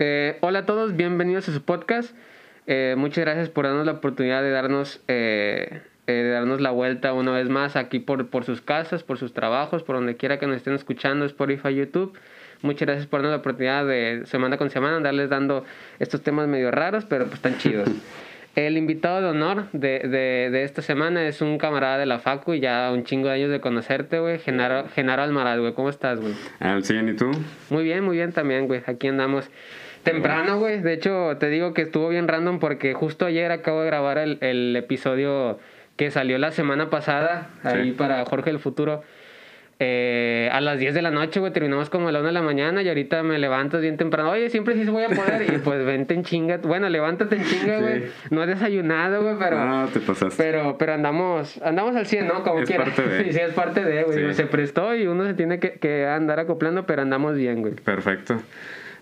[0.00, 2.14] Eh, hola a todos, bienvenidos a su podcast.
[2.68, 7.12] Eh, muchas gracias por darnos la oportunidad de darnos, eh, eh, de darnos la vuelta
[7.14, 10.46] una vez más aquí por, por sus casas, por sus trabajos, por donde quiera que
[10.46, 12.16] nos estén escuchando, Spotify, YouTube.
[12.62, 15.64] Muchas gracias por darnos la oportunidad de semana con semana andarles dando
[15.98, 17.88] estos temas medio raros, pero pues están chidos.
[18.54, 22.54] El invitado de honor de, de, de, esta semana es un camarada de la Facu
[22.54, 24.40] y ya un chingo de años de conocerte, güey.
[24.40, 25.74] Genaro, Genaro Almaraz, güey.
[25.74, 26.34] ¿Cómo estás, güey?
[26.58, 27.30] Al 100, ¿y tú?
[27.70, 28.82] Muy bien, muy bien también, güey.
[28.86, 29.48] Aquí andamos.
[30.12, 30.80] Temprano, güey.
[30.80, 34.38] De hecho, te digo que estuvo bien random porque justo ayer acabo de grabar el,
[34.40, 35.58] el episodio
[35.96, 39.02] que salió la semana pasada, ahí para Jorge del Futuro.
[39.80, 42.42] Eh, a las 10 de la noche, güey, terminamos como a la 1 de la
[42.42, 44.30] mañana y ahorita me levantas bien temprano.
[44.30, 45.42] Oye, siempre sí se voy a poder.
[45.54, 46.56] Y pues vente en chinga.
[46.58, 48.02] Bueno, levántate en chinga, güey.
[48.02, 48.08] Sí.
[48.30, 49.64] No he desayunado, güey, pero.
[49.64, 50.34] No, te pasaste.
[50.36, 52.42] Pero, pero andamos, andamos al 100, ¿no?
[52.42, 52.84] Como es quiera.
[52.84, 53.24] Parte de...
[53.24, 54.28] Sí, sí, es parte de, güey.
[54.28, 54.34] Sí.
[54.34, 57.74] Se prestó y uno se tiene que, que andar acoplando, pero andamos bien, güey.
[57.74, 58.40] Perfecto.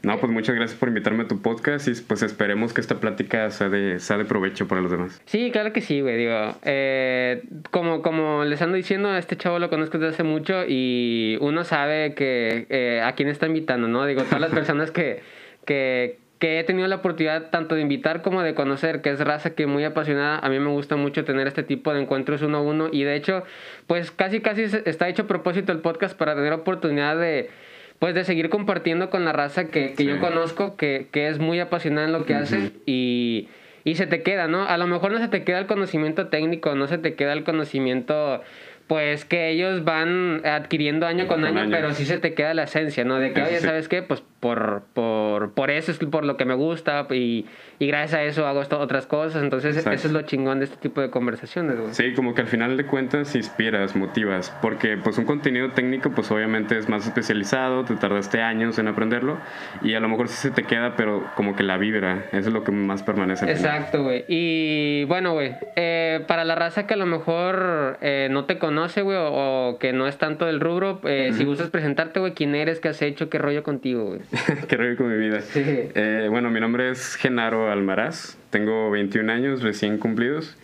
[0.02, 3.50] No, pues muchas gracias por invitarme a tu podcast y pues esperemos que esta plática
[3.50, 5.20] sea de, sea de provecho para los demás.
[5.27, 6.16] Sí, claro que sí, güey.
[6.16, 10.64] Digo, eh, como, como les ando diciendo, a este chavo lo conozco desde hace mucho
[10.66, 14.06] y uno sabe que eh, a quién está invitando, ¿no?
[14.06, 15.22] Digo, todas las personas que,
[15.64, 19.55] que, que he tenido la oportunidad tanto de invitar como de conocer, que es raza
[19.55, 22.62] que muy apasionada, a mí me gusta mucho tener este tipo de encuentros uno a
[22.62, 23.44] uno y de hecho,
[23.86, 27.50] pues casi casi está hecho a propósito el podcast para tener oportunidad de
[27.98, 30.05] pues de seguir compartiendo con la raza que, que sí.
[30.06, 32.42] yo conozco, que, que, es muy apasionada en lo que uh -huh.
[32.42, 33.48] hace y,
[33.84, 34.66] y se te queda, ¿no?
[34.66, 37.44] A lo mejor no se te queda el conocimiento técnico, no se te queda el
[37.44, 38.42] conocimiento
[38.86, 42.55] pues que ellos van adquiriendo año con, con año, año, pero sí se te queda
[42.55, 43.19] la esencia, ¿no?
[43.19, 44.03] De que, oye, ¿sabes qué?
[44.03, 47.47] Pues por, por, por eso es por lo que me gusta y,
[47.80, 49.42] y gracias a eso hago esto, otras cosas.
[49.42, 49.97] Entonces, Exacto.
[49.97, 51.92] eso es lo chingón de este tipo de conversaciones, güey.
[51.92, 56.30] Sí, como que al final de cuentas inspiras, motivas, porque pues un contenido técnico, pues
[56.30, 59.36] obviamente es más especializado, te tardaste años en aprenderlo
[59.83, 62.53] y a lo mejor sí se te queda, pero como que la vibra, eso es
[62.53, 63.50] lo que más permanece.
[63.50, 64.25] Exacto, güey.
[64.28, 69.03] Y bueno, güey, eh, para la raza que a lo mejor eh, no te conoce,
[69.03, 71.37] güey, o, o, que no es tanto del rubro, eh, uh -huh.
[71.37, 74.21] si gustas presentarte, güey, quién eres, qué has hecho, qué rollo contigo, güey.
[74.69, 75.41] qué rollo con mi vida.
[75.41, 75.62] Sí.
[75.64, 80.56] Eh, bueno, mi nombre es Genaro Almaraz, tengo 21 años recién cumplidos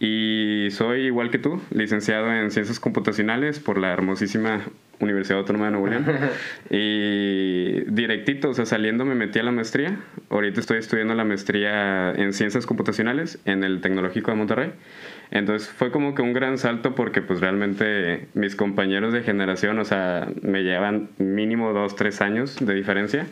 [0.00, 4.62] y soy igual que tú, licenciado en Ciencias Computacionales por la hermosísima
[5.00, 6.06] Universidad Autónoma de Nuevo León.
[6.70, 9.98] y directito, o sea, saliendo me metí a la maestría.
[10.30, 14.72] Ahorita estoy estudiando la maestría en Ciencias Computacionales en el Tecnológico de Monterrey.
[15.34, 19.84] Entonces fue como que un gran salto porque pues realmente mis compañeros de generación, o
[19.84, 23.26] sea, me llevan mínimo dos, tres años de diferencia.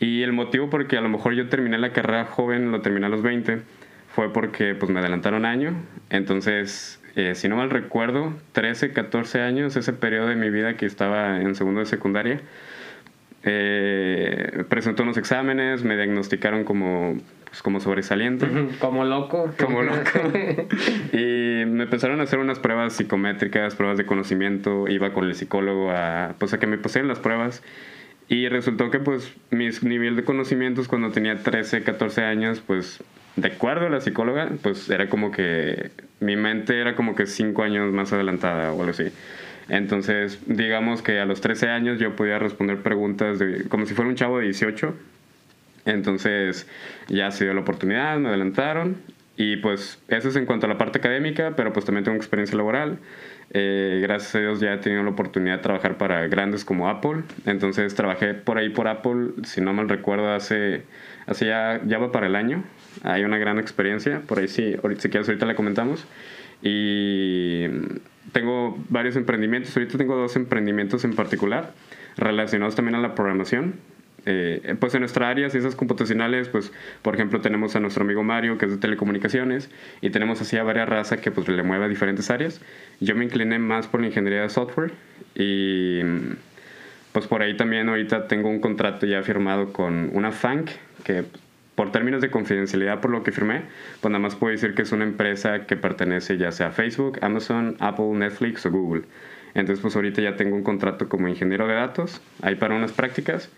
[0.00, 3.08] Y el motivo porque a lo mejor yo terminé la carrera joven, lo terminé a
[3.10, 3.62] los 20,
[4.08, 5.72] fue porque pues me adelantaron año.
[6.10, 10.84] Entonces, eh, si no mal recuerdo, 13, 14 años, ese periodo de mi vida que
[10.84, 12.40] estaba en segundo de secundaria,
[13.44, 17.16] eh, presenté unos exámenes, me diagnosticaron como
[17.54, 18.48] pues, como sobresaliente.
[18.80, 19.48] Como loco.
[19.58, 20.10] Como loco.
[21.12, 24.88] y me empezaron a hacer unas pruebas psicométricas, pruebas de conocimiento.
[24.88, 27.62] Iba con el psicólogo a, pues, a que me pusieran las pruebas.
[28.26, 33.04] Y resultó que pues mi nivel de conocimientos cuando tenía 13, 14 años, pues
[33.36, 37.62] de acuerdo a la psicóloga, pues era como que mi mente era como que 5
[37.62, 39.12] años más adelantada o algo así.
[39.68, 44.08] Entonces, digamos que a los 13 años yo podía responder preguntas de, como si fuera
[44.10, 44.94] un chavo de 18
[45.86, 46.66] entonces
[47.08, 48.96] ya se dio la oportunidad, me adelantaron
[49.36, 52.56] y pues eso es en cuanto a la parte académica, pero pues también tengo experiencia
[52.56, 52.98] laboral.
[53.50, 57.22] Eh, gracias a Dios ya he tenido la oportunidad de trabajar para grandes como Apple.
[57.44, 60.82] Entonces trabajé por ahí por Apple, si no mal recuerdo, hace,
[61.26, 62.64] hace ya, ya va para el año.
[63.02, 66.06] Hay una gran experiencia, por ahí sí, si quieres ahorita la comentamos.
[66.62, 67.66] Y
[68.32, 71.72] tengo varios emprendimientos, ahorita tengo dos emprendimientos en particular
[72.16, 73.74] relacionados también a la programación.
[74.26, 78.56] Eh, pues en nuestra área, ciencias computacionales, pues por ejemplo tenemos a nuestro amigo Mario,
[78.56, 79.70] que es de telecomunicaciones,
[80.00, 82.60] y tenemos así a varias razas que pues le mueve a diferentes áreas.
[83.00, 84.92] Yo me incliné más por la ingeniería de software
[85.34, 86.00] y
[87.12, 90.70] pues por ahí también ahorita tengo un contrato ya firmado con una FANC,
[91.04, 91.24] que
[91.74, 93.62] por términos de confidencialidad por lo que firmé,
[94.00, 97.18] pues nada más puedo decir que es una empresa que pertenece ya sea a Facebook,
[97.22, 99.02] Amazon, Apple, Netflix o Google.
[99.54, 103.50] Entonces pues ahorita ya tengo un contrato como ingeniero de datos, ahí para unas prácticas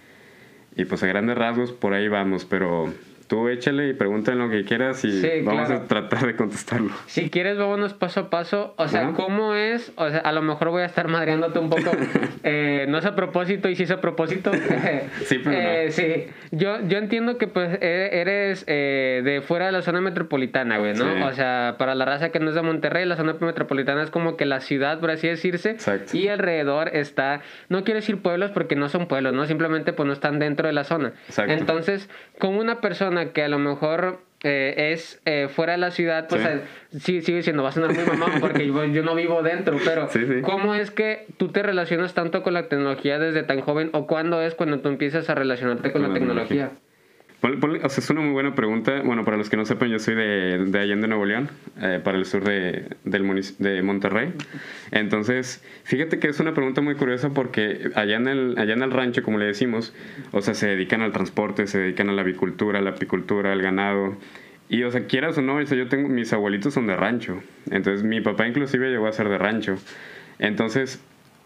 [0.76, 2.92] y pues a grandes rasgos por ahí vamos, pero
[3.26, 6.92] tú échale y pregúntale lo que quieras y vamos a tratar de contestarlo.
[7.06, 8.74] Si quieres, vámonos paso a paso.
[8.76, 9.92] O sea, ¿cómo es?
[9.96, 11.90] O sea, a lo mejor voy a estar madreándote un poco.
[12.44, 14.52] eh, no es a propósito y si es a propósito.
[15.24, 16.26] sí, pero eh, Sí.
[16.50, 20.94] Yo, yo entiendo que pues e, eres eh, de fuera de la zona metropolitana, güey,
[20.94, 21.26] ¿no?
[21.26, 24.36] O sea, para la raza que no es de Monterrey, la zona metropolitana es como
[24.36, 25.70] que la ciudad, por así decirse.
[25.70, 26.16] Exacto.
[26.16, 29.46] Y alrededor está, no quiero decir pueblos porque no son pueblos, ¿no?
[29.46, 31.12] Simplemente pues no están dentro de la zona.
[31.28, 31.52] Exacto.
[31.52, 32.08] Entonces,
[32.38, 36.46] como una persona que a lo mejor eh, es eh, fuera de la ciudad, pues
[36.98, 37.22] sí.
[37.22, 40.08] sigue siendo, va a sonar muy mamón porque yo, no vivo dentro, pero
[40.42, 44.42] ¿cómo es que tú te relacionas tanto con la tecnología desde tan joven o cuándo
[44.42, 46.70] es cuando tú empiezas a relacionarte con, la, tecnología?
[47.42, 49.02] O sea, es una muy buena pregunta.
[49.04, 51.50] Bueno, para los que no sepan, yo soy de, de Allende, Nuevo León,
[51.80, 54.32] eh, para el sur de, del de Monterrey.
[54.90, 58.90] Entonces, fíjate que es una pregunta muy curiosa porque allá en, el, allá en el
[58.90, 59.94] rancho, como le decimos,
[60.32, 63.62] o sea, se dedican al transporte, se dedican a la avicultura, a la apicultura, al
[63.62, 64.16] ganado.
[64.68, 67.42] Y, o sea, quieras o no, yo tengo, mis abuelitos son de rancho.
[67.70, 69.76] Entonces, mi papá inclusive llegó a ser de rancho.
[70.38, 71.00] Entonces,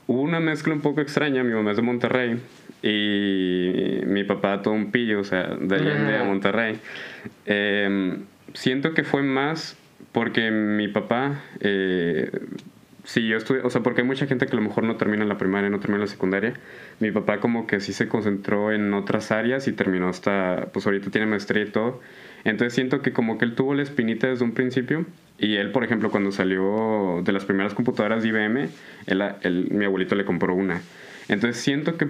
[0.07, 1.43] hubo una mezcla un poco extraña.
[1.43, 2.41] Mi mamá es de Monterrey
[2.83, 6.79] y mi papá todo un pillo, o sea, de Allende a Monterrey.
[7.47, 8.25] Em,
[8.55, 9.77] siento que fue más
[10.13, 12.31] porque mi papá, eh,
[13.05, 15.25] sí, yo estuve, o sea, porque hay mucha gente que a lo mejor no termina
[15.25, 16.55] la primaria, no termina la secundaria.
[16.99, 21.11] Mi papá como que sí se concentró en otras áreas y terminó hasta, pues ahorita
[21.11, 22.01] tiene maestría y todo.
[22.45, 25.05] Entonces siento que como que él tuvo la espinita desde un principio
[25.39, 28.69] y él, por ejemplo, cuando salió de las primeras computadoras de IBM,
[29.07, 30.81] él, mi abuelito le compró una.
[31.29, 32.09] Entonces siento que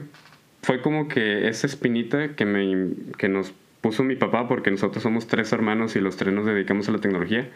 [0.63, 5.27] fue como que esa espinita que, me, que nos puso mi papá, porque nosotros somos
[5.27, 7.49] tres hermanos y los tres nos dedicamos a la tecnología.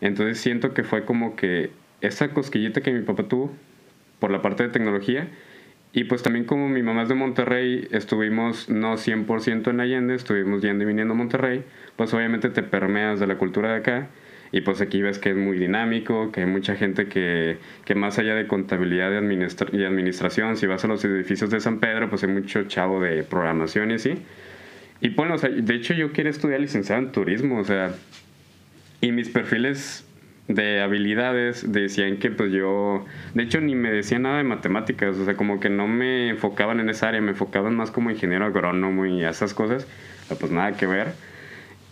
[0.00, 1.70] Entonces siento que fue como que
[2.00, 3.52] esa cosquillita que mi papá tuvo
[4.18, 5.28] por la parte de tecnología.
[5.92, 10.60] Y pues también como mi mamá es de Monterrey, estuvimos no 100% en Allende, estuvimos
[10.60, 11.64] yendo y viniendo a Monterrey,
[11.96, 14.10] pues obviamente te permeas de la cultura de acá
[14.56, 18.18] y pues aquí ves que es muy dinámico, que hay mucha gente que, que más
[18.18, 22.30] allá de contabilidad y, administración, si vas a los edificios de San Pedro, pues hay
[22.30, 24.14] mucho chavo de programación y así.
[25.02, 27.94] Y bueno, o sea, de hecho yo quería estudiar licenciado en turismo, o sea,
[29.02, 30.08] y mis perfiles
[30.48, 33.04] de habilidades decían que pues yo,
[33.34, 36.80] de hecho ni me decían nada de matemáticas, o sea, como que no me enfocaban
[36.80, 39.86] en esa área, me enfocaban más como ingeniero agrónomo y esas cosas,
[40.40, 41.12] pues nada que ver.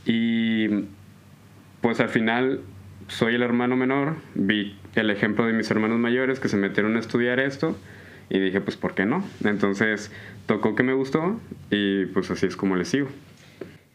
[0.06, 0.86] Y
[1.84, 2.62] pues al final
[3.08, 6.98] soy el hermano menor, vi el ejemplo de mis hermanos mayores que se metieron a
[6.98, 7.76] estudiar esto
[8.30, 9.22] y dije, pues, ¿por qué no?
[9.44, 10.10] Entonces
[10.46, 11.38] tocó que me gustó
[11.70, 13.08] y pues así es como le sigo.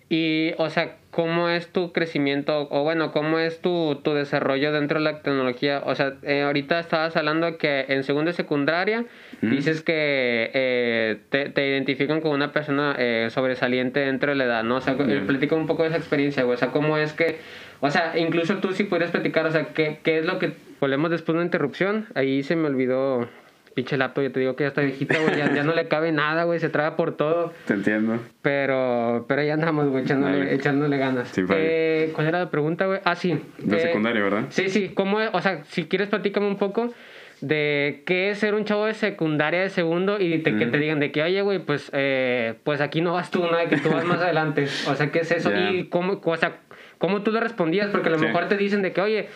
[0.10, 2.68] Y, o sea, ¿cómo es tu crecimiento?
[2.72, 5.84] O bueno, ¿cómo es tu, tu desarrollo dentro de la tecnología?
[5.86, 9.06] O sea, eh, ahorita estabas hablando que en segundo y secundaria
[9.42, 14.64] dices que eh, te, te, identifican como una persona eh, sobresaliente dentro de la edad,
[14.64, 14.78] ¿no?
[14.78, 17.38] O sea, platica un poco de esa experiencia, O sea, ¿cómo es que
[17.82, 20.52] o sea, incluso tú sí pudieras platicar, o sea, ¿qué, qué es lo que...
[20.82, 22.08] Volvemos después de una interrupción.
[22.14, 23.30] Ahí se me olvidó
[23.74, 26.44] pinche laptop, yo te digo que ya está viejita, güey, ya, no le cabe nada,
[26.44, 27.54] güey, se traga por todo.
[27.66, 28.20] Te entiendo.
[28.42, 31.32] Pero, pero ya andamos, güey, echándole, echándole ganas.
[31.50, 33.00] eh, ¿Cuál era la pregunta, güey?
[33.04, 33.40] Ah, sí.
[33.60, 34.46] De eh, secundaria, ¿verdad?
[34.50, 36.94] Sí, sí, ¿cómo O sea, si quieres platícame un poco
[37.42, 41.12] de qué es ser un chavo de secundaria de segundo y que te digan de
[41.12, 43.58] que, oye, güey, pues, eh, pues aquí no vas tú, ¿no?
[43.58, 44.68] De que tú vas más adelante.
[44.88, 45.52] O sea, ¿qué es eso?
[45.72, 46.60] Y cómo, o sea,
[47.00, 47.90] ¿Cómo tú le respondías?
[47.90, 49.30] Porque a lo mejor te dicen de que, oye,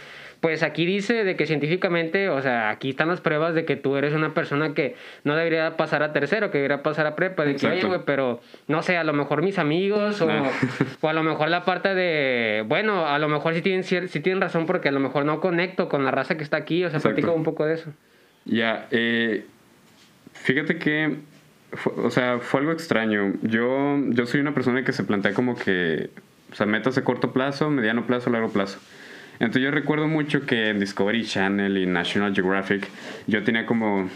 [0.44, 3.96] pues aquí dice de que científicamente, o sea, aquí están las pruebas de que tú
[3.96, 4.94] eres una persona que
[5.24, 8.42] no debería pasar a tercero, que debería pasar a prepa, de que, oye, güey, pero
[8.68, 10.28] no sé, a lo mejor mis amigos o,
[11.02, 14.42] o, a lo mejor la parte de, bueno, a lo mejor sí tienen, sí tienen
[14.42, 17.00] razón porque a lo mejor no conecto con la raza que está aquí, o sea,
[17.00, 17.94] platico un poco de eso.
[18.44, 19.46] Ya, eh,
[20.34, 21.20] fíjate que,
[21.96, 23.32] o sea, fue algo extraño.
[23.44, 26.10] Yo, yo soy una persona que se plantea como que
[26.52, 28.78] o sea, metas a corto plazo, mediano plazo, largo plazo.
[29.40, 32.88] Entonces yo recuerdo mucho que en Discovery Channel y National Geographic
[33.28, 34.10] yo tenía como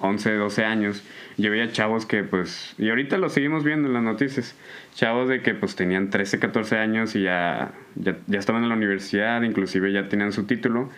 [0.00, 1.02] 11, 12 años.
[1.38, 4.54] Yo veía chavos que pues, y ahorita lo seguimos viendo en las noticias,
[4.94, 8.74] chavos de que pues tenían 13, 14 años y ya, ya, ya estaban en la
[8.74, 10.90] universidad, inclusive ya tenían su título.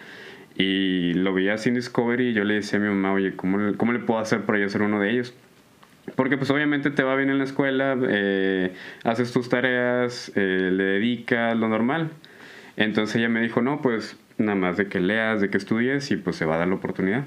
[0.56, 3.76] Y lo veía así en Discovery y yo le decía a mi mamá, oye, ¿cómo,
[3.76, 5.34] cómo le puedo hacer para yo ser uno de ellos?
[6.16, 10.84] Porque pues obviamente te va bien en la escuela, eh, haces tus tareas, eh, le
[10.84, 12.10] dedicas lo normal.
[12.76, 16.16] Entonces ella me dijo, no, pues nada más de que leas, de que estudies y
[16.16, 17.24] pues se va a dar la oportunidad.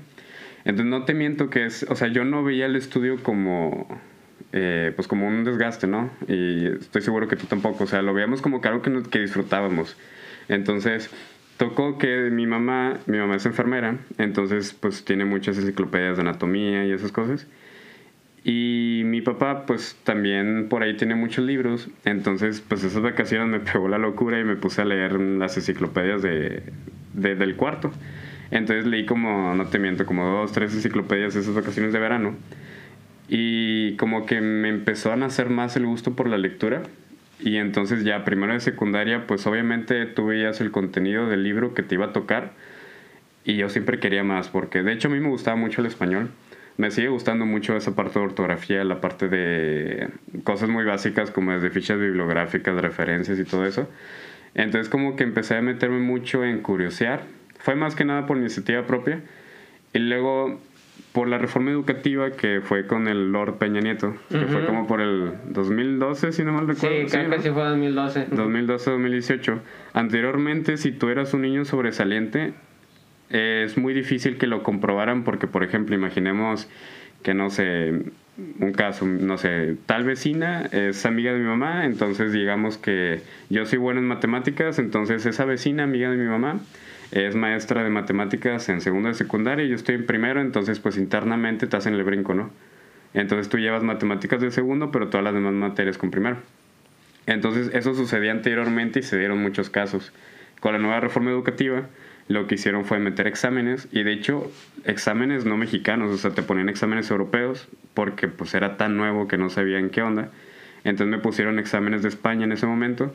[0.65, 3.87] Entonces no te miento que es, o sea, yo no veía el estudio como,
[4.51, 6.09] eh, pues como un desgaste, ¿no?
[6.27, 9.19] Y estoy seguro que tú tampoco, o sea, lo veíamos como que algo que, que
[9.19, 9.95] disfrutábamos.
[10.49, 11.09] Entonces
[11.57, 16.85] tocó que mi mamá, mi mamá es enfermera, entonces pues tiene muchas enciclopedias de anatomía
[16.85, 17.47] y esas cosas.
[18.43, 21.89] Y mi papá, pues también por ahí tiene muchos libros.
[22.05, 26.21] Entonces, pues esas vacaciones me pegó la locura y me puse a leer las enciclopedias
[26.21, 26.63] de,
[27.13, 27.91] del cuarto.
[28.49, 32.35] Entonces leí como, no te miento, como dos, tres enciclopedias esas vacaciones de verano.
[33.27, 36.83] Y como que me empezó a nacer más el gusto por la lectura.
[37.39, 41.83] Y entonces ya primero de secundaria, pues obviamente tú veías el contenido del libro que
[41.83, 42.53] te iba a tocar.
[43.43, 46.29] Y yo siempre quería más, porque de hecho a mí me gustaba mucho el español
[46.77, 50.09] me sigue gustando mucho esa parte de ortografía, la parte de
[50.43, 53.89] cosas muy básicas como desde fichas bibliográficas, referencias y todo eso.
[54.53, 57.21] Entonces como que empecé a meterme mucho en curiosear.
[57.59, 59.21] Fue más que nada por iniciativa propia.
[59.93, 60.59] Y luego
[61.13, 65.01] por la reforma educativa que fue con el Lord Peña Nieto, que fue como por
[65.01, 66.95] el 2012, si no mal recuerdo.
[66.95, 68.29] Sí, creo que sí fue 2012.
[68.29, 69.59] 2012-2018.
[69.93, 72.53] Anteriormente, si tú eras un niño sobresaliente,
[73.29, 76.69] es muy difícil que lo comprobaran porque, por ejemplo, imaginemos
[77.23, 77.93] que, no sé,
[78.59, 83.65] un caso, no sé, tal vecina es amiga de mi mamá, entonces digamos que yo
[83.65, 86.59] soy bueno en matemáticas, entonces esa vecina, amiga de mi mamá,
[87.11, 90.97] es maestra de matemáticas en segundo de secundaria y yo estoy en primero, entonces pues
[90.97, 92.51] internamente te hacen el brinco, ¿no?
[93.13, 96.37] Entonces tú llevas matemáticas de segundo, pero todas las demás materias con primero.
[97.25, 100.13] Entonces eso sucedía anteriormente y se dieron muchos casos.
[100.59, 101.87] Con la nueva reforma educativa,
[102.27, 104.51] lo que hicieron fue meter exámenes y de hecho
[104.83, 109.37] exámenes no mexicanos, o sea, te ponían exámenes europeos porque pues era tan nuevo que
[109.37, 110.29] no sabían qué onda.
[110.83, 113.13] Entonces me pusieron exámenes de España en ese momento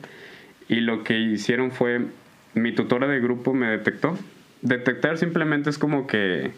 [0.67, 2.01] y lo que hicieron fue,
[2.53, 4.17] mi tutora de grupo me detectó.
[4.61, 6.51] Detectar simplemente es como que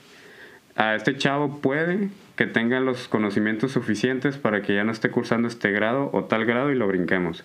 [0.76, 5.48] a este chavo puede que tenga los conocimientos suficientes para que ya no esté cursando
[5.48, 7.44] este grado o tal grado y lo brinquemos.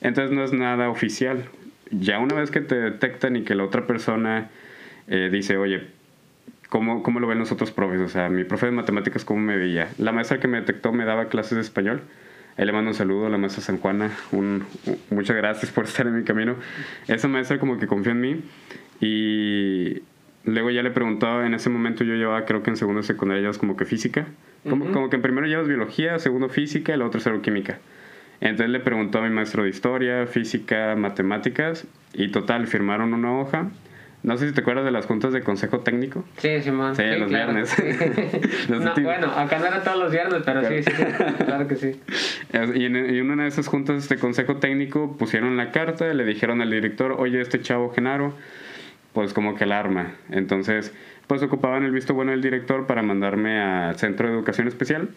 [0.00, 1.44] Entonces no es nada oficial,
[1.90, 4.50] ya una vez que te detectan y que la otra persona
[5.08, 5.88] eh, dice, oye,
[6.68, 8.00] ¿cómo, ¿cómo lo ven los otros profes?
[8.00, 9.88] O sea, mi profe de matemáticas, ¿cómo me veía?
[9.98, 12.02] La maestra que me detectó me daba clases de español.
[12.56, 14.10] Ahí le mando un saludo a la maestra San Juana.
[14.32, 14.64] Un,
[15.10, 16.56] muchas gracias por estar en mi camino.
[17.08, 18.42] Esa maestra como que confió en mí
[19.00, 20.02] y
[20.44, 23.40] luego ya le preguntaba, en ese momento yo llevaba creo que en segundo de secundaria
[23.40, 24.26] llevas como que física.
[24.68, 27.78] Como, como que en primero llevas biología, segundo física y luego tercero química.
[28.40, 33.70] Entonces le preguntó a mi maestro de historia, física, matemáticas y total, firmaron una hoja.
[34.22, 36.24] No sé si te acuerdas de las juntas de consejo técnico.
[36.38, 36.96] Sí, Simón.
[36.96, 37.76] Sí, los viernes.
[39.02, 40.92] bueno, acá no era todos los viernes, pero sí, sí,
[41.44, 42.00] claro que sí.
[42.74, 46.62] Y en, en, una de esas juntas de consejo técnico pusieron la carta, le dijeron
[46.62, 48.34] al director, oye, este chavo Genaro,
[49.12, 50.14] pues como que alarma.
[50.30, 50.94] Entonces,
[51.26, 55.10] pues ocupaban el visto bueno del director para mandarme al centro de educación especial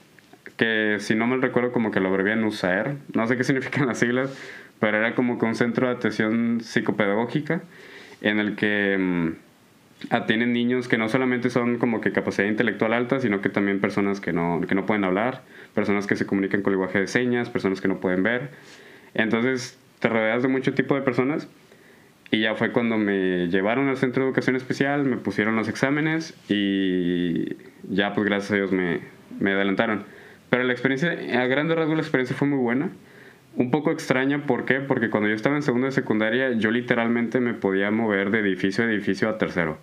[0.58, 4.00] que si no me recuerdo como que lo abrevian USAER, no sé qué significan las
[4.00, 4.36] siglas,
[4.80, 7.62] pero era como que un centro de atención psicopedagógica
[8.22, 9.32] en el que mm,
[10.10, 14.20] atienden niños que no solamente son como que capacidad intelectual alta, sino que también personas
[14.20, 17.82] que no, que no pueden hablar, personas que se comunican con lenguaje de señas, personas
[17.82, 18.50] que no pueden ver.
[19.14, 21.48] Entonces te rodeas de mucho tipo de personas
[22.30, 26.36] y ya fue cuando me llevaron al centro de educación especial, me pusieron los exámenes
[26.50, 27.56] y
[27.90, 29.00] ya pues gracias a Dios me,
[29.40, 30.17] me adelantaron.
[30.50, 32.89] Pero la experiencia, a grandes rasgos la experiencia fue muy buena.
[33.56, 34.75] Un poco extraña, ¿por qué?
[34.75, 38.84] Porque cuando yo estaba en segundo de secundaria, yo literalmente me podía mover de edificio
[38.84, 39.77] a edificio a tercero.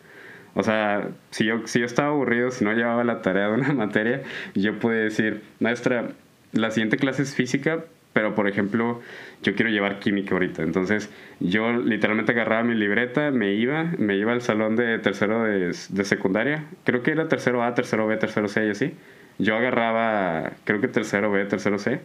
[0.55, 3.73] O sea, si yo, si yo estaba aburrido, si no llevaba la tarea de una
[3.75, 4.23] materia,
[4.55, 6.11] yo podía decir, maestra,
[6.53, 9.03] la siguiente clase es física, pero por ejemplo,
[9.43, 10.63] yo quiero llevar química ahorita.
[10.63, 15.75] Entonces, yo literalmente agarraba mi libreta, me iba, me iba al salón de tercero de,
[15.89, 16.65] de secundaria.
[16.85, 18.95] Creo que era tercero A, tercero B, tercero C y así
[19.39, 22.01] yo agarraba, creo que tercero B, tercero C,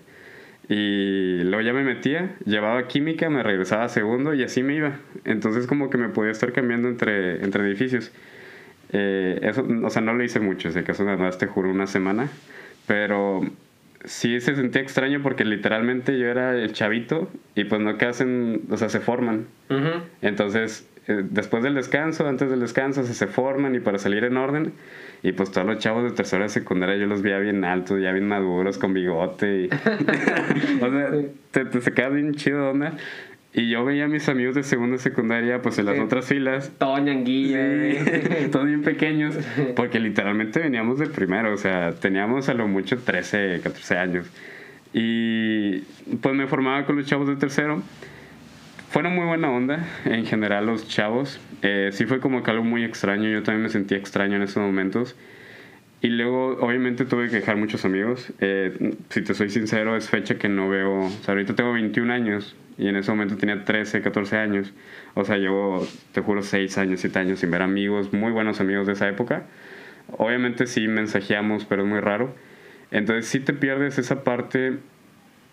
[0.68, 5.00] y luego ya me metía, llevaba química, me regresaba a segundo y así me iba.
[5.26, 8.12] Entonces como que me podía estar cambiando entre, entre edificios.
[8.92, 11.88] Eh, eso, o sea, no lo hice mucho, ese caso nada más te juro una
[11.88, 12.30] semana,
[12.86, 13.42] pero
[14.06, 18.62] sí se sentía extraño porque literalmente yo era el chavito y pues no que hacen,
[18.70, 19.48] o sea, se forman.
[20.22, 24.38] Entonces, eh, después del descanso, antes del descanso, se, se forman y para salir en
[24.38, 24.74] orden
[25.22, 28.12] y pues todos los chavos de tercera de secundaria yo los veía bien altos, ya
[28.12, 29.64] bien maduros, con bigote.
[29.64, 29.66] Y...
[30.82, 31.12] o sea,
[31.52, 32.94] te, se queda bien chido, onda.
[33.52, 36.72] Y yo veía a mis amigos de segunda de secundaria, pues en las otras filas.
[36.78, 37.60] Todo ñanguilla.
[38.52, 39.36] todos bien pequeños.
[39.76, 44.28] Porque literalmente veníamos de primero, o sea, teníamos a lo mucho 13, 14 años.
[44.94, 45.80] Y
[46.22, 47.82] pues me formaba con los chavos de tercero
[48.90, 51.40] fueron muy buena onda en general los chavos.
[51.62, 53.30] Eh, sí fue como que algo muy extraño.
[53.30, 55.16] Yo también me sentía extraño en esos momentos.
[56.02, 58.34] Y luego, obviamente, tuve que dejar muchos amigos.
[58.40, 61.02] Eh, si te soy sincero, es fecha que no veo.
[61.02, 64.74] O sea, ahorita tengo 21 años y en ese momento tenía 13, 14 años.
[65.14, 68.88] O sea, llevo, te juro, 6 años, 7 años sin ver amigos, muy buenos amigos
[68.88, 69.44] de esa época.
[70.18, 72.34] Obviamente sí mensajeamos, pero es muy raro.
[72.92, 74.78] Entonces sí te pierdes esa parte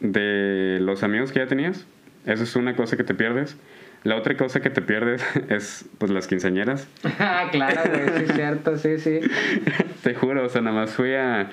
[0.01, 1.87] de los amigos que ya tenías.
[2.27, 3.57] Eso es una cosa que te pierdes.
[4.05, 6.89] La otra cosa que te pierdes es pues las quinceañeras.
[7.19, 9.21] Ah, claro, güey, sí es cierto, sí, sí.
[10.03, 11.51] te juro, o sea, nada más fui a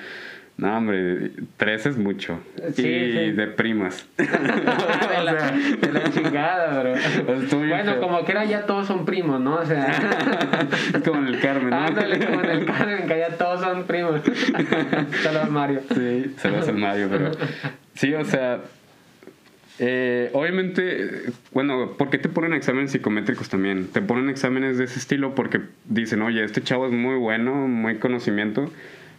[0.56, 2.38] no, hombre, tres es mucho.
[2.74, 3.32] Sí, y sí.
[3.32, 4.06] de primas.
[4.16, 4.24] de,
[5.24, 6.94] la, de la chingada, bro.
[6.94, 8.00] Bien Bueno, feo.
[8.00, 9.56] como que era ya todos son primos, ¿no?
[9.56, 9.90] O sea,
[10.94, 11.76] Es como en el Carmen, ¿no?
[11.76, 14.20] ándale como en el Carmen, que ya todos son primos.
[15.24, 15.80] Saludos, Mario.
[15.92, 17.32] Sí, el Mario, pero.
[17.94, 18.60] Sí, o sea.
[19.78, 23.88] Eh, obviamente, bueno, ¿por qué te ponen exámenes psicométricos también?
[23.88, 27.96] Te ponen exámenes de ese estilo porque dicen, oye, este chavo es muy bueno, muy
[27.96, 28.70] conocimiento,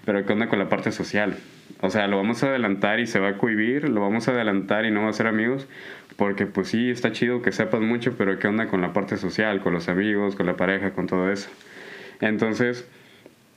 [0.06, 1.38] pero ¿qué onda con la parte social?
[1.82, 4.86] O sea, lo vamos a adelantar y se va a cohibir, lo vamos a adelantar
[4.86, 5.68] y no va a ser amigos,
[6.16, 9.62] porque pues sí, está chido que sepas mucho, pero ¿qué onda con la parte social,
[9.62, 11.50] con los amigos, con la pareja, con todo eso?
[12.22, 12.88] Entonces,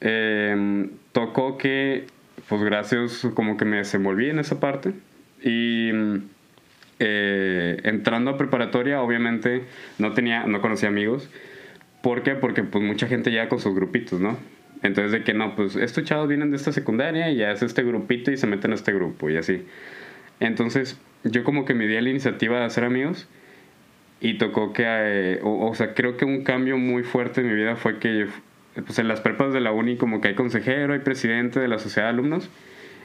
[0.01, 2.07] eh, tocó que,
[2.49, 4.95] pues gracias, como que me desenvolví en esa parte.
[5.43, 5.93] Y
[6.99, 9.65] eh, entrando a preparatoria, obviamente
[9.99, 11.31] no tenía, no conocía amigos.
[12.03, 12.35] ¿Por qué?
[12.35, 14.37] Porque pues mucha gente ya con sus grupitos, ¿no?
[14.83, 17.83] Entonces de que no, pues estos chavos vienen de esta secundaria y ya es este
[17.83, 19.67] grupito y se meten a este grupo y así.
[20.41, 23.29] Entonces yo como que me di la iniciativa de hacer amigos
[24.21, 27.55] y tocó que, eh, o, o sea, creo que un cambio muy fuerte en mi
[27.55, 28.27] vida fue que
[28.75, 31.79] pues en las prepas de la uni como que hay consejero, hay presidente de la
[31.79, 32.49] sociedad de alumnos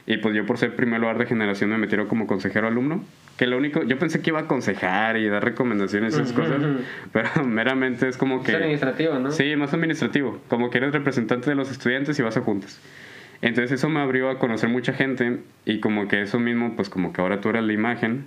[0.06, 3.04] y pues yo por ser primer lugar de generación me metieron como consejero alumno.
[3.36, 6.42] Que lo único, yo pensé que iba a aconsejar y dar recomendaciones y esas Ujú,
[6.42, 6.78] cosas, ujú.
[7.12, 8.52] pero meramente es como que...
[8.52, 9.32] Es administrativo, ¿no?
[9.32, 10.40] Sí, más administrativo.
[10.48, 12.80] Como que eres representante de los estudiantes y vas a juntas.
[13.42, 17.12] Entonces eso me abrió a conocer mucha gente y como que eso mismo, pues como
[17.12, 18.26] que ahora tú eras la imagen.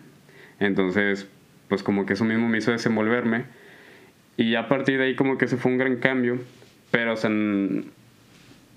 [0.60, 1.28] Entonces,
[1.70, 3.46] pues como que eso mismo me hizo desenvolverme.
[4.36, 6.38] Y ya a partir de ahí como que ese fue un gran cambio.
[6.92, 7.32] Pero, o sea,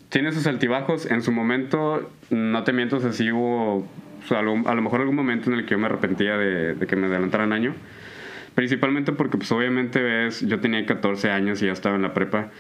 [0.09, 1.11] tiene sus altibajos.
[1.11, 3.87] En su momento, no te miento, o sea, sí hubo
[4.23, 6.37] o sea, a, lo, a lo mejor algún momento en el que yo me arrepentía
[6.37, 7.75] de, de que me adelantaran año.
[8.55, 12.51] Principalmente porque pues obviamente ves, yo tenía 14 años y ya estaba en la prepa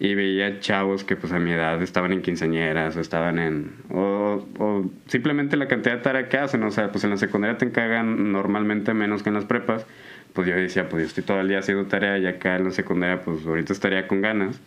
[0.00, 3.72] y veía chavos que pues a mi edad estaban en quinceañeras o estaban en...
[3.90, 7.58] O, o simplemente la cantidad de tarea que hacen, o sea, pues en la secundaria
[7.58, 9.86] te encargan normalmente menos que en las prepas.
[10.34, 12.70] Pues yo decía, pues yo estoy todo el día haciendo tarea y acá en la
[12.70, 14.60] secundaria pues ahorita estaría con ganas.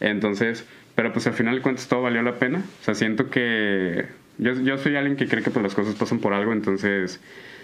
[0.00, 2.58] Entonces, pero pues al final de cuentas todo valió la pena.
[2.80, 4.06] O sea, siento que...
[4.38, 7.20] Yo, yo soy alguien que cree que pues las cosas pasan por algo, entonces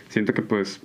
[0.09, 0.81] siento que pues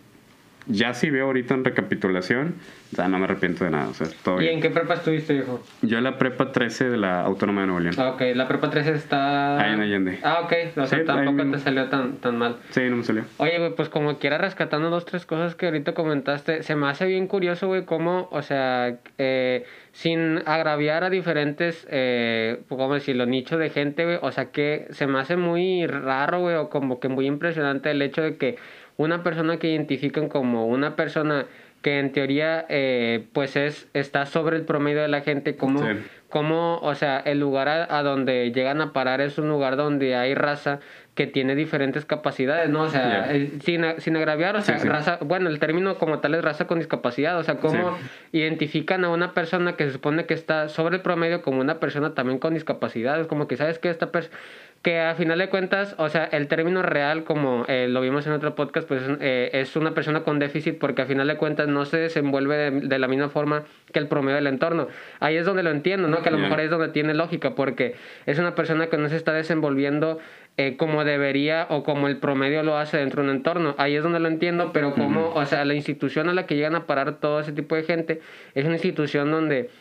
[0.68, 2.56] ya si veo ahorita en recapitulación,
[2.96, 4.56] sea, no me arrepiento de nada, o sea, todo ¿Y bien.
[4.56, 5.64] en qué prepa estuviste, hijo?
[5.82, 7.96] Yo en la prepa 13 de la Autónoma de Nuevo León.
[7.98, 9.60] Ah, ok, la prepa 13 está...
[9.60, 10.20] Ahí en Allende.
[10.24, 12.58] Ah, ok, o sea, Sí, tampoco te salió tan, tan mal.
[12.70, 13.24] Sí, no me salió.
[13.38, 17.06] Oye, güey, pues como quiera rescatando dos, tres cosas que ahorita comentaste, se me hace
[17.06, 23.60] bien curioso, güey, cómo, o sea, eh, sin agraviar a diferentes, eh, ¿cómo decirlo?, nichos
[23.60, 27.10] de gente, güey, o sea, que se me hace muy raro, güey, o como que
[27.10, 28.58] muy impresionante el hecho de que
[28.98, 31.46] una persona que identifican como una persona
[31.82, 35.86] que en teoría, eh, pues es, está sobre el promedio de la gente, como Sí.
[36.30, 40.16] como, o sea, el lugar a, a donde llegan a parar es un lugar donde
[40.16, 40.80] hay raza
[41.14, 42.82] que tiene diferentes capacidades, ¿no?
[42.84, 43.34] O sea, Ya.
[43.36, 46.66] eh, sin, sin agraviar, o sea, Sí, raza, bueno, el término como tal es raza
[46.68, 47.98] con discapacidad, o sea, cómo
[48.34, 52.14] identifican a una persona que se supone que está sobre el promedio como una persona
[52.16, 54.36] también con discapacidad, es como que sabes que esta persona
[54.86, 58.34] que a final de cuentas, o sea, el término real, como eh, lo vimos en
[58.34, 61.86] otro podcast, pues eh, es una persona con déficit porque a final de cuentas no
[61.86, 64.88] se desenvuelve de, de la misma forma que el promedio del entorno.
[65.20, 66.22] Ahí es donde lo entiendo, ¿no?
[66.22, 67.96] Que a lo mejor es donde tiene lógica porque
[68.28, 70.20] es una persona que no se está desenvolviendo
[70.58, 73.74] eh, como debería o como el promedio lo hace dentro de un entorno.
[73.80, 76.76] Ahí es donde lo entiendo, pero como, o sea, la institución a la que llegan
[76.76, 78.22] a parar todo ese tipo de gente
[78.54, 79.72] es una institución donde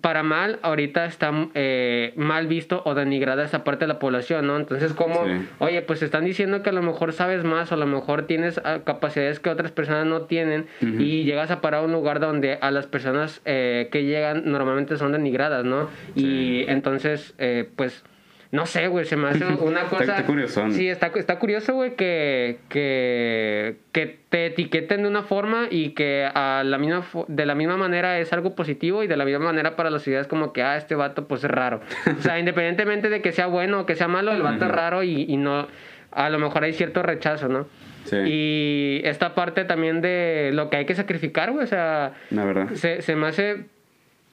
[0.00, 4.56] para mal, ahorita está eh, mal visto o denigrada esa parte de la población, ¿no?
[4.56, 5.48] Entonces, como, Sí.
[5.58, 8.60] oye, pues están diciendo que a lo mejor sabes más o a lo mejor tienes
[8.64, 12.58] ah, capacidades que otras personas no tienen y llegas a parar a un lugar donde
[12.60, 15.88] a las personas eh, que llegan normalmente son denigradas, ¿no?
[16.14, 18.04] Y entonces, eh, pues...
[18.50, 20.04] No sé, güey, se me hace una Está- cosa...
[20.04, 20.72] está curiosón.
[20.72, 26.26] Sí, está, está curioso, güey, que, que, que te etiqueten de una forma y que
[26.32, 29.76] a la misma, de la misma manera es algo positivo y de la misma manera
[29.76, 31.80] para la sociedad es como que, ah, este vato pues es raro.
[32.18, 35.02] O sea, independientemente de que sea bueno o que sea malo, el vato es raro
[35.02, 35.68] y, y no...
[36.10, 37.66] A lo mejor hay cierto rechazo, ¿no?
[38.04, 38.16] Sí.
[38.24, 42.70] Y esta parte también de lo que hay que sacrificar, güey, o sea, La verdad.
[42.72, 43.66] se, se me hace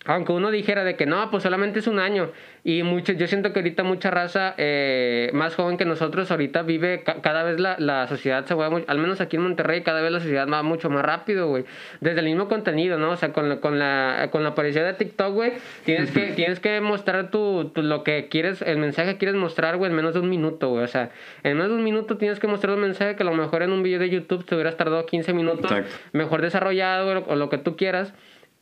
[0.06, 2.32] aunque uno dijera de que no, pues solamente es un año.
[2.64, 7.04] Y mucho, yo siento que ahorita mucha raza eh, más joven que nosotros ahorita vive,
[7.04, 10.20] cada vez la, la sociedad se mueve, al menos aquí en Monterrey, cada vez la
[10.20, 11.66] sociedad va mucho más rápido, güey.
[12.02, 13.12] Desde el mismo contenido, ¿no?
[13.12, 15.54] O sea, con la, con la, con la aparición de TikTok, güey,
[15.86, 19.92] tienes que, tienes que mostrar tu, lo que quieres, el mensaje que quieres mostrar, güey,
[19.92, 20.84] en menos de un minuto, güey.
[20.84, 21.12] O sea,
[21.44, 23.72] en menos de un minuto tienes que mostrar un mensaje que a lo mejor en
[23.72, 25.72] un video de YouTube te hubieras tardado 15 minutos,
[26.14, 28.14] mejor desarrollado, o lo que tú quieras.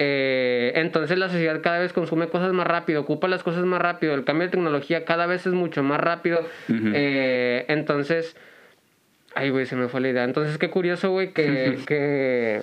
[0.06, 4.14] Eh, entonces la sociedad cada vez consume cosas más rápido, ocupa las cosas más rápido,
[4.14, 6.46] el cambio de tecnología cada vez es mucho más rápido.
[6.70, 8.36] Eh, entonces,
[9.34, 10.24] ay, güey, se me fue la idea.
[10.26, 12.62] Entonces, qué curioso, güey, que, que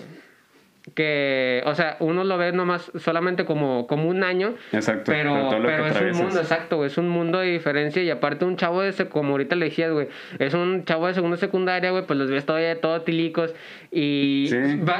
[0.95, 4.55] que, o sea, uno lo ve nomás solamente como, como un año.
[4.73, 5.13] Exacto.
[5.13, 8.03] Pero, pero, es un mundo, exacto, es un mundo de diferencia.
[8.03, 11.15] Y aparte un chavo de ese, como ahorita le decías, güey, es un chavo de
[11.15, 13.55] segundo secundaria, güey, pues los ves todavía todos tilicos.
[13.91, 14.51] Y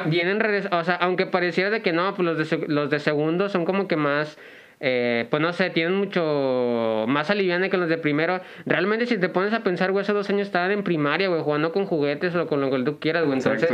[0.07, 3.65] vienen, o sea, aunque pareciera de que no, pues los de, los de segundo son
[3.65, 4.39] como que más
[4.83, 8.41] eh, pues no sé, tienen mucho más aliviane que los de primero.
[8.65, 11.71] Realmente si te pones a pensar, güey, hace dos años estaban en primaria, güey, jugando
[11.71, 13.39] con juguetes o con lo que tú quieras, güey.
[13.39, 13.71] Entonces,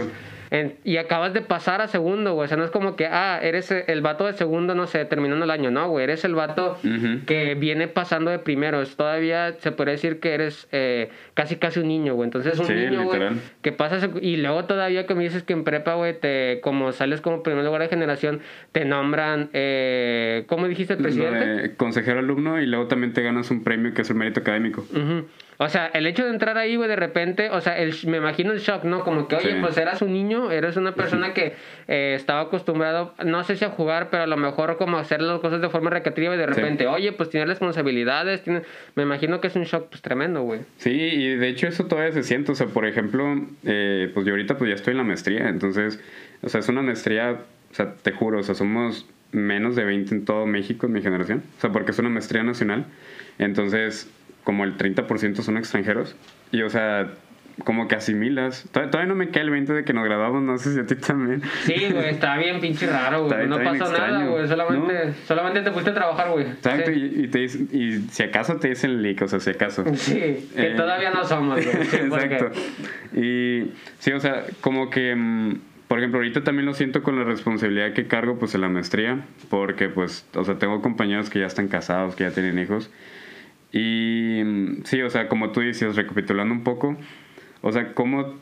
[0.84, 2.46] y acabas de pasar a segundo, güey.
[2.46, 5.44] O sea, no es como que, ah, eres el vato de segundo, no sé, terminando
[5.44, 5.70] el año.
[5.70, 6.78] No, güey, eres el vato
[7.26, 8.80] que viene pasando de primero.
[8.80, 12.26] Es todavía, se puede decir que eres eh, casi casi un niño, güey.
[12.26, 13.20] Entonces, un niño, güey,
[13.62, 17.20] que pasa y luego todavía que me dices que en prepa, güey, te, como sales
[17.20, 18.40] como primer lugar de generación,
[18.72, 21.74] te nombran, eh, ¿cómo dijiste presidente?
[21.76, 24.84] consejero alumno y luego también te ganas un premio que es el mérito académico.
[25.58, 28.52] O sea, el hecho de entrar ahí, güey, de repente, o sea, el, me imagino
[28.52, 29.04] el shock, ¿no?
[29.04, 31.54] Como que, oye, pues eras un niño, eres una persona que
[31.88, 35.40] eh, estaba acostumbrado, no sé si a jugar, pero a lo mejor como hacer las
[35.40, 38.62] cosas de forma recreativa y de repente, oye, pues tienes responsabilidades, tiene...
[38.94, 40.60] me imagino que es un shock, pues tremendo, güey.
[40.78, 43.24] Sí, y de hecho eso todavía se siente, o sea, por ejemplo,
[43.64, 46.00] eh, pues yo ahorita pues ya estoy en la maestría, entonces,
[46.42, 47.38] o sea, es una maestría,
[47.70, 51.02] o sea, te juro, o sea, somos menos de 20 en todo México en mi
[51.02, 52.86] generación, o sea, porque es una maestría nacional,
[53.38, 54.10] entonces
[54.46, 56.14] como el 30% son extranjeros.
[56.52, 57.08] Y, o sea,
[57.64, 58.68] como que asimilas.
[58.70, 60.94] Todavía, no me cae el 20 de que nos graduamos, no sé si a ti
[60.94, 61.42] también.
[61.64, 63.48] Sí, güey, está bien pinche raro, güey.
[63.48, 64.46] No pasó nada, güey.
[64.46, 66.46] Solamente, solamente te fuiste a trabajar, güey.
[66.46, 69.84] Exacto, y, y, te, y si acaso te dicen leak, o sea, si acaso.
[69.96, 71.76] Sí, que eh, todavía no somos, güey.
[71.92, 72.52] Exacto.
[73.12, 77.24] Y sí, o sea, como que, mm, por ejemplo, ahorita también lo siento con la
[77.24, 81.46] responsabilidad que cargo, pues, en la maestría, porque, pues, o sea, tengo compañeros que ya
[81.46, 82.92] están casados, que ya tienen hijos.
[83.72, 86.96] Y mm, sí, o sea, como tú dices, recapitulando un poco,
[87.62, 88.36] o sea, cómo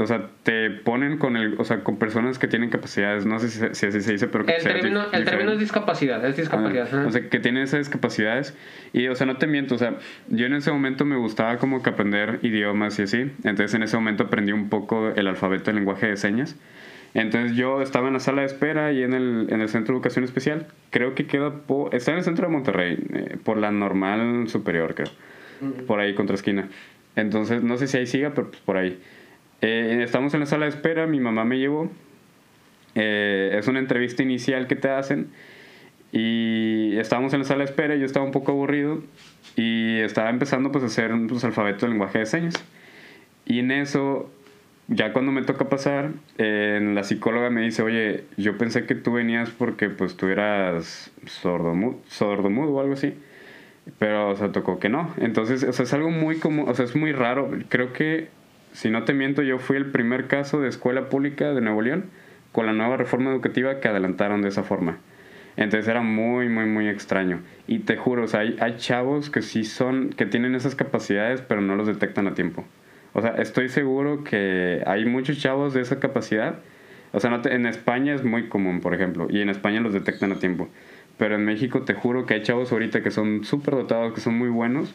[0.00, 3.50] o sea, te ponen con el, o sea, con personas que tienen capacidades, no sé
[3.50, 6.88] si, así se dice, pero el término, el término es discapacidad, es discapacidad.
[6.90, 8.56] Ah, o sea, que tienen esas discapacidades
[8.94, 9.96] y, o sea, no te miento, o sea,
[10.28, 13.96] yo en ese momento me gustaba como que aprender idiomas y así, entonces en ese
[13.96, 16.56] momento aprendí un poco el alfabeto, el lenguaje de señas.
[17.14, 19.98] Entonces yo estaba en la sala de espera y en el, en el centro de
[19.98, 20.68] educación especial.
[20.90, 24.94] Creo que queda por, está en el centro de Monterrey, eh, por la normal superior,
[24.94, 25.10] creo.
[25.86, 26.68] Por ahí, contra esquina.
[27.16, 28.98] Entonces, no sé si ahí siga, pero pues por ahí.
[29.60, 31.90] Eh, estamos en la sala de espera, mi mamá me llevó.
[32.94, 35.28] Eh, es una entrevista inicial que te hacen.
[36.12, 39.02] Y estábamos en la sala de espera yo estaba un poco aburrido.
[39.56, 42.54] Y estaba empezando pues a hacer un pues, alfabeto de lenguaje de señas.
[43.44, 44.30] Y en eso
[44.90, 49.12] ya cuando me toca pasar, eh, la psicóloga me dice, oye, yo pensé que tú
[49.12, 53.14] venías porque pues tú eras sordomudo, sordomudo o algo así.
[54.00, 55.14] Pero, o sea, tocó que no.
[55.18, 57.50] Entonces, o sea, es algo muy como, o sea, es muy raro.
[57.68, 58.28] Creo que,
[58.72, 62.06] si no te miento, yo fui el primer caso de escuela pública de Nuevo León
[62.50, 64.98] con la nueva reforma educativa que adelantaron de esa forma.
[65.56, 67.40] Entonces era muy, muy, muy extraño.
[67.68, 71.42] Y te juro, o sea, hay, hay chavos que sí son, que tienen esas capacidades,
[71.42, 72.64] pero no los detectan a tiempo.
[73.12, 76.60] O sea, estoy seguro que hay muchos chavos de esa capacidad.
[77.12, 80.32] O sea, no en España es muy común, por ejemplo, y en España los detectan
[80.32, 80.68] a tiempo.
[81.18, 84.38] Pero en México te juro que hay chavos ahorita que son súper dotados, que son
[84.38, 84.94] muy buenos,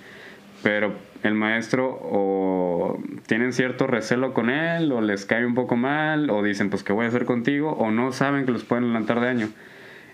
[0.63, 6.30] pero el maestro o tienen cierto recelo con él, o les cae un poco mal,
[6.30, 7.73] o dicen, pues, ¿qué voy a hacer contigo?
[7.73, 9.49] O no saben que los pueden levantar de año.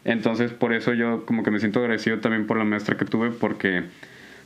[0.04, 3.30] Entonces, por eso yo como que me siento agradecido también por la maestra que tuve,
[3.30, 3.84] porque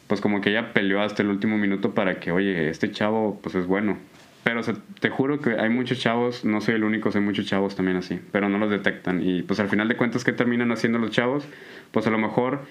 [0.07, 3.55] pues como que ella peleó hasta el último minuto para que, oye, este chavo pues
[3.55, 3.97] es bueno.
[4.43, 4.61] Pero
[4.99, 8.19] te juro que hay muchos chavos, no soy el único, hay muchos chavos también así,
[8.31, 9.27] pero no los detectan.
[9.27, 11.47] Y pues al final de cuentas, ¿qué terminan haciendo los chavos?
[11.91, 12.61] Pues a lo mejor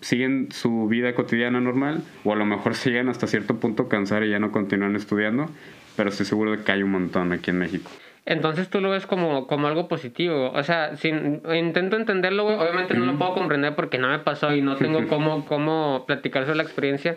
[0.00, 4.30] siguen su vida cotidiana normal o a lo mejor siguen hasta cierto punto cansar y
[4.30, 5.50] ya no continúan estudiando,
[5.96, 7.90] pero estoy seguro de que hay un montón aquí en México.
[8.26, 10.50] Entonces tú lo ves como, como algo positivo.
[10.50, 12.56] O sea, sin, intento entenderlo, güey.
[12.56, 16.42] Obviamente no lo puedo comprender porque no me pasó y no tengo cómo, cómo platicar
[16.42, 17.16] sobre la experiencia.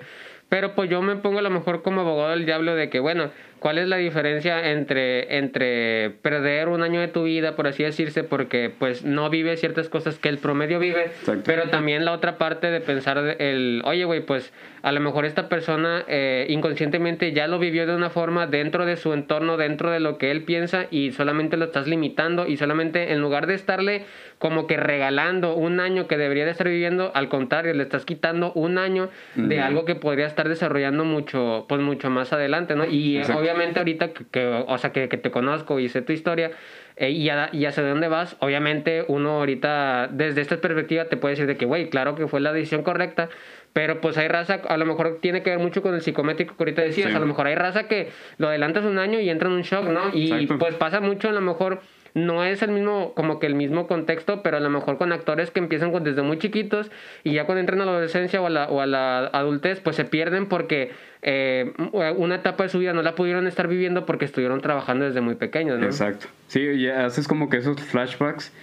[0.49, 3.31] Pero pues yo me pongo a lo mejor como abogado del diablo de que, bueno,
[3.59, 8.23] ¿Cuál es la diferencia entre, entre perder un año de tu vida, por así decirse,
[8.23, 11.11] porque pues no vive ciertas cosas que el promedio vive,
[11.45, 15.49] pero también la otra parte de pensar el, oye, güey, pues a lo mejor esta
[15.49, 19.99] persona eh, inconscientemente ya lo vivió de una forma dentro de su entorno, dentro de
[19.99, 24.05] lo que él piensa y solamente lo estás limitando y solamente en lugar de estarle
[24.37, 28.53] como que regalando un año que debería de estar viviendo, al contrario, le estás quitando
[28.53, 32.85] un año de algo que podría estar desarrollando mucho, pues mucho más adelante, ¿no?
[32.85, 36.51] Y obviamente ahorita que, o sea, que, que, te conozco y sé tu historia
[36.95, 41.47] eh, y, y, hacia dónde vas, obviamente uno ahorita desde esta perspectiva te puede decir
[41.47, 43.29] de que, güey, claro que fue la decisión correcta,
[43.73, 46.63] pero pues hay raza, a lo mejor tiene que ver mucho con el psicométrico que
[46.63, 49.55] ahorita decías, a lo mejor hay raza que lo adelantas un año y entra en
[49.55, 50.11] un shock, ¿no?
[50.13, 51.81] Y pues pasa mucho a lo mejor
[52.13, 55.51] no es el mismo, como que el mismo contexto, pero a lo mejor con actores
[55.51, 56.91] que empiezan desde muy chiquitos
[57.23, 59.95] y ya cuando entran a la adolescencia o a la, o a la adultez, pues
[59.95, 60.91] se pierden porque
[61.21, 65.21] eh, una etapa de su vida no la pudieron estar viviendo porque estuvieron trabajando desde
[65.21, 65.81] muy pequeños.
[65.81, 66.27] Exacto.
[66.47, 68.53] Sí, y haces como que esos flashbacks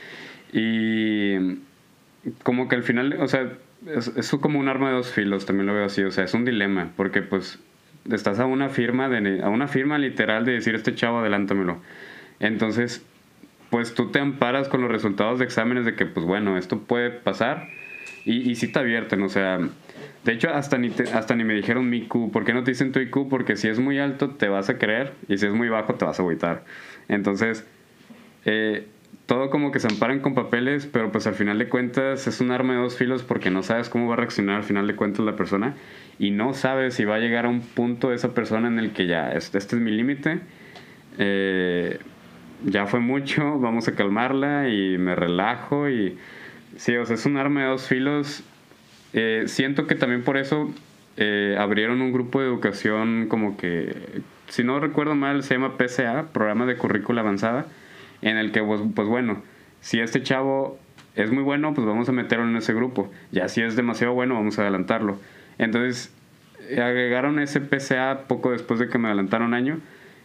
[0.53, 1.59] y
[2.43, 3.53] como que al final, o sea,
[3.87, 6.35] es, es como un arma de dos filos, también lo veo así, o sea, es
[6.35, 7.59] un dilema, porque pues
[8.11, 11.79] estás a una firma, de, a una firma literal de decir, este chavo, adelántamelo.
[12.41, 13.05] Entonces,
[13.71, 17.11] pues tú te amparas con los resultados de exámenes de que, pues bueno, esto puede
[17.11, 17.69] pasar
[18.25, 19.59] y, y sí te advierten, o sea,
[20.25, 22.93] de hecho hasta ni, hasta ni me dijeron mi IQ, ¿por qué no te dicen
[22.93, 23.29] tu IQ?
[23.29, 26.05] Porque si es muy alto te vas a creer y si es muy bajo te
[26.05, 26.65] vas a agüitar.
[27.09, 27.65] Entonces,
[28.45, 28.87] eh,
[29.27, 32.53] todo como que se amparan con papeles, pero pues al final de cuentas es un
[32.53, 35.25] arma de dos filos porque no sabes cómo va a reaccionar al final de cuentas
[35.25, 35.75] la persona
[36.19, 39.07] y no sabes si va a llegar a un punto esa persona en el que
[39.07, 40.41] ya, este, este es mi límite.
[41.19, 41.99] Eh,
[42.65, 46.19] ya fue mucho, vamos a calmarla y me relajo y
[46.77, 48.43] sí, o sea, es un arma de dos filos.
[49.13, 50.71] Eh, siento que también por eso
[51.17, 56.27] eh, abrieron un grupo de educación como que, si no recuerdo mal, se llama PCA,
[56.33, 57.67] Programa de Currícula Avanzada,
[58.23, 59.43] en el que, pues, pues bueno,
[59.81, 60.79] si este chavo
[61.15, 63.11] es muy bueno, pues vamos a meterlo en ese grupo.
[63.33, 65.19] Ya si es demasiado bueno, vamos a adelantarlo.
[65.59, 66.13] Entonces,
[66.73, 69.79] agregaron ese PCA poco después de que me adelantaron un año.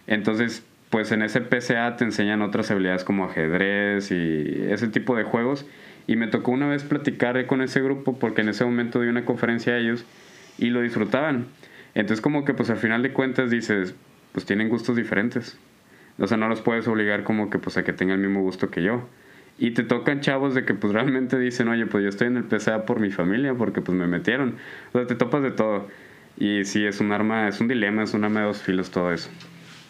[0.08, 5.24] Entonces, pues en ese PCA te enseñan otras habilidades como ajedrez y ese tipo de
[5.24, 5.66] juegos.
[6.06, 9.24] Y me tocó una vez platicar con ese grupo porque en ese momento di una
[9.24, 10.06] conferencia a ellos
[10.58, 11.48] y lo disfrutaban.
[11.96, 13.96] Entonces como que pues al final de cuentas dices,
[14.34, 15.58] pues tienen gustos diferentes.
[16.20, 18.70] O sea, no los puedes obligar como que pues a que tengan el mismo gusto
[18.70, 19.08] que yo.
[19.58, 22.44] Y te tocan chavos de que pues realmente dicen, oye, pues yo estoy en el
[22.44, 24.58] PCA por mi familia porque pues me metieron.
[24.92, 25.88] O sea, te topas de todo.
[26.38, 29.14] Y sí, es un arma, es un dilema, es un arma de dos filos todo
[29.14, 29.30] eso.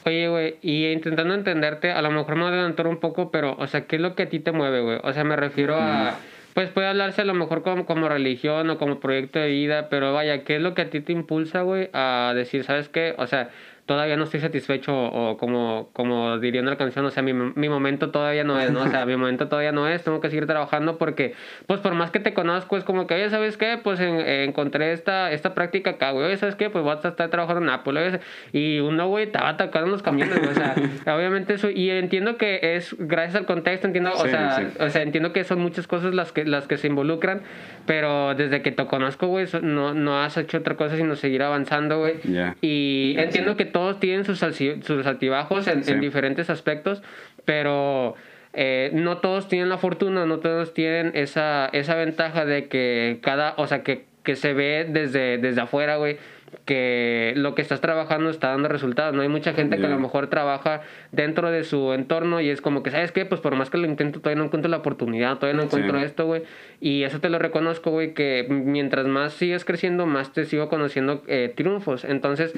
[0.05, 3.85] Oye, güey, y intentando entenderte, a lo mejor me adelantar un poco, pero, o sea,
[3.85, 4.99] ¿qué es lo que a ti te mueve, güey?
[5.03, 6.15] O sea, me refiero a...
[6.53, 10.11] Pues puede hablarse a lo mejor como, como religión o como proyecto de vida, pero
[10.11, 13.15] vaya, ¿qué es lo que a ti te impulsa, güey, a decir, ¿sabes qué?
[13.17, 13.51] O sea,
[13.91, 18.09] todavía no estoy satisfecho o como, como diría una canción, o sea, mi, mi, momento
[18.09, 18.83] todavía no es, ¿no?
[18.83, 21.33] O sea, mi momento todavía no es, tengo que seguir trabajando porque,
[21.67, 23.77] pues por más que te conozco, es como que, oye, ¿sabes qué?
[23.83, 26.69] Pues encontré esta, esta práctica acá, güey, oye, ¿sabes qué?
[26.69, 28.21] Pues vas a estar trabajando en Apple,
[28.53, 30.73] y uno, güey, estaba atacando los camiones, o sea,
[31.13, 35.33] obviamente eso, y entiendo que es gracias al contexto, entiendo, o, sea, o sea, entiendo
[35.33, 37.41] que son muchas cosas las que, las que se involucran,
[37.85, 41.99] pero desde que te conozco, güey, no, no has hecho otra cosa sino seguir avanzando,
[41.99, 42.15] güey,
[42.61, 47.01] y entiendo que todo todos tienen sus, sus altibajos en, diferentes aspectos,
[47.45, 48.13] pero
[48.53, 53.55] eh, no todos tienen la fortuna, no todos tienen esa, esa ventaja de que cada,
[53.57, 56.19] o sea, que, que se ve desde, desde afuera, güey,
[56.65, 59.15] que lo que estás trabajando está dando resultados.
[59.15, 62.61] No hay mucha gente que a lo mejor trabaja dentro de su entorno y es
[62.61, 63.25] como que, ¿sabes qué?
[63.25, 66.25] Pues por más que lo intento, todavía no encuentro la oportunidad, todavía no encuentro esto,
[66.25, 66.43] güey.
[66.79, 71.23] Y eso te lo reconozco, güey, que mientras más sigues creciendo, más te sigo conociendo
[71.27, 72.03] eh, triunfos.
[72.05, 72.53] Entonces,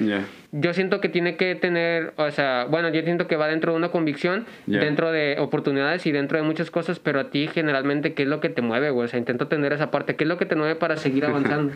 [0.52, 3.78] yo siento que tiene que tener, o sea, bueno, yo siento que va dentro de
[3.78, 8.24] una convicción, dentro de oportunidades y dentro de muchas cosas, pero a ti generalmente, ¿qué
[8.24, 9.04] es lo que te mueve, güey?
[9.06, 11.72] O sea, intento tener esa parte, ¿qué es lo que te mueve para seguir avanzando?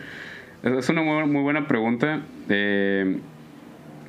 [0.63, 2.21] Es una muy, buena pregunta.
[2.49, 3.17] Eh,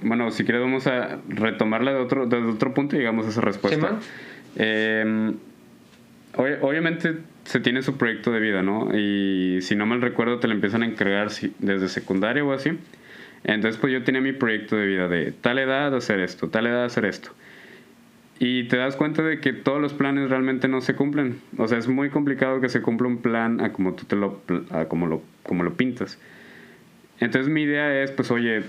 [0.03, 3.41] bueno, si quieres vamos a retomarla de otro, desde otro punto y llegamos a esa
[3.41, 3.99] respuesta.
[4.57, 5.33] Eh,
[6.37, 8.97] obviamente se tiene su proyecto de vida, ¿no?
[8.97, 12.79] Y si no mal recuerdo te lo empiezan a encargar desde secundaria o así.
[13.45, 16.85] Entonces pues yo tenía mi proyecto de vida de tal edad hacer esto, tal edad
[16.85, 17.31] hacer esto.
[18.39, 21.41] Y te das cuenta de que todos los planes realmente no se cumplen.
[21.59, 24.41] O sea, es muy complicado que se cumpla un plan a como tú te lo,
[24.71, 26.19] a como lo, como lo pintas.
[27.21, 28.63] Entonces mi idea es, pues oye,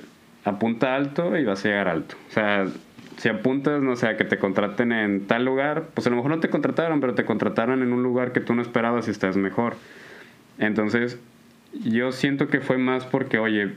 [0.44, 2.16] apunta alto y vas a llegar alto.
[2.30, 2.68] O sea,
[3.18, 6.32] si apuntas, no sé, a que te contraten en tal lugar, pues a lo mejor
[6.32, 9.38] no te contrataron, pero te contrataron en un lugar que tú no esperabas y estás
[9.38, 9.76] mejor.
[10.58, 11.20] Entonces,
[11.86, 13.74] yo siento que fue más porque, oye,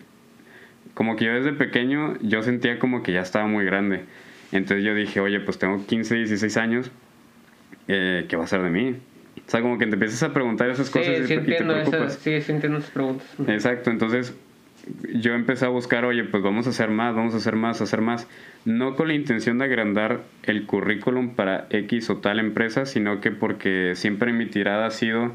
[0.95, 4.05] como que yo desde pequeño yo sentía como que ya estaba muy grande.
[4.53, 6.91] Entonces yo dije, oye, pues tengo 15, 16 años,
[7.89, 8.97] eh, ¿qué va a ser de mí?
[9.47, 12.13] O sea, como que te empiezas a preguntar esas cosas sí, sí, y, te preocupas.
[12.13, 13.27] esas, sí, sí entiendo esas preguntas.
[13.47, 14.35] Exacto, entonces
[15.15, 18.01] yo empecé a buscar, oye, pues vamos a hacer más, vamos a hacer más, hacer
[18.01, 18.29] más.
[18.65, 23.31] No con la intención de agrandar el currículum para X o tal empresa, sino que
[23.31, 25.33] porque siempre mi tirada ha sido,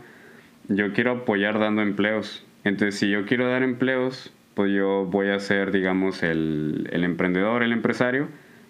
[0.68, 2.46] yo quiero apoyar dando empleos.
[2.64, 7.64] Entonces, si yo quiero dar empleos, pues yo voy a ser, digamos, el, el emprendedor,
[7.64, 8.28] el empresario,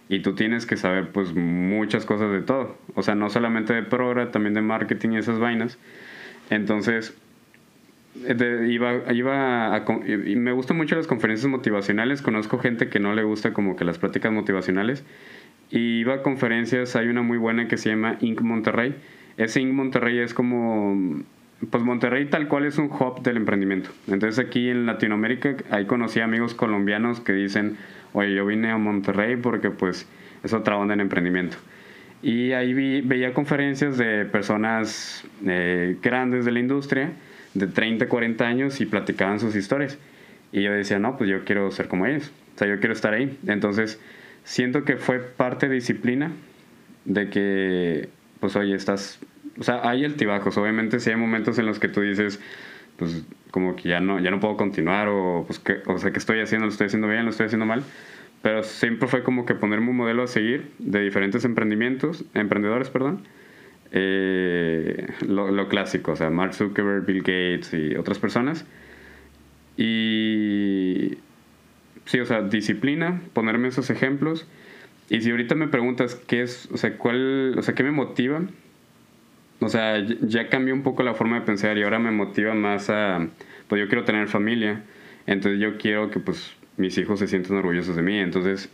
[0.07, 2.77] y tú tienes que saber, pues, muchas cosas de todo.
[2.95, 5.77] O sea, no solamente de programa, también de marketing y esas vainas.
[6.49, 7.15] Entonces,
[8.27, 12.21] de- iba, iba a y me gustan mucho las conferencias motivacionales.
[12.21, 15.03] Conozco gente que no le gusta como que las pláticas motivacionales.
[15.71, 18.41] Y iba a conferencias, hay una muy buena que se llama Inc.
[18.41, 18.95] Monterrey.
[19.37, 19.73] Ese Inc.
[19.73, 21.21] Monterrey es como,
[21.69, 23.89] pues Monterrey tal cual es un hub del emprendimiento.
[24.07, 27.77] Entonces aquí en Latinoamérica, ahí conocí amigos colombianos que dicen,
[28.13, 30.07] oye, yo vine a Monterrey porque pues
[30.43, 31.57] es otra onda en emprendimiento.
[32.21, 37.11] Y ahí vi- veía conferencias de personas eh, grandes de la industria,
[37.53, 39.97] de 30, 40 años, y platicaban sus historias.
[40.51, 42.31] Y yo decía, no, pues yo quiero ser como ellos.
[42.55, 43.37] O sea, yo quiero estar ahí.
[43.47, 43.99] Entonces,
[44.43, 46.31] siento que fue parte disciplina
[47.05, 48.09] de que,
[48.39, 49.19] pues, oye, estás...
[49.59, 50.57] O sea, hay altibajos.
[50.57, 52.39] Obviamente, sí hay momentos en los que tú dices,
[52.97, 56.19] pues, como que ya no, ya no puedo continuar, o, pues, que, o sea, ¿qué
[56.19, 56.65] estoy haciendo?
[56.65, 57.25] ¿Lo estoy haciendo bien?
[57.25, 57.83] ¿Lo estoy haciendo mal?
[58.41, 63.23] Pero siempre fue como que ponerme un modelo a seguir de diferentes emprendimientos, emprendedores, perdón.
[63.91, 64.58] Eh,
[65.27, 68.65] lo, lo clásico, o sea, Mark Zuckerberg, Bill Gates y otras personas.
[69.77, 71.17] Y
[72.05, 74.47] sí, o sea, disciplina, ponerme esos ejemplos.
[75.09, 78.41] Y si ahorita me preguntas qué es, o sea, cuál, o sea, qué me motiva,
[79.59, 82.89] o sea, ya- cambió un poco la forma de pensar y ahora me motiva más
[82.89, 83.27] a,
[83.67, 84.83] pues yo quiero tener familia,
[85.27, 88.69] entonces yo quiero que pues mis hijos se sientan orgullosos de mí, entonces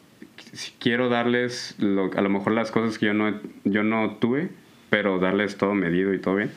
[0.53, 4.49] si quiero darles a lo mejor las cosas que yo no, yo no tuve,
[4.95, 6.51] pero darles todo medido y todo bien.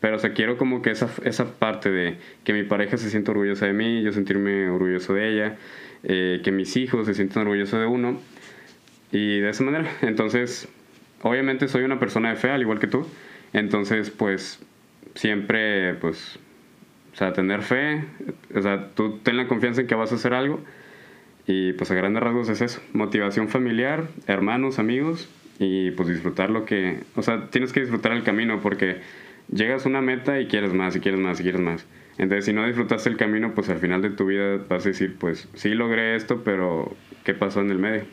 [0.00, 3.30] Pero, o sea, quiero como que esa, esa parte de que mi pareja se sienta
[3.30, 5.56] orgullosa de mí, yo sentirme orgulloso de ella,
[6.02, 8.20] eh, que mis hijos se sientan orgullosos de uno.
[9.12, 10.68] Y de esa manera, entonces,
[11.22, 13.06] obviamente soy una persona de fe, al igual que tú.
[13.54, 14.60] Entonces, pues,
[15.14, 16.38] siempre, pues,
[17.14, 18.04] o sea, tener fe,
[18.54, 20.60] o sea, tú ten la confianza en que vas a hacer algo.
[21.46, 25.30] Y pues a grandes rasgos es eso, motivación familiar, hermanos, amigos
[25.60, 28.96] y pues disfrutar lo que, o sea, tienes que disfrutar el camino porque
[29.52, 31.86] llegas a una meta y quieres más y quieres más y quieres más.
[32.16, 35.16] Entonces, si no disfrutaste el camino, pues al final de tu vida vas a decir,
[35.18, 38.04] pues sí logré esto, pero ¿qué pasó en el medio?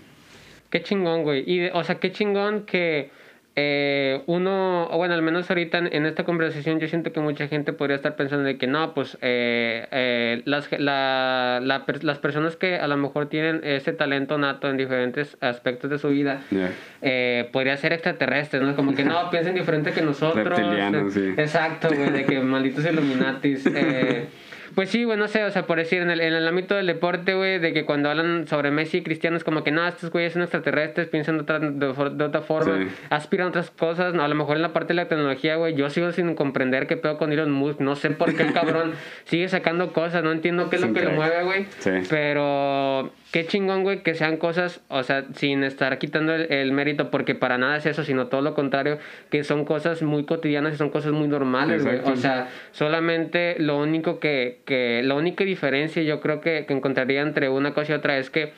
[0.69, 1.49] Qué chingón, güey.
[1.49, 3.11] Y, o sea, qué chingón que
[3.59, 7.47] eh, uno, o bueno, al menos ahorita en, en esta conversación yo siento que mucha
[7.47, 12.55] gente podría estar pensando de que no, pues eh, eh, las, la, la las personas
[12.55, 16.69] que a lo mejor tienen ese talento nato en diferentes aspectos de su vida, Ya.
[17.01, 18.75] eh, podría ser extraterrestres, ¿no?
[18.75, 20.45] Como que no, piensen diferente que nosotros.
[20.47, 21.41] Reptilianos, Eh, sí.
[21.41, 23.65] Exacto, güey, de que malditos Illuminatis.
[24.77, 26.85] Pues sí, güey, no sé, o sea, por decir, en el, en el ámbito del
[26.85, 30.11] deporte, güey, de que cuando hablan sobre Messi y Cristiano es como que no, estos
[30.11, 32.87] güeyes son extraterrestres, piensan de otra, de, de otra forma, Sí.
[33.09, 35.73] aspiran a otras cosas, no, a lo mejor en la parte de la tecnología, güey,
[35.73, 38.91] yo sigo sin comprender qué pedo con Elon Musk, no sé por qué el cabrón
[39.25, 41.89] sigue sacando cosas, no entiendo qué es lo que lo mueve, güey, Sí.
[42.11, 47.11] pero qué chingón, güey, que sean cosas, o sea, sin estar quitando el, el mérito,
[47.11, 50.77] porque para nada es eso, sino todo lo contrario, que son cosas muy cotidianas y
[50.77, 51.99] son cosas muy normales, güey.
[52.05, 57.21] O sea, solamente lo único que, que la única diferencia yo creo que, que encontraría
[57.21, 58.53] entre una cosa y otra es que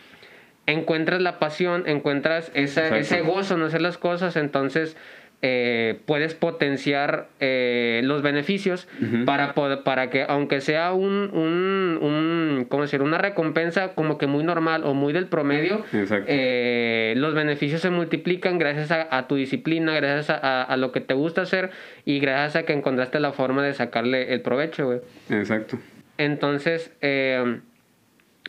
[0.67, 4.95] encuentras la pasión, encuentras esa, ese gozo en hacer las cosas, entonces
[5.41, 8.89] eh, puedes potenciar eh, los beneficios
[9.25, 13.01] para, poder- para que aunque sea un, un, un ¿cómo decir?
[13.01, 15.83] una recompensa como que muy normal o muy del promedio,
[16.27, 20.91] eh, los beneficios se multiplican gracias a, a tu disciplina, gracias a, a- a lo
[20.91, 21.69] que te gusta hacer
[22.03, 24.99] y gracias a que encontraste la forma de sacarle el provecho, güey.
[25.29, 25.79] Exacto.
[26.17, 26.91] Entonces,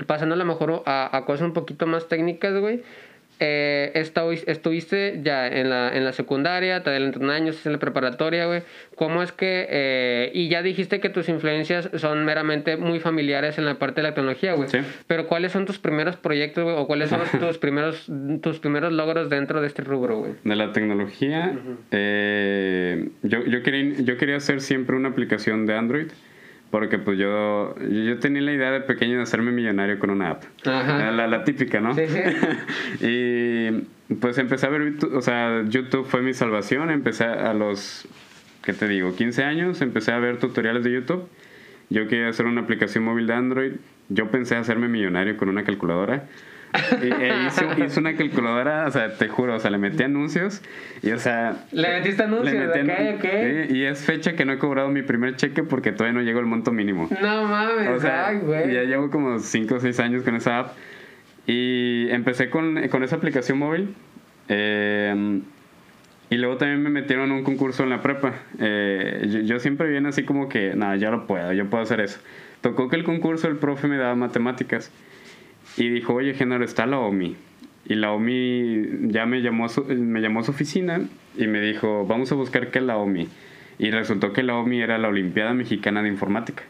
[0.06, 2.82] pasando a lo mejor a, a cosas un poquito más técnicas, güey.
[3.40, 8.62] Eh, estuviste ya en la, en la secundaria, te adelantaron años, en la preparatoria, güey.
[8.96, 9.66] ¿Cómo es que.?
[9.70, 14.08] eh, y ya dijiste que tus influencias son meramente muy familiares en la parte de
[14.08, 14.68] la tecnología, güey.
[14.68, 14.78] Sí.
[15.06, 16.76] Pero ¿cuáles son tus primeros proyectos, güey?
[16.76, 18.10] ¿O cuáles son tus, primeros,
[18.42, 20.32] tus primeros logros dentro de este rubro, güey?
[20.44, 21.58] De la tecnología,
[21.90, 26.08] eh, yo, yo, quería, yo quería hacer siempre una aplicación de Android,
[26.70, 30.44] porque pues yo, yo tenía la idea de pequeño de hacerme millonario con una app.
[30.66, 31.10] Ajá.
[31.10, 31.94] La, la típica, ¿no?
[31.94, 32.20] Sí, sí.
[33.06, 38.06] y pues empecé a ver, YouTube- o sea, YouTube fue mi salvación, empecé a los,
[38.62, 39.14] ¿qué te digo?
[39.14, 41.28] 15 años, empecé a ver tutoriales de YouTube.
[41.88, 43.72] Yo quería hacer una aplicación móvil de Android
[44.12, 46.24] yo pensé hacerme millonario con una calculadora.
[47.02, 50.62] E hice, una calculadora, o sea, te juro, o sea, le metí anuncios
[51.02, 51.64] y, o sea...
[51.72, 52.54] ¿Le metiste anuncios?
[52.54, 56.24] Le metí y es fecha que no he cobrado mi primer cheque porque todavía no
[56.24, 57.08] llego al monto mínimo.
[57.20, 58.72] No mames, o sea, güey.
[58.72, 60.76] Ya llevo como 5 o 6 años con esa app
[61.46, 63.94] y empecé con, con esa aplicación móvil.
[64.48, 65.40] Eh,
[66.30, 68.34] y luego también me metieron en un concurso en la prepa.
[68.60, 72.20] Eh, yo, siempre viene así como que, nada, ya lo puedo, yo puedo hacer eso.
[72.60, 74.92] Tocó que el concurso el profe me daba matemáticas.
[75.80, 77.36] Y dijo, oye, género, está la OMI.
[77.86, 81.00] Y la OMI ya me llamó, me llamó a su oficina
[81.38, 83.28] y me dijo, vamos a buscar qué es la OMI.
[83.78, 86.64] Y resultó que la OMI era la Olimpiada Mexicana de Informática.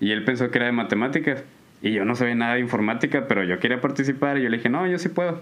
[0.00, 1.44] Y él pensó que era de matemáticas.
[1.82, 4.38] Y yo no sabía nada de informática, pero yo quería participar.
[4.38, 5.40] Y yo le dije, no, yo sí puedo.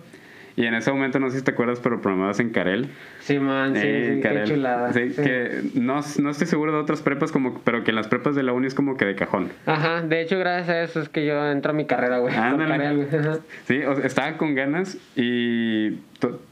[0.57, 2.89] Y en ese momento, no sé si te acuerdas, pero programabas en Carel.
[3.21, 4.91] Sí, man, sí, eh, qué chulada.
[4.95, 8.35] Sí, que no, no, estoy seguro de otras prepas, como, pero que en las prepas
[8.35, 9.51] de la uni es como que de cajón.
[9.67, 12.33] Ajá, de hecho, gracias a eso es que yo entro a mi carrera, güey.
[13.67, 15.99] Sí, estaba con ganas y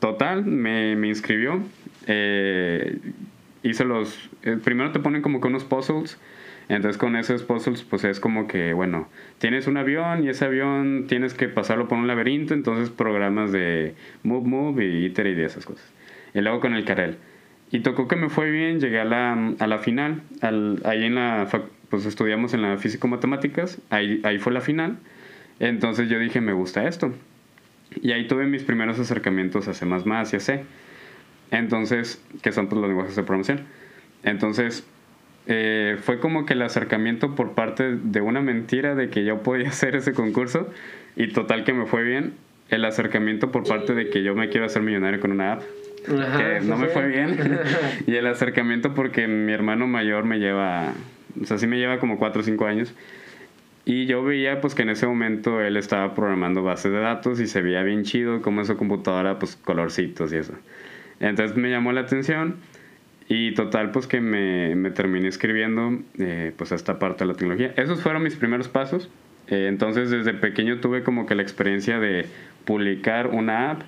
[0.01, 1.63] total, me, me inscribió.
[2.07, 2.99] Eh,
[3.63, 4.29] hice los...
[4.43, 6.19] Eh, primero te ponen como que unos puzzles
[6.69, 9.09] entonces con esos puzzles pues es como que, bueno,
[9.39, 13.95] tienes un avión y ese avión tienes que pasarlo por un laberinto, entonces programas de
[14.23, 15.85] Move Move y Iter y de esas cosas.
[16.33, 17.17] Y luego con el Carel.
[17.71, 21.17] Y tocó que me fue bien, llegué a la, a la final, al, ahí en
[21.17, 21.49] la,
[21.91, 24.99] pues estudiamos en la físico-matemáticas, ahí, ahí fue la final.
[25.61, 27.13] Entonces yo dije, me gusta esto.
[28.03, 30.65] Y ahí tuve mis primeros acercamientos a C++ y a C.
[31.51, 33.63] Entonces, que son pues, los lenguajes de programación.
[34.23, 34.87] Entonces,
[35.47, 39.69] eh, fue como que el acercamiento por parte de una mentira de que yo podía
[39.71, 40.69] hacer ese concurso
[41.17, 42.35] y total que me fue bien.
[42.71, 45.63] El acercamiento por parte de que yo me quiero hacer millonario con una app.
[46.07, 47.61] que no me fue bien.
[48.07, 50.93] y el acercamiento porque mi hermano mayor me lleva,
[51.41, 52.95] o sea, sí me lleva como 4 o 5 años.
[53.85, 57.47] Y yo veía pues que en ese momento él estaba programando bases de datos y
[57.47, 60.55] se veía bien chido como en su computadora, pues colorcitos y eso.
[61.21, 62.57] Entonces me llamó la atención
[63.29, 67.73] y total, pues que me, me terminé escribiendo eh, pues esta parte de la tecnología.
[67.77, 69.11] Esos fueron mis primeros pasos.
[69.49, 72.27] Eh, entonces desde pequeño tuve como que la experiencia de
[72.65, 73.83] publicar una app,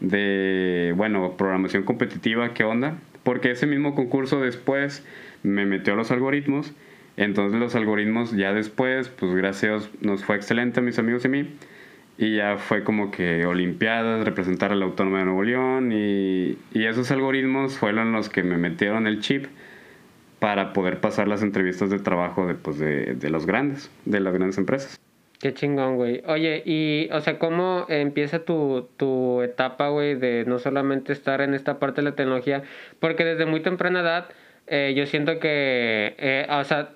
[0.00, 2.98] de, bueno, programación competitiva, ¿qué onda?
[3.22, 5.06] Porque ese mismo concurso después
[5.42, 6.74] me metió a los algoritmos.
[7.16, 11.30] Entonces los algoritmos ya después, pues gracias, nos fue excelente a mis amigos y a
[11.30, 11.48] mí
[12.16, 16.84] y ya fue como que Olimpiadas, representar a la Autónoma de Nuevo León y, y,
[16.86, 19.46] esos algoritmos fueron los que me metieron el chip
[20.38, 24.34] para poder pasar las entrevistas de trabajo de, pues, de, de los grandes, de las
[24.34, 25.00] grandes empresas.
[25.40, 26.22] Qué chingón, güey.
[26.26, 31.54] Oye, y, o sea, ¿cómo empieza tu, tu etapa, güey, de no solamente estar en
[31.54, 32.62] esta parte de la tecnología?
[33.00, 34.26] Porque desde muy temprana edad,
[34.66, 36.90] eh, yo siento que, eh, o sea,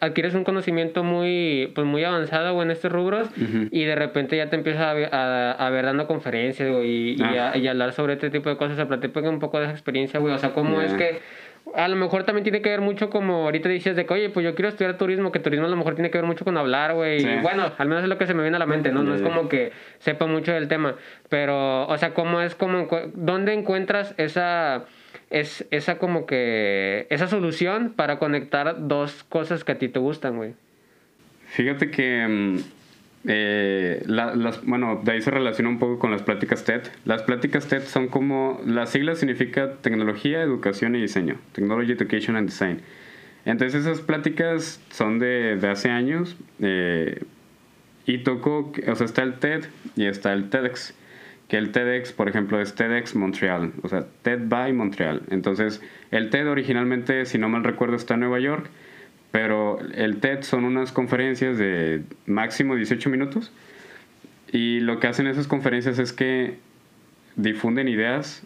[0.00, 3.28] adquieres un conocimiento muy, pues muy avanzado en estos rubros
[3.70, 7.56] y de repente ya te empiezas a, a, ver dando conferencias y, ah.
[7.56, 8.78] y, hablar sobre este tipo de cosas.
[8.78, 10.34] O sea, un poco de esa experiencia, güey.
[10.34, 11.20] O sea, cómo es que
[11.74, 14.44] a lo mejor también tiene que ver mucho como ahorita dices de que, oye, pues
[14.44, 16.94] yo quiero estudiar turismo, que turismo a lo mejor tiene que ver mucho con hablar,
[16.94, 17.22] güey.
[17.22, 19.02] Y bueno, al menos es lo que se me viene a la mente, ¿no?
[19.02, 20.94] No es como que sepa mucho del tema.
[21.28, 24.84] Pero, o sea, cómo es como, ¿dónde encuentras esa
[25.30, 30.36] es esa como que, esa solución para conectar dos cosas que a ti te gustan,
[30.36, 30.54] güey.
[31.48, 32.56] Fíjate que, mm,
[33.28, 36.82] eh, las, bueno, de ahí se relaciona un poco con las pláticas TED.
[37.04, 42.48] Las pláticas TED son como, la sigla significa tecnología, educación y diseño, Technology, Education and
[42.48, 42.80] Design.
[43.44, 47.22] Entonces esas pláticas son de, de hace años eh,
[48.04, 49.64] y toco, o sea, está el TED
[49.96, 50.94] y está el TEDx
[51.48, 55.22] que el TEDx, por ejemplo, es TEDx Montreal, o sea, TED by Montreal.
[55.30, 55.80] Entonces,
[56.10, 58.68] el TED originalmente, si no mal recuerdo, está en Nueva York,
[59.30, 63.52] pero el TED son unas conferencias de máximo 18 minutos
[64.50, 66.56] y lo que hacen esas conferencias es que
[67.36, 68.42] difunden ideas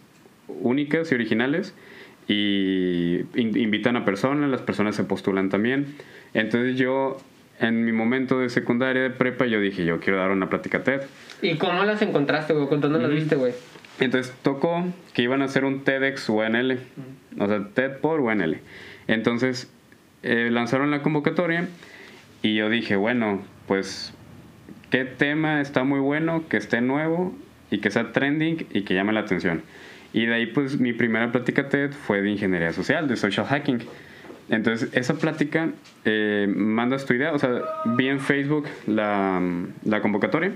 [0.47, 1.73] únicas y originales
[2.27, 5.95] y invitan a personas, las personas se postulan también.
[6.33, 7.17] Entonces yo
[7.61, 11.01] en mi momento de secundaria, de prepa, yo dije, yo quiero dar una plática TED.
[11.43, 12.67] ¿Y cómo las encontraste, güey?
[12.67, 13.53] ¿Cuándo las viste, güey?
[13.99, 14.83] Entonces tocó
[15.13, 16.79] que iban a hacer un TEDx UNL,
[17.39, 18.57] o sea, TED por UNL.
[19.07, 19.71] Entonces
[20.23, 21.67] eh, lanzaron la convocatoria
[22.41, 24.11] y yo dije, bueno, pues,
[24.89, 27.35] ¿qué tema está muy bueno, que esté nuevo
[27.69, 29.61] y que sea trending y que llame la atención?
[30.13, 33.83] Y de ahí, pues, mi primera plática TED fue de ingeniería social, de social hacking.
[34.51, 35.69] Entonces, esa plática,
[36.03, 39.41] eh, mandas tu idea, o sea, vi en Facebook la,
[39.85, 40.51] la convocatoria,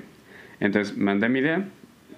[0.59, 1.65] entonces mandé mi idea,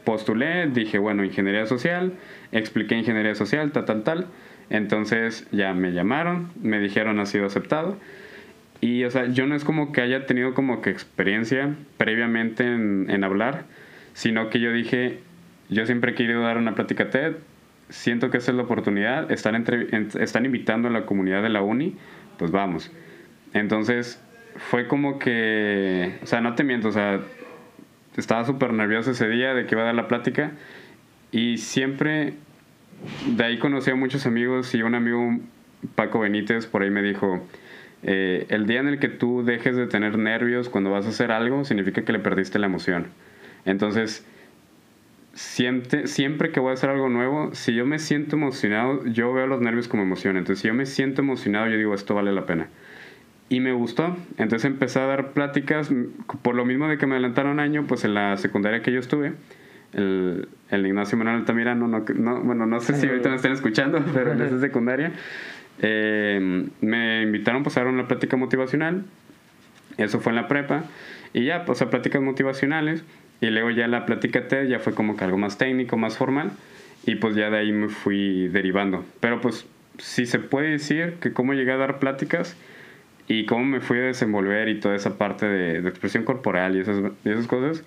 [0.03, 2.13] postulé, dije, bueno, ingeniería social,
[2.51, 4.27] expliqué ingeniería social, tal, tal, tal.
[4.71, 7.95] Entonces ya me llamaron, me dijeron ha sido aceptado.
[8.81, 13.07] Y, o sea, yo no es como que haya tenido como que experiencia previamente en,
[13.09, 13.65] en hablar,
[14.13, 15.19] sino que yo dije,
[15.69, 17.35] yo siempre he querido dar una plática TED,
[17.89, 19.65] siento que esa es la oportunidad, están,
[20.19, 21.95] están invitando a la comunidad de la uni,
[22.37, 22.91] pues vamos.
[23.53, 24.21] Entonces,
[24.57, 27.21] fue como que, o sea, no te miento, o sea,
[28.15, 30.51] estaba súper nervioso ese día de que iba a dar la plática
[31.31, 32.33] y siempre
[33.27, 35.37] de ahí conocí a muchos amigos y un amigo,
[35.95, 37.45] Paco Benítez, por ahí me dijo,
[38.03, 41.31] eh, el día en el que tú dejes de tener nervios cuando vas a hacer
[41.31, 43.07] algo, significa que le perdiste la emoción.
[43.65, 44.25] Entonces,
[45.37, 49.45] siempre, siempre que voy a hacer algo nuevo, si yo me siento emocionado, yo veo
[49.45, 50.35] los nervios como emoción.
[50.35, 52.69] Entonces, si yo me siento emocionado, yo digo, esto vale la pena.
[53.47, 54.17] Y me gustó.
[54.37, 55.91] Entonces empecé a dar pláticas,
[56.41, 58.99] por lo mismo de que me adelantaron un año, pues en la secundaria que yo
[58.99, 59.33] estuve,
[59.93, 64.03] el, el Ignacio Manuel Altamirano, no, no, bueno, no sé si ahorita me están escuchando,
[64.13, 65.11] pero en esa secundaria,
[65.83, 69.05] eh, me invitaron pues, a dar una plática motivacional.
[69.97, 70.85] Eso fue en la prepa.
[71.33, 73.03] Y ya, pues a pláticas motivacionales.
[73.41, 76.51] Y luego ya la plática TED ya fue como que algo más técnico, más formal.
[77.05, 79.05] Y pues ya de ahí me fui derivando.
[79.19, 79.65] Pero pues
[79.97, 82.57] si se puede decir que cómo llegué a dar pláticas
[83.27, 86.79] y cómo me fui a desenvolver y toda esa parte de, de expresión corporal y
[86.79, 87.83] esas, y esas cosas,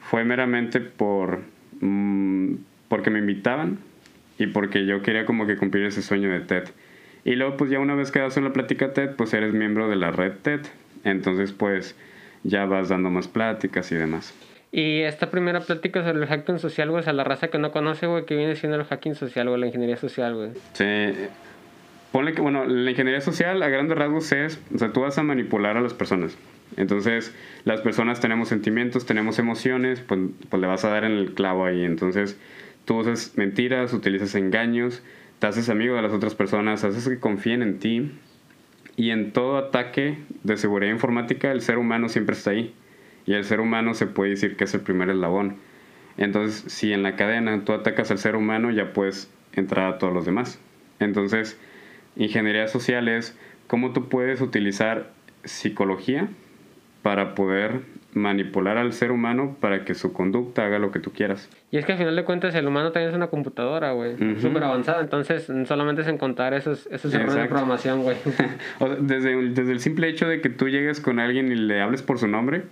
[0.00, 1.40] fue meramente por
[1.80, 2.54] mmm,
[2.88, 3.78] porque me invitaban
[4.38, 6.64] y porque yo quería como que cumplir ese sueño de TED.
[7.24, 9.96] Y luego pues ya una vez que das una plática TED, pues eres miembro de
[9.96, 10.60] la red TED.
[11.04, 11.96] Entonces pues
[12.42, 14.34] ya vas dando más pláticas y demás.
[14.74, 18.06] Y esta primera plática sobre el hacking social, güey, a la raza que no conoce,
[18.06, 20.50] güey, que viene siendo el hacking social, o la ingeniería social, güey.
[20.72, 21.12] Sí.
[22.10, 25.22] Ponle que, bueno, la ingeniería social a grandes rasgos es, o sea, tú vas a
[25.22, 26.38] manipular a las personas.
[26.78, 31.34] Entonces, las personas tenemos sentimientos, tenemos emociones, pues, pues le vas a dar en el
[31.34, 31.84] clavo ahí.
[31.84, 32.38] Entonces,
[32.86, 35.02] tú usas mentiras, utilizas engaños,
[35.38, 38.10] te haces amigo de las otras personas, haces que confíen en ti.
[38.96, 42.74] Y en todo ataque de seguridad informática, el ser humano siempre está ahí.
[43.26, 45.56] Y el ser humano se puede decir que es el primer eslabón.
[46.16, 50.12] Entonces, si en la cadena tú atacas al ser humano, ya puedes entrar a todos
[50.12, 50.60] los demás.
[50.98, 51.58] Entonces,
[52.16, 55.10] ingeniería social es cómo tú puedes utilizar
[55.44, 56.28] psicología
[57.02, 57.80] para poder
[58.14, 61.48] manipular al ser humano para que su conducta haga lo que tú quieras.
[61.70, 64.62] Y es que al final de cuentas el humano también es una computadora, güey, súper
[64.64, 68.16] avanzada, entonces solamente es encontrar esos, esos errores de programación, güey.
[68.78, 71.80] o sea, desde, desde el simple hecho de que tú llegues con alguien y le
[71.80, 72.64] hables por su nombre,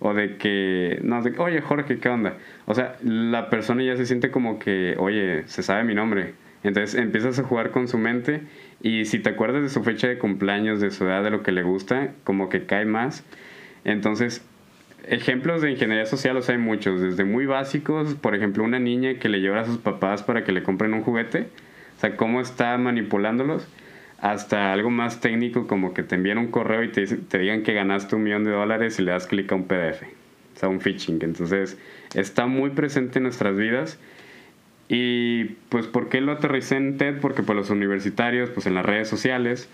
[0.00, 2.36] o de que, no, de, oye Jorge, ¿qué onda?
[2.66, 6.34] O sea, la persona ya se siente como que, oye, se sabe mi nombre.
[6.62, 8.42] Entonces empiezas a jugar con su mente
[8.82, 11.52] y si te acuerdas de su fecha de cumpleaños, de su edad, de lo que
[11.52, 13.24] le gusta, como que cae más.
[13.84, 14.44] Entonces,
[15.08, 19.28] ejemplos de ingeniería social los hay muchos, desde muy básicos, por ejemplo, una niña que
[19.28, 21.48] le lleva a sus papás para que le compren un juguete,
[21.96, 23.68] o sea, cómo está manipulándolos,
[24.20, 27.74] hasta algo más técnico como que te envían un correo y te, te digan que
[27.74, 30.80] ganaste un millón de dólares y le das clic a un PDF, o sea, un
[30.80, 31.18] phishing.
[31.22, 31.78] Entonces,
[32.14, 33.98] está muy presente en nuestras vidas.
[34.88, 37.18] Y pues, ¿por qué lo aterricé en TED?
[37.20, 39.68] Porque pues los universitarios, pues en las redes sociales,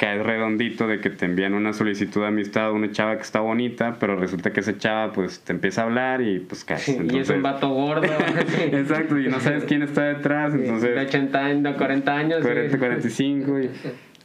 [0.00, 3.40] cae redondito de que te envían una solicitud de amistad a una chava que está
[3.40, 6.88] bonita, pero resulta que esa chava pues te empieza a hablar y pues caes.
[6.88, 8.08] y es un vato gordo.
[8.72, 10.94] Exacto, y no sabes quién está detrás, entonces...
[10.94, 12.40] De 80 años, 40 años.
[12.40, 13.70] 40, 45, y,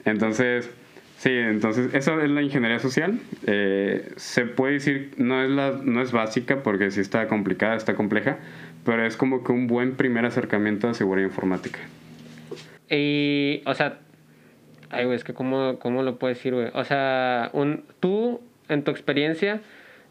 [0.06, 0.72] entonces...
[1.18, 3.20] Sí, entonces eso es la ingeniería social.
[3.46, 7.96] Eh, se puede decir, no es, la, no es básica porque sí está complicada, está
[7.96, 8.38] compleja,
[8.86, 11.80] pero es como que un buen primer acercamiento a seguridad informática.
[12.90, 14.00] Y, o sea,
[14.96, 16.70] Ay, güey, es que cómo, cómo lo puedes decir, güey.
[16.74, 19.62] O sea, un, tú, en tu experiencia,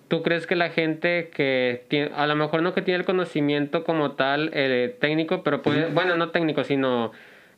[0.09, 3.85] ¿tú crees que la gente que tiene, a lo mejor no que tiene el conocimiento
[3.85, 7.13] como tal eh, técnico, pero puede, bueno, no técnico, sino,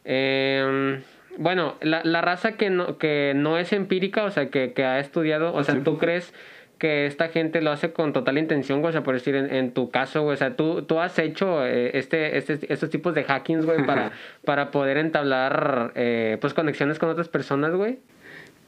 [0.05, 1.01] eh,
[1.39, 4.99] bueno, la, la raza que no, que no es empírica, o sea, que, que ha
[5.01, 6.33] estudiado, o sea, ¿tú crees
[6.79, 9.73] que esta gente lo hace con total intención, güey, o sea, por decir, en, en
[9.73, 13.25] tu caso, güey, o sea, tú, tú has hecho eh, este, este, estos tipos de
[13.25, 14.13] hackings, güey, para,
[14.45, 17.99] para poder entablar, eh, pues, conexiones con otras personas, güey.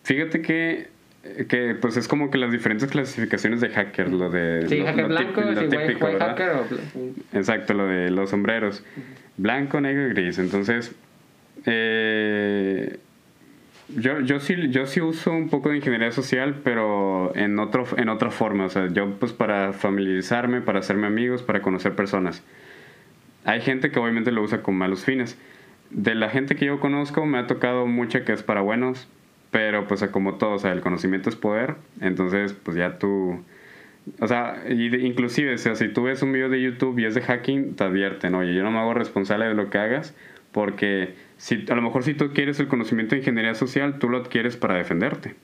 [0.05, 0.89] Fíjate que,
[1.49, 4.67] que, pues, es como que las diferentes clasificaciones de hacker, lo de...
[4.69, 6.29] Sí, lo, hacker lo blanco, típico, sí, lo güey, típico, güey, ¿verdad?
[6.29, 7.37] hacker o...
[7.39, 8.83] Exacto, lo de los sombreros.
[9.37, 10.39] Blanco, negro y gris.
[10.39, 10.95] Entonces,
[11.67, 12.99] eh,
[13.89, 18.09] yo, yo, sí, yo sí uso un poco de ingeniería social, pero en, otro, en
[18.09, 18.67] otra forma.
[18.67, 22.45] O sea, yo pues para familiarizarme, para hacerme amigos, para conocer personas.
[23.45, 25.39] Hay gente que obviamente lo usa con malos fines.
[25.91, 29.09] De la gente que yo conozco me ha tocado mucha que es para buenos,
[29.51, 31.77] pero pues como todo, o sea, el conocimiento es poder.
[32.01, 33.43] Entonces, pues ya tú...
[34.21, 37.21] O sea, inclusive, o sea, si tú ves un video de YouTube y es de
[37.21, 40.15] hacking, te advierten, oye, yo no me hago responsable de lo que hagas,
[40.59, 44.19] porque si, a lo mejor si tú quieres el conocimiento de ingeniería social, tú lo
[44.19, 45.37] adquieres para defenderte.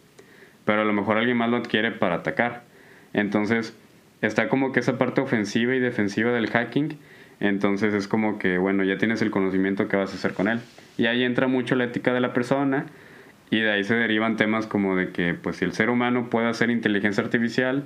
[0.64, 2.64] pero a lo mejor alguien más lo adquiere para atacar.
[3.12, 3.76] Entonces,
[4.22, 6.98] está como que esa parte ofensiva y defensiva del hacking.
[7.38, 10.58] Entonces es como que, bueno, ya tienes el conocimiento que vas a hacer con él.
[10.98, 12.86] Y ahí entra mucho la ética de la persona
[13.50, 16.48] y de ahí se derivan temas como de que, pues, si el ser humano puede
[16.48, 17.84] hacer inteligencia artificial,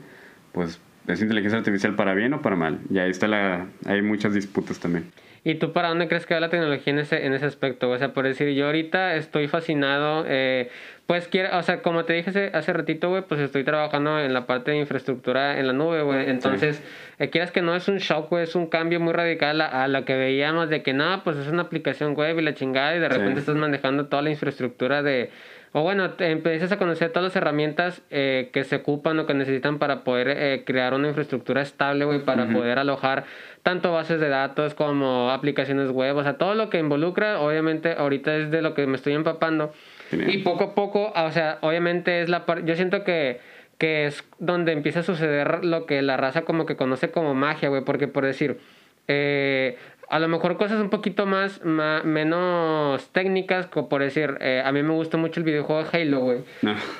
[0.52, 2.78] pues es inteligencia artificial para bien o para mal.
[2.88, 5.10] Y ahí está la, hay muchas disputas también.
[5.48, 7.88] ¿Y tú para dónde crees que va la tecnología en ese, en ese aspecto?
[7.88, 10.68] O sea, por decir, yo ahorita estoy fascinado, eh,
[11.06, 14.34] pues quiero, o sea, como te dije hace, hace ratito, güey, pues estoy trabajando en
[14.34, 16.28] la parte de infraestructura en la nube, güey.
[16.28, 16.82] Entonces,
[17.18, 19.88] eh, quieras que no es un shock, güey, es un cambio muy radical a, a
[19.88, 22.98] lo que veíamos de que nada, pues es una aplicación web y la chingada y
[22.98, 25.30] de repente estás manejando toda la infraestructura de
[25.72, 29.78] o bueno, empiezas a conocer todas las herramientas eh, que se ocupan o que necesitan
[29.78, 33.24] para poder eh, crear una infraestructura estable, güey, para poder alojar
[33.62, 38.36] tanto bases de datos como aplicaciones web, o sea, todo lo que involucra, obviamente, ahorita
[38.36, 39.72] es de lo que me estoy empapando.
[40.10, 43.40] Y poco a poco, o sea, obviamente es la parte, yo siento que,
[43.76, 47.68] que es donde empieza a suceder lo que la raza como que conoce como magia,
[47.68, 48.58] güey, porque por decir,
[49.06, 49.76] eh,
[50.10, 54.82] a lo mejor cosas un poquito más, menos técnicas, como por decir, eh, a mí
[54.82, 56.38] me gusta mucho el videojuego de Halo, güey.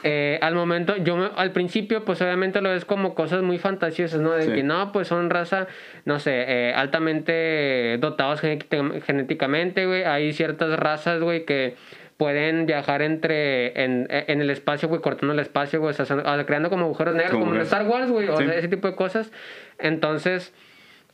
[0.03, 4.33] Eh, al momento, yo al principio, pues obviamente lo ves como cosas muy fantasiosas, ¿no?
[4.33, 5.69] De que no, pues son raza,
[6.05, 10.05] no sé, eh, altamente dotados genéticamente, güey.
[10.05, 11.77] Hay ciertas razas, güey, que
[12.19, 16.69] pueden viajar entre en, en el espacio, güey, cortando el espacio, güey, o sea, creando
[16.69, 19.33] como agujeros negros, como en Star Wars, güey, o sea, ese tipo de cosas.
[19.79, 20.53] Entonces,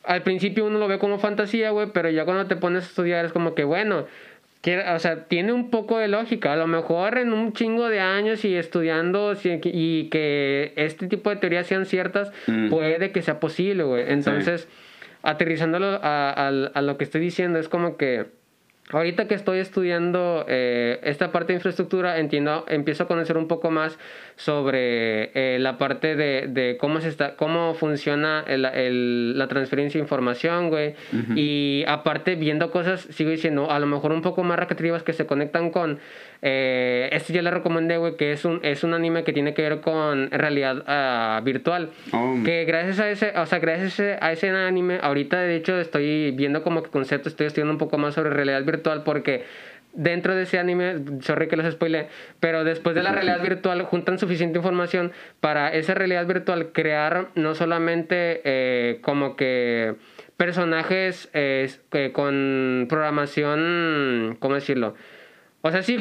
[0.05, 3.25] al principio uno lo ve como fantasía, güey, pero ya cuando te pones a estudiar
[3.25, 4.05] es como que, bueno,
[4.93, 6.53] o sea, tiene un poco de lógica.
[6.53, 11.35] A lo mejor en un chingo de años y estudiando y que este tipo de
[11.35, 12.69] teorías sean ciertas, mm.
[12.69, 14.05] puede que sea posible, güey.
[14.07, 14.67] Entonces,
[15.21, 18.25] aterrizándolo a, a lo que estoy diciendo, es como que
[18.91, 23.71] Ahorita que estoy estudiando eh, esta parte de infraestructura, entiendo, empiezo a conocer un poco
[23.71, 23.97] más
[24.35, 29.97] sobre eh, la parte de, de, cómo se está, cómo funciona el, el, la transferencia
[29.97, 30.95] de información, güey.
[31.35, 35.25] Y aparte, viendo cosas, sigo diciendo, a lo mejor un poco más recreativas que se
[35.25, 35.99] conectan con
[36.41, 39.61] eh, este ya le recomendé, güey, que es un, es un anime que tiene que
[39.61, 41.89] ver con realidad uh, virtual.
[42.11, 42.35] Oh.
[42.43, 46.61] Que gracias a ese, o sea, gracias a ese anime, ahorita de hecho estoy viendo
[46.61, 49.43] como que concepto, estoy estudiando un poco más sobre realidad virtual porque
[49.95, 54.19] dentro de ese anime, sorry que los spoile, pero después de la realidad virtual juntan
[54.19, 59.95] suficiente información para esa realidad virtual crear no solamente eh, como que
[60.37, 61.69] personajes eh,
[62.13, 64.95] con programación, ¿cómo decirlo?
[65.65, 65.97] O sea, sí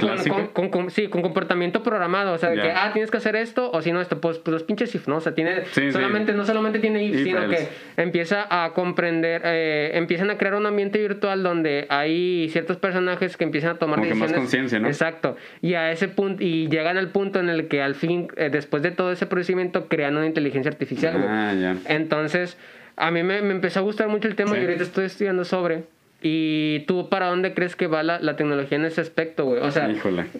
[0.52, 2.34] con, con, sí, con comportamiento programado.
[2.34, 4.52] O sea, de que, ah, tienes que hacer esto, o si no, esto, pues, pues
[4.52, 5.16] los pinches if, ¿no?
[5.16, 10.28] O sea, tiene, solamente, no solamente tiene if, sino que empieza a comprender, eh, empiezan
[10.28, 14.32] a crear un ambiente virtual donde hay ciertos personajes que empiezan a tomar Como decisiones.
[14.32, 14.86] más conciencia, ¿no?
[14.86, 15.38] Exacto.
[15.62, 18.82] Y a ese punto, y llegan al punto en el que al fin, eh, después
[18.82, 21.24] de todo ese procedimiento, crean una inteligencia artificial.
[21.26, 21.76] Ah, ya.
[21.86, 22.58] Entonces,
[22.96, 25.84] a mí me, me, empezó a gustar mucho el tema y ahorita estoy estudiando sobre.
[26.26, 29.60] ¿Y tú para dónde crees que va la, la tecnología en ese aspecto, güey?
[29.60, 29.94] O sea,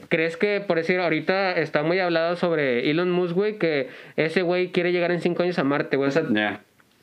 [0.09, 4.73] ¿crees que, por decir, ahorita está muy hablado sobre Elon Musk, güey, que ese güey
[4.73, 6.09] quiere llegar en cinco años a Marte, güey?
[6.09, 6.23] O sea,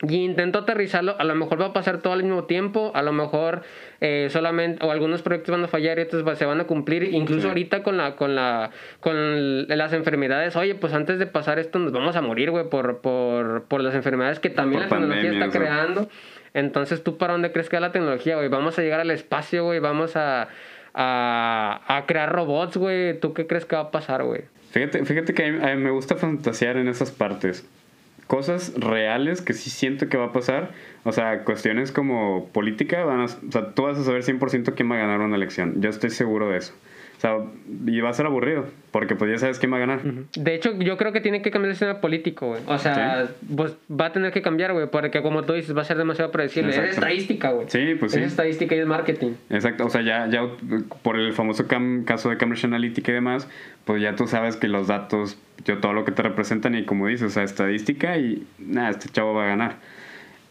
[0.08, 3.12] Y intento aterrizarlo, a lo mejor va a pasar todo al mismo tiempo, a lo
[3.12, 3.62] mejor
[4.00, 7.50] eh, solamente, o algunos proyectos van a fallar y otros se van a cumplir, incluso
[7.50, 11.92] ahorita con la, con la, con las enfermedades, oye, pues antes de pasar esto nos
[11.92, 16.08] vamos a morir, güey, por, por, por las enfermedades que también la tecnología está creando.
[16.54, 18.48] Entonces, ¿tú para dónde crees que va la tecnología, güey?
[18.48, 19.78] Vamos a llegar al espacio, güey.
[19.78, 20.48] Vamos a,
[20.94, 23.18] a, crear robots, güey.
[23.18, 24.42] ¿Tú qué crees que va a pasar, güey?
[24.70, 27.66] Fíjate, fíjate que a mí, me gusta fantasear en esas partes.
[28.26, 30.70] Cosas reales que sí siento que va a pasar.
[31.04, 34.90] O sea, cuestiones como política, van a, o sea, tú vas a saber 100% quién
[34.90, 35.80] va a ganar una elección.
[35.80, 36.72] Yo estoy seguro de eso
[37.22, 37.38] sea,
[37.86, 40.02] y va a ser aburrido, porque pues ya sabes quién va a ganar.
[40.02, 42.62] De hecho, yo creo que tiene que cambiar el sistema político, güey.
[42.66, 45.84] O sea, pues va a tener que cambiar, güey, porque como tú dices, va a
[45.84, 46.70] ser demasiado predecible.
[46.70, 47.68] Es estadística, güey.
[47.70, 48.18] Sí, pues sí.
[48.18, 49.34] Es estadística y es marketing.
[49.50, 50.42] Exacto, o sea, ya, ya
[51.02, 51.66] por el famoso
[52.04, 53.48] caso de Cambridge Analytica y demás,
[53.84, 57.06] pues ya tú sabes que los datos, yo todo lo que te representan y como
[57.06, 59.76] dices, o sea, estadística y nada, este chavo va a ganar.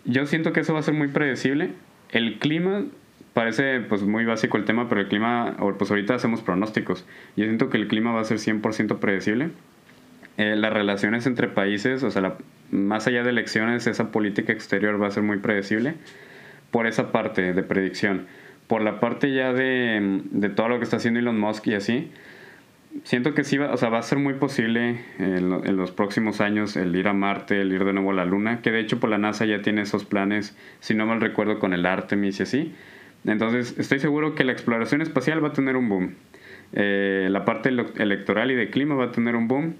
[0.05, 1.71] Yo siento que eso va a ser muy predecible.
[2.11, 2.85] El clima
[3.33, 7.05] parece pues muy básico el tema, pero el clima, pues ahorita hacemos pronósticos.
[7.35, 9.49] Yo siento que el clima va a ser 100% predecible.
[10.37, 12.35] Eh, las relaciones entre países, o sea,
[12.71, 15.95] más allá de elecciones, esa política exterior va a ser muy predecible
[16.71, 18.27] por esa parte de predicción.
[18.67, 22.11] Por la parte ya de, de todo lo que está haciendo Elon Musk y así,
[23.03, 26.39] siento que sí va, o sea, va a ser muy posible en, en, los próximos
[26.39, 28.99] años el ir a Marte, el ir de nuevo a la Luna, que de hecho
[28.99, 32.43] por la NASA ya tiene esos planes, si no mal recuerdo, con el Artemis y
[32.43, 32.75] así.
[33.25, 36.15] Entonces, estoy seguro que la exploración espacial va a tener un boom.
[36.73, 39.75] Eh, la parte electoral y de clima va a tener un boom.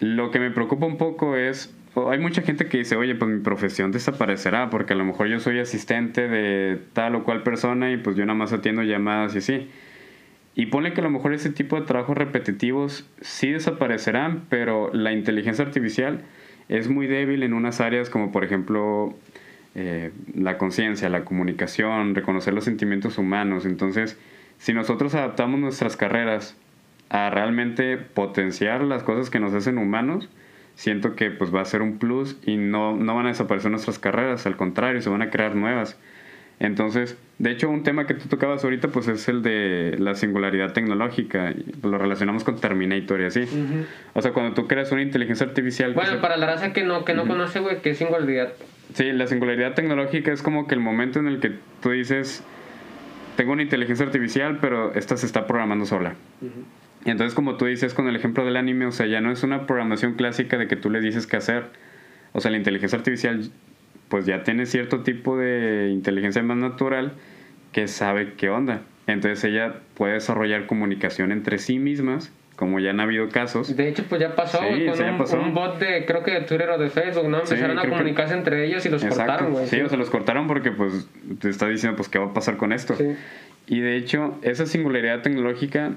[0.00, 1.74] Lo que me preocupa un poco es,
[2.10, 5.40] hay mucha gente que dice, oye, pues mi profesión desaparecerá porque a lo mejor yo
[5.40, 9.38] soy asistente de tal o cual persona y pues yo nada más atiendo llamadas y
[9.38, 9.68] así.
[10.54, 15.12] Y pone que a lo mejor ese tipo de trabajos repetitivos sí desaparecerán, pero la
[15.12, 16.22] inteligencia artificial
[16.68, 19.16] es muy débil en unas áreas como por ejemplo
[19.80, 23.64] eh, la conciencia, la comunicación, reconocer los sentimientos humanos.
[23.64, 24.18] Entonces,
[24.58, 26.56] si nosotros adaptamos nuestras carreras
[27.10, 30.28] a realmente potenciar las cosas que nos hacen humanos,
[30.74, 34.00] siento que pues va a ser un plus y no, no van a desaparecer nuestras
[34.00, 35.96] carreras, al contrario, se van a crear nuevas.
[36.58, 40.72] Entonces, de hecho, un tema que tú tocabas ahorita, pues es el de la singularidad
[40.72, 41.52] tecnológica.
[41.52, 43.44] Y lo relacionamos con Terminator y así.
[44.14, 45.94] O sea, cuando tú creas una inteligencia artificial.
[45.94, 48.54] Bueno, para la raza que no, que no conoce, güey, ¿qué es singularidad?
[48.98, 52.42] Sí, la singularidad tecnológica es como que el momento en el que tú dices,
[53.36, 56.16] tengo una inteligencia artificial, pero esta se está programando sola.
[57.04, 59.44] Y entonces, como tú dices con el ejemplo del anime, o sea, ya no es
[59.44, 61.66] una programación clásica de que tú le dices qué hacer.
[62.32, 63.52] O sea, la inteligencia artificial
[64.08, 67.12] pues ya tiene cierto tipo de inteligencia más natural
[67.70, 68.82] que sabe qué onda.
[69.06, 73.76] Entonces ella puede desarrollar comunicación entre sí mismas, como ya han habido casos.
[73.76, 76.90] De hecho, pues ya pasó, con un, bot de, creo que de Twitter o de
[76.90, 77.38] Facebook, ¿no?
[77.38, 79.68] Empezaron a comunicarse entre ellos y los cortaron, güey.
[79.68, 82.56] Sí, o se los cortaron porque, pues, te está diciendo, pues, ¿qué va a pasar
[82.56, 82.96] con esto?
[83.68, 85.92] Y de hecho, esa singularidad tecnológica,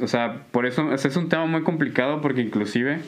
[0.00, 3.00] o sea, por eso, es un tema muy complicado porque inclusive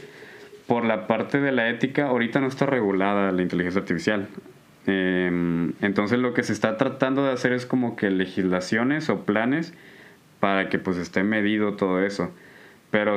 [0.66, 4.28] por la parte de la ética, ahorita no está regulada la inteligencia artificial.
[4.86, 9.72] Em, entonces lo que se está tratando de hacer es como que legislaciones o planes
[10.44, 12.30] para que pues esté medido todo eso.
[12.90, 13.16] Pero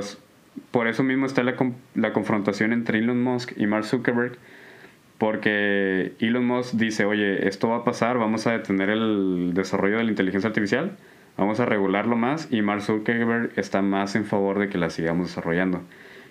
[0.71, 1.55] por eso mismo está la,
[1.93, 4.37] la confrontación entre Elon Musk y Mark Zuckerberg,
[5.17, 10.05] porque Elon Musk dice, oye, esto va a pasar, vamos a detener el desarrollo de
[10.05, 10.95] la inteligencia artificial,
[11.35, 15.27] vamos a regularlo más, y Mark Zuckerberg está más en favor de que la sigamos
[15.27, 15.81] desarrollando.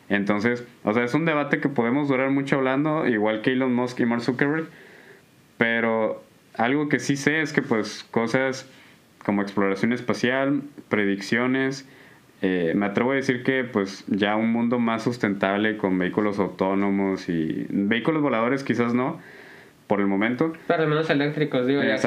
[0.09, 4.01] Entonces, o sea, es un debate que podemos durar mucho hablando, igual que Elon Musk
[4.01, 4.69] y Mark Zuckerberg,
[5.59, 6.25] pero
[6.55, 8.67] algo que sí sé es que pues cosas
[9.27, 11.85] como exploración espacial, predicciones,
[12.43, 17.29] eh, me atrevo a decir que pues ya un mundo más sustentable con vehículos autónomos
[17.29, 19.19] y vehículos voladores quizás no,
[19.89, 20.53] por el momento.
[20.69, 21.99] Pero al menos eléctricos, digo, ya.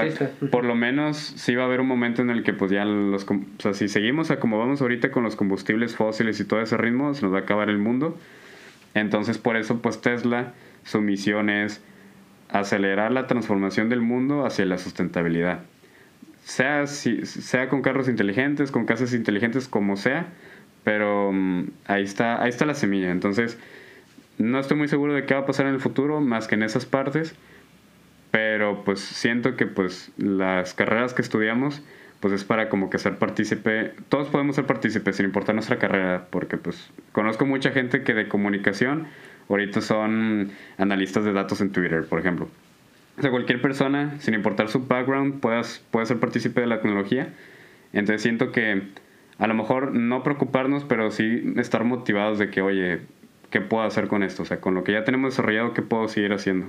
[0.50, 3.26] Por lo menos sí va a haber un momento en el que pues ya los...
[3.30, 6.78] O sea, si seguimos a como vamos ahorita con los combustibles fósiles y todo ese
[6.78, 8.18] ritmo, se nos va a acabar el mundo.
[8.94, 10.54] Entonces por eso pues Tesla,
[10.86, 11.84] su misión es
[12.48, 15.64] acelerar la transformación del mundo hacia la sustentabilidad.
[16.50, 20.26] Sea, si, sea con carros inteligentes, con casas inteligentes, como sea,
[20.84, 23.12] pero mm, ahí, está, ahí está la semilla.
[23.12, 23.60] Entonces,
[24.40, 26.64] no estoy muy seguro de qué va a pasar en el futuro, más que en
[26.64, 27.36] esas partes,
[28.32, 31.84] pero pues siento que pues las carreras que estudiamos
[32.20, 36.26] pues es para como que ser partícipe, todos podemos ser partícipes sin importar nuestra carrera,
[36.32, 39.06] porque pues conozco mucha gente que de comunicación
[39.50, 42.50] ahorita son analistas de datos en Twitter, por ejemplo.
[43.20, 47.34] O sea, cualquier persona, sin importar su background, puedas, puede ser partícipe de la tecnología.
[47.92, 48.82] Entonces siento que
[49.38, 53.02] a lo mejor no preocuparnos, pero sí estar motivados de que, oye,
[53.50, 54.44] ¿qué puedo hacer con esto?
[54.44, 56.68] O sea, con lo que ya tenemos desarrollado, ¿qué puedo seguir haciendo?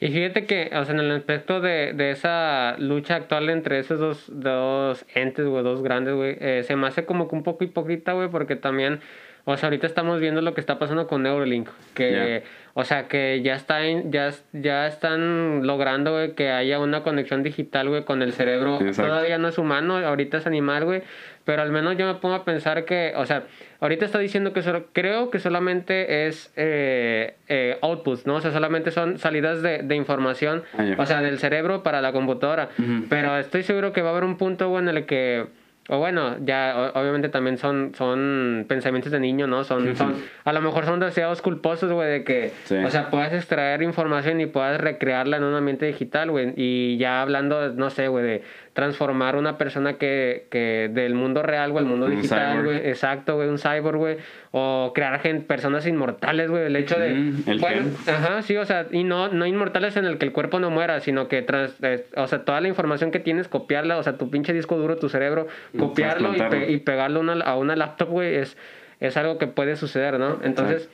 [0.00, 3.98] Y fíjate que, o sea, en el aspecto de, de esa lucha actual entre esos
[3.98, 7.64] dos, dos entes, güey, dos grandes, güey, eh, se me hace como que un poco
[7.64, 9.00] hipócrita, güey, porque también,
[9.48, 12.42] o sea, ahorita estamos viendo lo que está pasando con Neuralink, que,
[12.74, 17.88] o sea, que ya, está ya, ya están logrando, güey, que haya una conexión digital,
[17.88, 18.80] güey, con el cerebro.
[18.96, 21.02] Todavía no es humano, ahorita es animal, güey,
[21.44, 23.44] pero al menos yo me pongo a pensar que, o sea,
[23.78, 28.34] ahorita está diciendo que solo, creo que solamente es eh, eh, outputs, ¿no?
[28.34, 32.10] O sea, solamente son salidas de, de información, ah, o sea, del cerebro para la
[32.10, 32.70] computadora.
[33.08, 35.46] Pero estoy seguro que va a haber un punto, güey, en el que
[35.88, 39.62] o bueno, ya obviamente también son, son pensamientos de niño, ¿no?
[39.64, 40.14] Son, son,
[40.44, 42.52] a lo mejor son deseos culposos, güey, de que,
[42.84, 46.52] o sea, puedas extraer información y puedas recrearla en un ambiente digital, güey.
[46.56, 48.42] Y ya hablando, no sé, güey, de
[48.76, 52.76] transformar una persona que, que del mundo real, güey, al mundo digital, güey.
[52.86, 54.16] Exacto, güey, un cyborg, güey.
[54.50, 56.66] O crear gente, personas inmortales, güey.
[56.66, 57.12] El hecho de...
[57.46, 60.60] el bueno, ajá, sí, o sea, y no, no inmortales en el que el cuerpo
[60.60, 64.02] no muera, sino que, trans, eh, o sea, toda la información que tienes, copiarla, o
[64.02, 65.46] sea, tu pinche disco duro, tu cerebro,
[65.78, 68.58] copiarlo y, y, pegarlo una, a una laptop, güey, es,
[69.00, 70.38] es algo que puede suceder, ¿no?
[70.42, 70.90] Entonces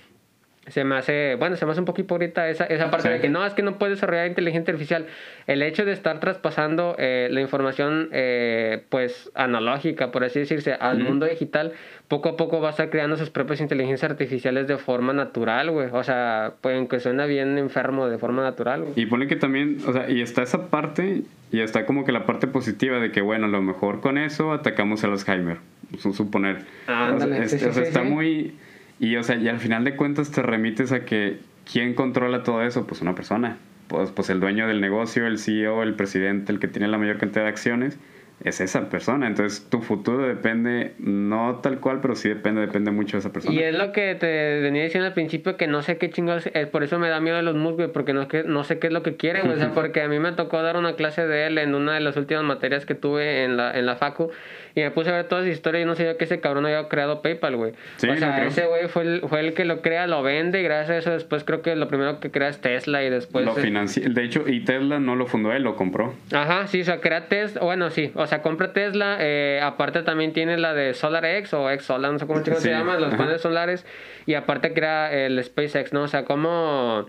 [0.68, 3.28] se me hace, bueno, se me hace un poco hipócrita esa, esa parte de que
[3.28, 5.06] no, es que no puedes desarrollar inteligencia artificial.
[5.48, 11.00] El hecho de estar traspasando eh, la información, eh, pues, analógica, por así decirse, al
[11.00, 11.72] mundo digital,
[12.06, 15.88] poco a poco va a estar creando sus propias inteligencias artificiales de forma natural, güey.
[15.92, 18.92] O sea, pues, que suena bien enfermo de forma natural, güey.
[18.94, 22.24] Y pone que también, o sea, y está esa parte, y está como que la
[22.24, 25.58] parte positiva de que, bueno, a lo mejor con eso atacamos al Alzheimer,
[25.98, 26.58] suponer.
[26.86, 28.54] Ah, ándale, o sea, está muy
[29.02, 31.38] Y, o sea, y al final de cuentas te remites a que
[31.70, 32.86] ¿quién controla todo eso?
[32.86, 33.58] Pues una persona.
[33.88, 37.18] Pues, pues el dueño del negocio, el CEO, el presidente, el que tiene la mayor
[37.18, 37.98] cantidad de acciones
[38.44, 39.26] es esa persona.
[39.26, 43.54] Entonces tu futuro depende, no tal cual, pero sí depende, depende mucho de esa persona.
[43.54, 46.68] Y es lo que te venía diciendo al principio, que no sé qué chingados, es,
[46.68, 49.02] por eso me da miedo los Musk, porque no, que, no sé qué es lo
[49.02, 51.74] que quiere, O sea, porque a mí me tocó dar una clase de él en
[51.74, 54.30] una de las últimas materias que tuve en la, en la FACU.
[54.74, 56.88] Y me puse a ver todas las historias y no sabía que ese cabrón había
[56.88, 57.72] creado PayPal, güey.
[57.72, 60.90] o sea, ese güey fue el, fue el que lo crea, lo vende y gracias
[60.90, 63.44] a eso después creo que lo primero que crea es Tesla y después...
[63.44, 64.02] Lo financia.
[64.08, 66.14] De hecho, y Tesla no lo fundó él, lo compró.
[66.32, 70.32] Ajá, sí, o sea, crea Tesla, bueno, sí, o sea, compra Tesla, eh, aparte también
[70.32, 73.86] tiene la de SolarX o X Solar, no sé cómo se llama, los paneles solares,
[74.26, 76.02] y aparte crea el SpaceX, ¿no?
[76.02, 77.06] O sea, como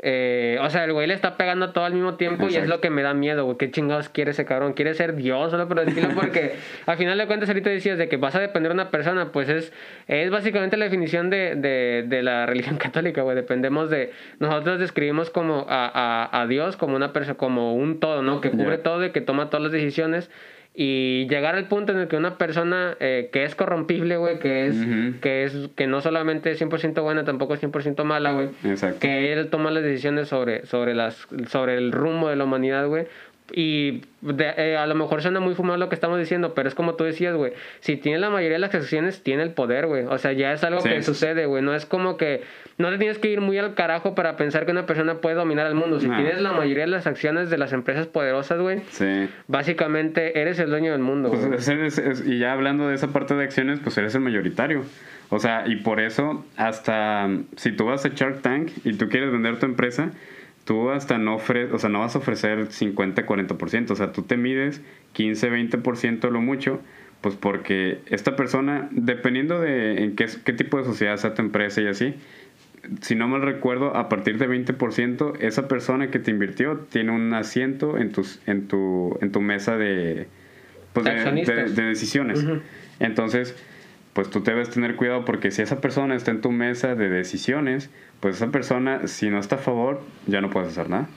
[0.00, 2.80] eh, o sea, el güey le está pegando todo al mismo tiempo y es lo
[2.80, 3.56] que me da miedo, güey.
[3.56, 4.74] ¿Qué chingados quiere ese cabrón?
[4.74, 6.14] ¿Quiere ser Dios solo por decirlo?
[6.14, 9.32] Porque al final de cuentas, ahorita decías de que vas a depender de una persona,
[9.32, 9.72] pues es,
[10.08, 13.36] es básicamente la definición de, de, de la religión católica, güey.
[13.36, 14.12] Dependemos de.
[14.40, 18.40] Nosotros describimos como a, a, a Dios como una persona, como un todo, ¿no?
[18.40, 20.30] Que cubre todo y que toma todas las decisiones
[20.76, 24.66] y llegar al punto en el que una persona eh, que es corrompible, güey, que
[24.66, 24.76] es,
[25.20, 28.48] que es, que no solamente es 100% buena, tampoco es 100% mala, güey,
[28.98, 33.06] que él toma las decisiones sobre, sobre, las, sobre el rumbo de la humanidad, güey,
[33.52, 34.02] y
[34.38, 37.04] eh, a lo mejor suena muy fumado lo que estamos diciendo, pero es como tú
[37.04, 37.52] decías, güey.
[37.80, 40.06] Si tiene la mayoría de las acciones, tiene el poder, güey.
[40.06, 41.62] O sea, ya es algo que sucede, güey.
[41.62, 42.42] No es como que
[42.78, 45.66] no te tienes que ir muy al carajo para pensar que una persona puede dominar
[45.66, 46.00] el mundo.
[46.00, 48.80] Si tienes la mayoría de las acciones de las empresas poderosas, güey,
[49.46, 51.30] básicamente eres el dueño del mundo.
[51.30, 51.68] Pues
[52.26, 54.84] y ya hablando de esa parte de acciones, pues eres el mayoritario.
[55.28, 59.32] O sea, y por eso, hasta si tú vas a Shark Tank y tú quieres
[59.32, 60.12] vender tu empresa,
[60.64, 64.22] tú hasta no, ofre o sea, no vas a ofrecer 50, 40%, o sea, tú
[64.22, 66.80] te mides 15, 20% lo mucho,
[67.20, 71.80] pues porque esta persona, dependiendo de en qué, qué tipo de sociedad sea tu empresa
[71.80, 72.14] y así,
[73.00, 77.32] si no mal recuerdo, a partir de 20%, esa persona que te invirtió tiene un
[77.32, 80.28] asiento en, tus, en, tu, en tu mesa de,
[80.92, 82.44] pues de, decisiones.
[83.00, 83.56] Entonces,
[84.12, 87.90] pues tú debes tener cuidado porque si esa persona está en tu mesa de decisiones,
[88.24, 91.08] pues esa persona, si no está a favor, ya no puedes hacer nada.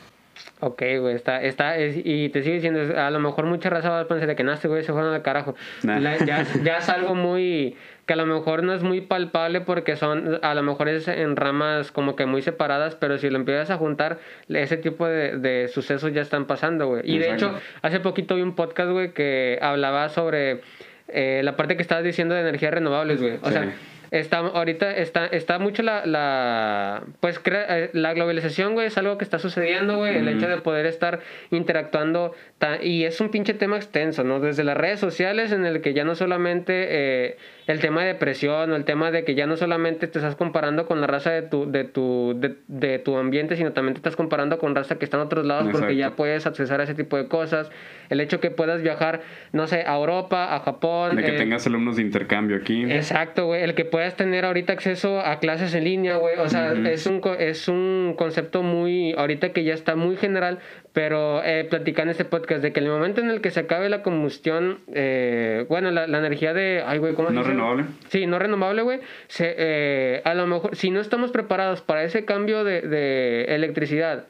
[0.59, 4.07] Ok, güey, está, está, y te sigo diciendo, a lo mejor mucha raza va a
[4.09, 5.55] pensar de que naste, güey, se fueron al carajo.
[5.83, 6.17] ya,
[6.65, 10.53] ya, es algo muy, que a lo mejor no es muy palpable porque son, a
[10.53, 14.19] lo mejor es en ramas como que muy separadas, pero si lo empiezas a juntar,
[14.49, 17.03] ese tipo de, de sucesos ya están pasando, güey.
[17.05, 20.59] Y de hecho, hace poquito vi un podcast, güey, que hablaba sobre
[21.07, 23.39] eh, la parte que estabas diciendo de energías renovables, güey.
[23.41, 23.73] O sea,
[24.11, 29.23] está ahorita está está mucho la, la pues eh, la globalización güey es algo que
[29.23, 31.19] está sucediendo güey el hecho de poder estar
[31.51, 32.33] interactuando
[32.81, 36.03] y es un pinche tema extenso no desde las redes sociales en el que ya
[36.03, 37.37] no solamente eh,
[37.67, 40.85] el tema de depresión o el tema de que ya no solamente te estás comparando
[40.85, 42.37] con la raza de tu de tu
[42.67, 45.67] de, tu ambiente sino también te estás comparando con raza que está en otros lados
[45.71, 47.69] porque ya puedes accesar a ese tipo de cosas.
[48.09, 51.67] El hecho que puedas viajar no sé a Europa a Japón de que eh, tengas
[51.67, 52.83] alumnos de intercambio aquí.
[52.89, 53.63] Exacto güey.
[53.63, 56.37] El que puedas tener ahorita acceso a clases en línea, güey.
[56.37, 60.59] O sea, es, un, es un concepto muy, ahorita que ya está muy general,
[60.93, 63.89] pero eh, platican en este podcast de que el momento en el que se acabe
[63.89, 67.85] la combustión, eh, bueno, la, energía de, ay, güey, ¿cómo No renovable.
[68.09, 68.99] Sí, no renovable, güey.
[69.39, 74.27] Eh, a lo mejor, si no estamos preparados para ese cambio de, de electricidad,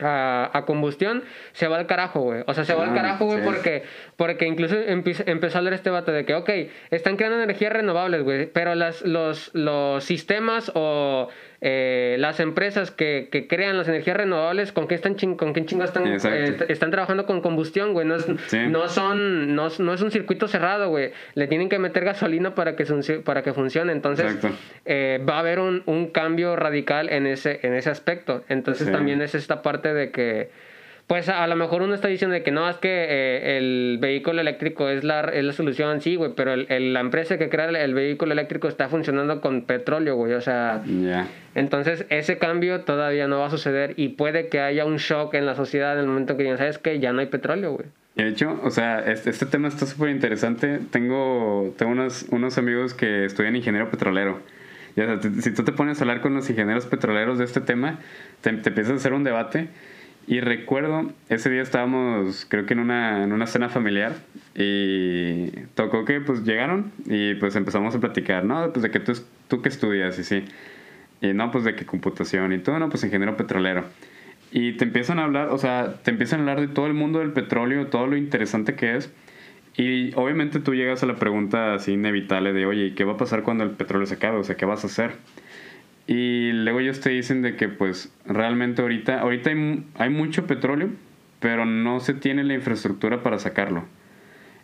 [0.00, 2.42] a, a, combustión, se va al carajo, güey.
[2.46, 3.84] O sea, se va al ah, carajo, güey, porque,
[4.16, 6.50] porque incluso empezó a hablar este vato de que, ok,
[6.90, 11.28] están creando energías renovables, güey, pero las, los, los sistemas o
[11.68, 15.88] eh, las empresas que, que, crean las energías renovables, ¿con qué están con qué chingas
[15.88, 18.06] están, eh, están trabajando con combustión, güey?
[18.06, 21.10] No, es, no son, no, no, es un circuito cerrado, güey.
[21.34, 22.84] Le tienen que meter gasolina para que,
[23.24, 23.90] para que funcione.
[23.90, 24.36] Entonces,
[24.84, 28.44] eh, va a haber un, un, cambio radical en ese, en ese aspecto.
[28.48, 30.50] Entonces, también es esta parte de que
[31.06, 34.40] pues a, lo mejor uno está diciendo de que no, es que eh, el vehículo
[34.40, 37.94] eléctrico es la, es la solución, sí, güey, pero el, la empresa que crea el,
[37.94, 40.82] vehículo eléctrico está funcionando con petróleo, güey, o sea,
[41.54, 45.46] entonces ese cambio todavía no va a suceder y puede que haya un shock en
[45.46, 46.98] la sociedad en el momento que digan, ¿sabes qué?
[46.98, 47.86] Ya no hay petróleo, güey.
[48.16, 50.80] De hecho, o sea, este, este tema está súper interesante.
[50.90, 54.40] Tengo, tengo unos, unos amigos que estudian ingeniero petrolero.
[54.96, 57.98] Ya, si tú te pones a hablar con los ingenieros petroleros de este tema,
[58.40, 59.68] te, te empiezas a hacer un debate
[60.26, 64.16] y recuerdo, ese día estábamos, creo que en una, en una cena familiar,
[64.54, 68.72] y tocó que pues llegaron y pues empezamos a platicar, ¿no?
[68.72, 69.12] Pues de que tú,
[69.48, 70.44] tú que estudias y sí.
[71.20, 73.84] Y no, pues de qué computación y todo, no, pues ingeniero petrolero.
[74.50, 77.20] Y te empiezan a hablar, o sea, te empiezan a hablar de todo el mundo
[77.20, 79.12] del petróleo, todo lo interesante que es.
[79.76, 83.16] Y obviamente tú llegas a la pregunta así inevitable de, oye, ¿y qué va a
[83.16, 84.38] pasar cuando el petróleo se acabe?
[84.38, 85.12] O sea, ¿qué vas a hacer?
[86.06, 90.90] Y luego ellos te dicen de que pues realmente ahorita, ahorita hay, hay mucho petróleo,
[91.40, 93.84] pero no se tiene la infraestructura para sacarlo.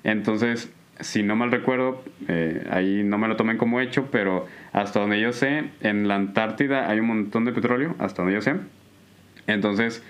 [0.05, 5.01] Entonces, si no mal recuerdo, eh, ahí no me lo tomen como hecho, pero hasta
[5.01, 8.55] donde yo sé, en la Antártida hay un montón de petróleo, hasta donde yo sé.
[9.47, 10.03] Entonces,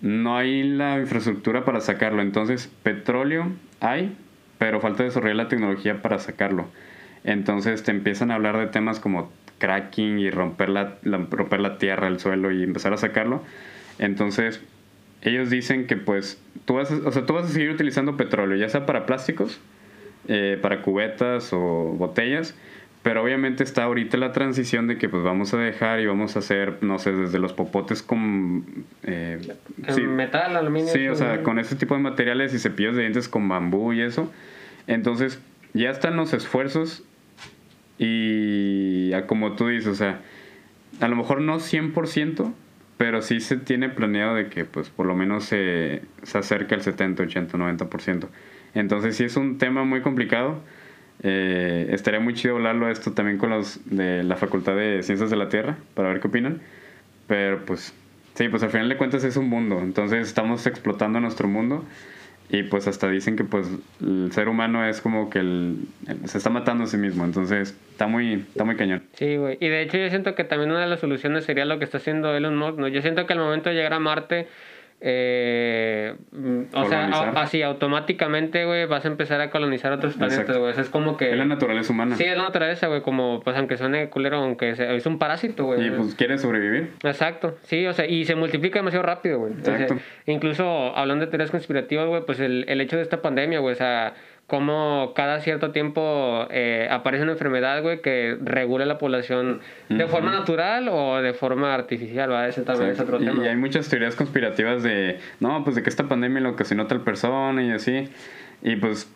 [0.00, 2.22] no hay la infraestructura para sacarlo.
[2.22, 4.16] Entonces, petróleo hay,
[4.58, 6.68] pero falta desarrollar la tecnología para sacarlo.
[7.24, 12.08] Entonces, te empiezan a hablar de temas como cracking y romper la, romper la tierra,
[12.08, 13.42] el suelo y empezar a sacarlo.
[13.98, 14.62] Entonces,
[15.22, 18.56] ellos dicen que pues tú vas, a, o sea, tú vas a seguir utilizando petróleo,
[18.56, 19.60] ya sea para plásticos,
[20.28, 22.54] eh, para cubetas o botellas,
[23.02, 26.40] pero obviamente está ahorita la transición de que pues vamos a dejar y vamos a
[26.40, 28.64] hacer, no sé, desde los popotes con...
[29.04, 29.38] Eh,
[30.08, 30.92] metal, aluminio.
[30.92, 34.02] Sí, o sea, con ese tipo de materiales y cepillos de dientes con bambú y
[34.02, 34.32] eso.
[34.88, 35.40] Entonces,
[35.72, 37.04] ya están los esfuerzos
[37.98, 40.20] y como tú dices, o sea,
[41.00, 42.52] a lo mejor no 100%,
[42.96, 46.82] pero sí se tiene planeado de que pues por lo menos se, se acerque al
[46.82, 48.28] 70, 80, 90%.
[48.74, 50.60] Entonces sí es un tema muy complicado.
[51.22, 55.36] Eh, estaría muy chido hablarlo esto también con los de la Facultad de Ciencias de
[55.36, 56.60] la Tierra para ver qué opinan.
[57.26, 57.94] Pero pues
[58.34, 59.80] sí, pues al final de cuentas es un mundo.
[59.80, 61.84] Entonces estamos explotando nuestro mundo
[62.48, 63.68] y pues hasta dicen que pues
[64.00, 65.76] el ser humano es como que el,
[66.26, 69.02] se está matando a sí mismo, entonces está muy, está muy cañón.
[69.14, 69.58] Sí, güey.
[69.60, 71.98] Y de hecho yo siento que también una de las soluciones sería lo que está
[71.98, 72.88] haciendo Elon Musk, ¿no?
[72.88, 74.46] Yo siento que al momento de llegar a Marte
[75.00, 76.16] eh,
[76.72, 80.72] o sea, así automáticamente, güey, vas a empezar a colonizar otros planetas, güey.
[80.76, 81.30] es como que...
[81.30, 82.16] Es la naturaleza humana.
[82.16, 85.64] Sí, es la naturaleza, güey, como, pues aunque suene culero, aunque sea, es un parásito,
[85.64, 85.86] güey.
[85.86, 86.92] Y pues quiere sobrevivir.
[87.02, 89.52] Exacto, sí, o sea, y se multiplica demasiado rápido, güey.
[89.52, 89.96] Exacto.
[90.26, 93.76] incluso hablando de teorías conspirativas, güey, pues el, el hecho de esta pandemia, güey, o
[93.76, 94.14] sea
[94.46, 100.30] como cada cierto tiempo eh, aparece una enfermedad, güey, que regula la población de forma
[100.30, 102.46] natural o de forma artificial, ¿va?
[102.46, 103.44] Ese también es otro tema.
[103.44, 107.00] Y hay muchas teorías conspirativas de, no, pues de que esta pandemia lo ocasionó tal
[107.00, 108.08] persona y así.
[108.62, 109.10] Y pues,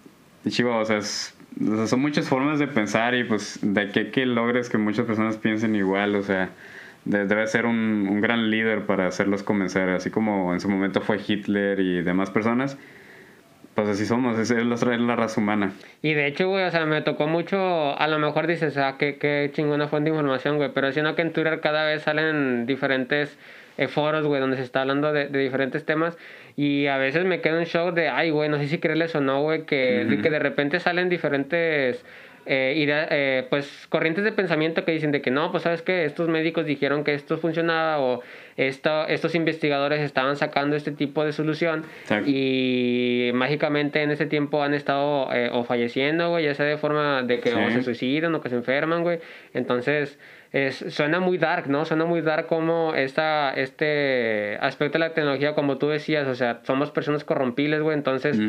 [0.48, 4.78] chivo, o sea, son muchas formas de pensar y pues de que, que logres que
[4.78, 6.50] muchas personas piensen igual, o sea,
[7.04, 11.20] debe ser un, un gran líder para hacerlos convencer, así como en su momento fue
[11.24, 12.76] Hitler y demás personas
[13.74, 15.72] pues así somos, es, es, la, la raza humana.
[16.02, 19.16] Y de hecho, güey, o sea, me tocó mucho, a lo mejor dices, ah, qué,
[19.16, 23.38] qué chingona fuente de información, güey, pero sino que en Twitter cada vez salen diferentes
[23.78, 26.18] eh, foros, güey, donde se está hablando de, de, diferentes temas
[26.56, 29.20] y a veces me quedo en shock de, ay, güey, no sé si creerles o
[29.20, 32.04] no, güey, que, que de repente salen diferentes
[32.52, 36.28] eh, eh, pues corrientes de pensamiento que dicen de que no, pues sabes que estos
[36.28, 38.22] médicos dijeron que esto funcionaba o
[38.56, 41.84] esto, estos investigadores estaban sacando este tipo de solución
[42.26, 47.22] y mágicamente en ese tiempo han estado eh, o falleciendo, güey, ya sea de forma
[47.22, 49.20] de que o se suicidan o que se enferman, güey.
[49.54, 50.18] Entonces,
[50.50, 51.84] es, suena muy dark, ¿no?
[51.84, 56.62] Suena muy dark como esta, este aspecto de la tecnología, como tú decías, o sea,
[56.64, 58.40] somos personas corrompibles, güey, entonces...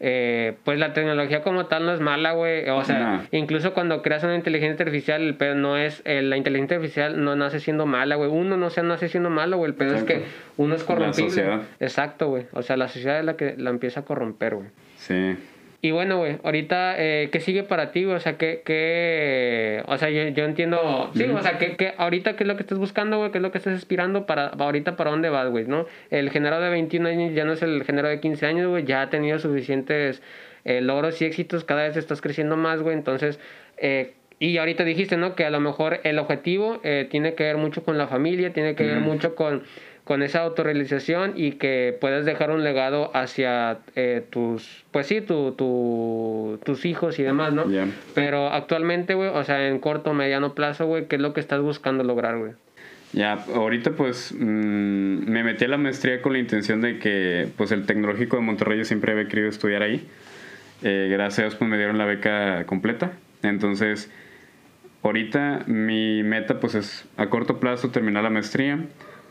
[0.00, 2.68] Eh, pues la tecnología como tal no es mala, güey.
[2.68, 6.02] O sea, incluso cuando creas una inteligencia artificial, el pedo no es.
[6.04, 8.30] Eh, la inteligencia artificial no nace siendo mala, güey.
[8.30, 9.70] Uno no se nace siendo malo, güey.
[9.70, 10.24] El pedo es que
[10.56, 11.60] uno es corrompible.
[11.80, 12.46] Exacto, güey.
[12.52, 14.68] O sea, la sociedad es la que la empieza a corromper, güey.
[14.96, 15.36] Sí.
[15.84, 18.16] Y bueno, güey, ahorita, eh, ¿qué sigue para ti, güey?
[18.16, 19.82] O sea, ¿qué, qué...
[19.86, 21.10] O sea, yo, yo entiendo...
[21.14, 23.30] Sí, o sea, ¿qué, ¿qué, ahorita qué es lo que estás buscando, güey?
[23.32, 24.46] ¿Qué es lo que estás aspirando para...
[24.46, 25.66] Ahorita, ¿para dónde vas, güey?
[25.66, 25.84] ¿No?
[26.08, 28.84] El género de 21 años ya no es el género de 15 años, güey.
[28.84, 30.22] Ya ha tenido suficientes
[30.64, 31.64] eh, logros y éxitos.
[31.64, 32.96] Cada vez estás creciendo más, güey.
[32.96, 33.38] Entonces...
[33.76, 35.34] Eh, y ahorita dijiste, ¿no?
[35.34, 38.74] Que a lo mejor el objetivo eh, tiene que ver mucho con la familia, tiene
[38.74, 39.62] que ver mucho con
[40.04, 45.52] con esa autorrealización y que puedas dejar un legado hacia eh, tus, pues sí, tu,
[45.52, 47.64] tu, tus hijos y demás, ¿no?
[48.14, 51.62] Pero actualmente, güey, o sea, en corto mediano plazo, güey, ¿qué es lo que estás
[51.62, 52.52] buscando lograr, güey?
[53.14, 57.70] Ya, ahorita pues mm, me metí a la maestría con la intención de que pues
[57.72, 60.06] el Tecnológico de Monterrey yo siempre había querido estudiar ahí.
[60.82, 63.12] Eh, gracias a Dios pues me dieron la beca completa.
[63.42, 64.10] Entonces,
[65.02, 68.80] ahorita mi meta pues es a corto plazo terminar la maestría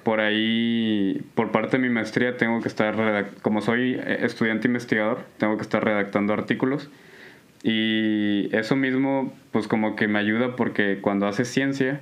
[0.04, 5.58] por ahí, por parte de mi maestría, tengo que estar, como soy estudiante investigador, tengo
[5.58, 6.90] que estar redactando artículos.
[7.64, 12.02] Y eso mismo, pues como que me ayuda porque cuando haces ciencia,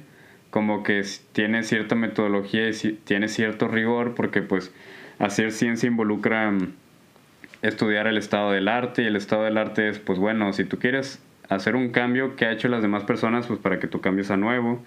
[0.49, 2.73] como que tiene cierta metodología y
[3.03, 4.73] tiene cierto rigor, porque pues
[5.19, 6.73] hacer ciencia involucra mm,
[7.61, 10.79] estudiar el estado del arte y el estado del arte es, pues bueno, si tú
[10.79, 14.23] quieres hacer un cambio que ha hecho las demás personas, pues para que tu cambio
[14.23, 14.83] sea nuevo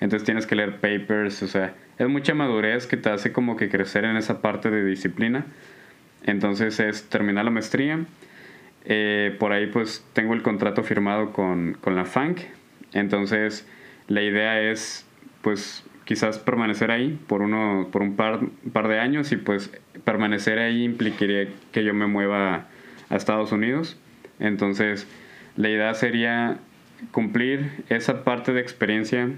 [0.00, 3.68] entonces tienes que leer papers, o sea, es mucha madurez que te hace como que
[3.68, 5.46] crecer en esa parte de disciplina.
[6.24, 8.04] Entonces es terminar la maestría.
[8.84, 12.40] Eh, por ahí pues tengo el contrato firmado con, con la FANC.
[12.92, 13.66] Entonces
[14.06, 15.04] la idea es
[15.42, 18.40] pues quizás permanecer ahí por, uno, por un par,
[18.72, 19.70] par de años y pues
[20.04, 22.66] permanecer ahí implicaría que yo me mueva
[23.10, 23.98] a Estados Unidos.
[24.38, 25.08] Entonces
[25.56, 26.58] la idea sería
[27.10, 29.28] cumplir esa parte de experiencia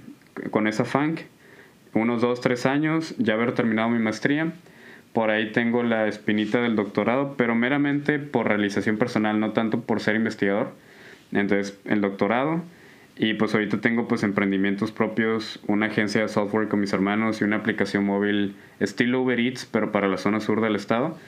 [0.50, 1.20] con esa FANC,
[1.92, 4.52] unos dos, tres años, ya haber terminado mi maestría.
[5.12, 10.00] Por ahí tengo la espinita del doctorado, pero meramente por realización personal, no tanto por
[10.00, 10.72] ser investigador.
[11.32, 12.62] Entonces, el doctorado.
[13.16, 17.44] Y pues ahorita tengo pues emprendimientos propios, una agencia de software con mis hermanos y
[17.44, 21.18] una aplicación móvil estilo Uber Eats, pero para la zona sur del estado.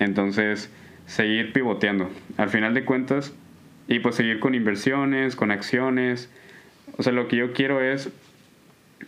[0.00, 0.72] Entonces,
[1.06, 2.10] seguir pivoteando.
[2.38, 3.34] Al final de cuentas,
[3.88, 6.30] y pues seguir con inversiones, con acciones.
[6.96, 8.10] O sea, lo que yo quiero es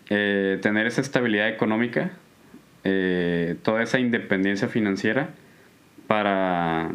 [0.09, 2.11] eh, tener esa estabilidad económica,
[2.85, 5.31] eh, toda esa independencia financiera
[6.07, 6.91] para,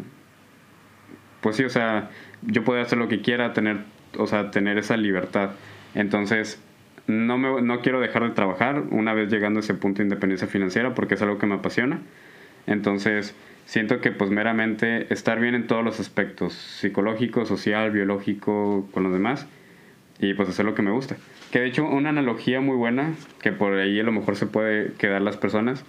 [1.40, 2.10] pues sí, o sea,
[2.42, 3.78] yo puedo hacer lo que quiera, tener,
[4.18, 5.50] o sea, tener esa libertad.
[5.94, 6.60] Entonces,
[7.06, 10.48] no, me, no quiero dejar de trabajar una vez llegando a ese punto de independencia
[10.48, 12.00] financiera porque es algo que me apasiona.
[12.66, 13.34] Entonces,
[13.64, 19.12] siento que pues meramente estar bien en todos los aspectos, psicológico, social, biológico, con los
[19.12, 19.46] demás,
[20.18, 21.16] y pues hacer lo que me gusta.
[21.50, 24.92] Que de hecho una analogía muy buena, que por ahí a lo mejor se puede
[24.94, 25.84] quedar las personas,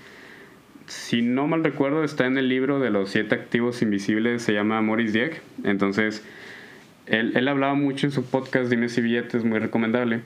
[0.88, 4.82] si no mal recuerdo está en el libro de los siete activos invisibles, se llama
[4.82, 6.26] Maurice Dieck, entonces
[7.08, 10.22] él, él hablaba mucho en su podcast Dime si billetes, muy recomendable,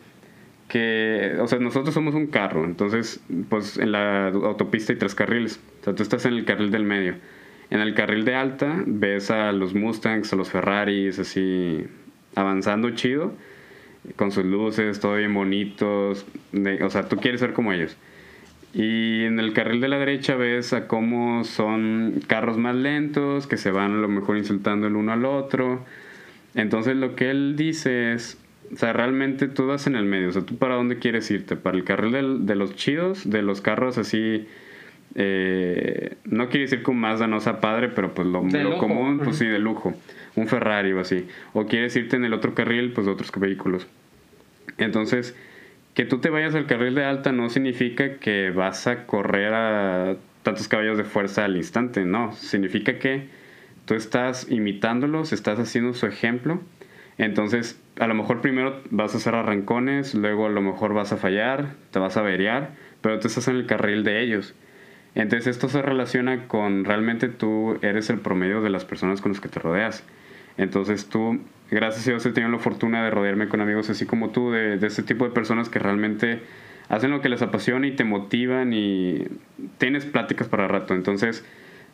[0.68, 5.60] que, o sea, nosotros somos un carro, entonces, pues en la autopista hay tres carriles,
[5.82, 7.16] o sea, tú estás en el carril del medio.
[7.72, 11.86] En el carril de alta ves a los Mustangs, a los Ferraris, así
[12.36, 13.34] avanzando chido,
[14.16, 16.26] con sus luces, todo bien bonitos,
[16.84, 17.95] o sea, tú quieres ser como ellos.
[18.74, 23.58] Y en el carril de la derecha ves a cómo son carros más lentos, que
[23.58, 25.84] se van a lo mejor insultando el uno al otro.
[26.56, 28.38] Entonces lo que él dice es,
[28.74, 31.56] o sea, realmente tú vas en el medio, o sea, tú para dónde quieres irte,
[31.56, 34.47] para el carril de los chidos, de los carros así
[35.16, 38.41] eh, no quiere decir un Mazda no sea padre, pero pues lo,
[38.78, 39.93] común, pues sí, de lujo.
[40.36, 41.27] Un Ferrari o así.
[41.53, 43.88] O quieres irte en el otro carril, pues otros vehículos.
[44.77, 45.36] Entonces,
[45.93, 50.15] que tú te vayas al carril de alta no significa que vas a correr a
[50.43, 52.32] tantos caballos de fuerza al instante, no.
[52.34, 53.27] Significa que
[53.86, 56.61] tú estás imitándolos, estás haciendo su ejemplo.
[57.17, 61.17] Entonces, a lo mejor primero vas a hacer arrancones, luego a lo mejor vas a
[61.17, 62.71] fallar, te vas a averiar,
[63.01, 64.55] pero tú estás en el carril de ellos.
[65.13, 69.41] Entonces esto se relaciona con realmente tú eres el promedio de las personas con las
[69.41, 70.03] que te rodeas.
[70.58, 71.39] Entonces tú,
[71.70, 74.78] gracias a Dios, he tenido la fortuna de rodearme con amigos así como tú, de,
[74.78, 76.41] de este tipo de personas que realmente
[76.89, 79.26] hacen lo que les apasiona y te motivan y
[79.78, 80.93] tienes pláticas para rato.
[80.93, 81.45] Entonces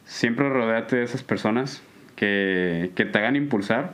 [0.06, 1.84] siempre rodeate de esas personas
[2.16, 3.94] que, que te hagan impulsar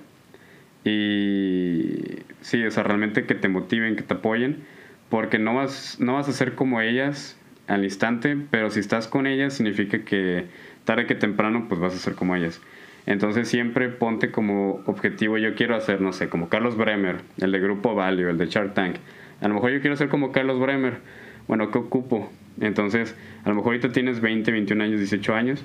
[0.85, 2.01] y
[2.41, 4.63] sí, o sea, realmente que te motiven, que te apoyen,
[5.09, 7.37] porque no vas, no vas a ser como ellas
[7.67, 10.45] al instante, pero si estás con ellas significa que
[10.83, 12.61] tarde que temprano pues vas a ser como ellas.
[13.05, 17.59] Entonces siempre ponte como objetivo, yo quiero hacer, no sé, como Carlos Bremer, el de
[17.59, 18.95] Grupo Value, el de Shark Tank.
[19.41, 20.99] A lo mejor yo quiero ser como Carlos Bremer.
[21.47, 22.31] Bueno, ¿qué ocupo?
[22.61, 25.63] Entonces, a lo mejor ahorita tienes 20, 21 años, 18 años,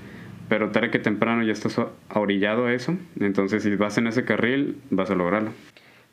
[0.49, 1.81] pero tarde que temprano ya estás
[2.13, 2.97] orillado a eso.
[3.21, 5.53] Entonces, si vas en ese carril, vas a lograrlo.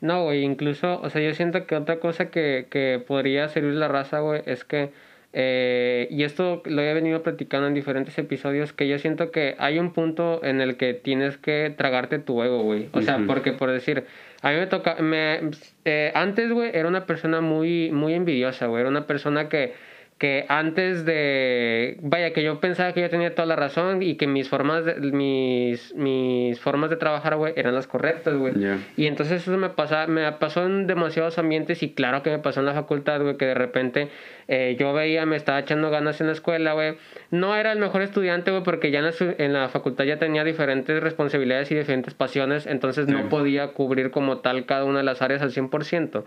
[0.00, 3.88] No, güey, incluso, o sea, yo siento que otra cosa que, que podría servir la
[3.88, 4.90] raza, güey, es que
[5.38, 9.78] eh, y esto lo he venido platicando en diferentes episodios, que yo siento que hay
[9.78, 12.88] un punto en el que tienes que tragarte tu ego, güey.
[12.92, 14.04] O sea, porque por decir,
[14.40, 15.50] a mí me toca, me,
[15.84, 18.80] eh, antes, güey, era una persona muy, muy envidiosa, güey.
[18.80, 19.74] Era una persona que
[20.18, 24.26] que antes de vaya que yo pensaba que yo tenía toda la razón y que
[24.26, 28.54] mis formas de, mis mis formas de trabajar güey eran las correctas güey.
[28.96, 32.60] Y entonces eso me pasa me pasó en demasiados ambientes y claro que me pasó
[32.60, 34.08] en la facultad güey que de repente
[34.48, 36.96] eh, yo veía me estaba echando ganas en la escuela güey.
[37.30, 40.44] No era el mejor estudiante güey porque ya en la, en la, facultad ya tenía
[40.44, 45.20] diferentes responsabilidades y diferentes pasiones entonces no podía cubrir como tal cada una de las
[45.20, 46.24] áreas al 100%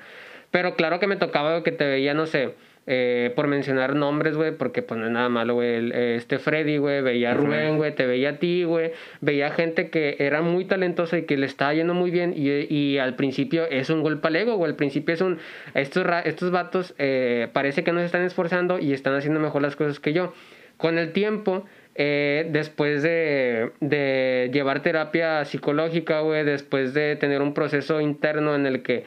[0.51, 2.53] pero claro que me tocaba que te veía no sé
[2.91, 5.91] eh, por mencionar nombres, güey, porque pues no es nada malo, güey.
[5.93, 8.93] Este Freddy, güey, veía a Rubén, güey, te veía a ti, güey.
[9.21, 12.33] Veía gente que era muy talentosa y que le estaba yendo muy bien.
[12.35, 14.71] Y, y al principio es un golpe al ego, güey.
[14.71, 15.37] Al principio es un.
[15.75, 19.75] Estos, estos vatos eh, parece que no se están esforzando y están haciendo mejor las
[19.75, 20.33] cosas que yo.
[20.77, 21.65] Con el tiempo.
[21.93, 28.65] Eh, después de, de llevar terapia psicológica, güey, después de tener un proceso interno en
[28.65, 29.03] el que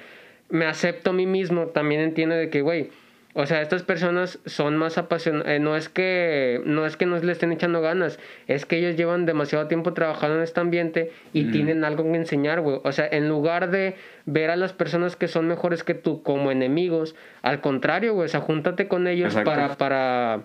[0.50, 2.90] me acepto a mí mismo, también entiendo de que, güey,
[3.34, 5.48] O sea, estas personas son más apasionadas.
[5.48, 8.96] Eh, no es que no es que no le estén echando ganas, es que ellos
[8.96, 12.80] llevan demasiado tiempo trabajando en este ambiente y tienen algo que enseñar, güey.
[12.84, 13.94] O sea, en lugar de
[14.26, 18.28] ver a las personas que son mejores que tú como enemigos, al contrario, güey, o
[18.28, 20.42] sea, júntate con ellos para para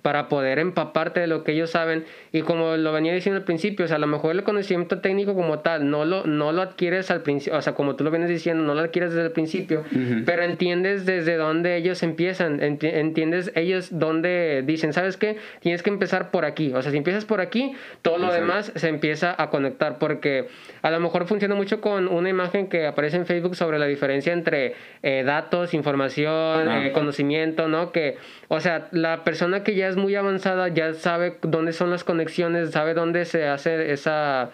[0.00, 2.04] para poder empaparte de lo que ellos saben.
[2.32, 5.34] Y como lo venía diciendo al principio, o sea, a lo mejor el conocimiento técnico
[5.34, 8.28] como tal no lo, no lo adquieres al principio, o sea, como tú lo vienes
[8.28, 9.84] diciendo, no lo adquieres desde el principio,
[10.24, 15.36] pero entiendes desde dónde ellos empiezan, entiendes ellos dónde dicen, ¿sabes qué?
[15.60, 18.88] Tienes que empezar por aquí, o sea, si empiezas por aquí, todo lo demás se
[18.88, 20.46] empieza a conectar, porque
[20.80, 24.32] a lo mejor funciona mucho con una imagen que aparece en Facebook sobre la diferencia
[24.32, 27.92] entre eh, datos, información, eh, conocimiento, ¿no?
[27.92, 28.16] Que,
[28.48, 32.70] o sea, la persona que ya es muy avanzada, ya sabe dónde son las conexiones,
[32.70, 34.50] sabe dónde se hace esa,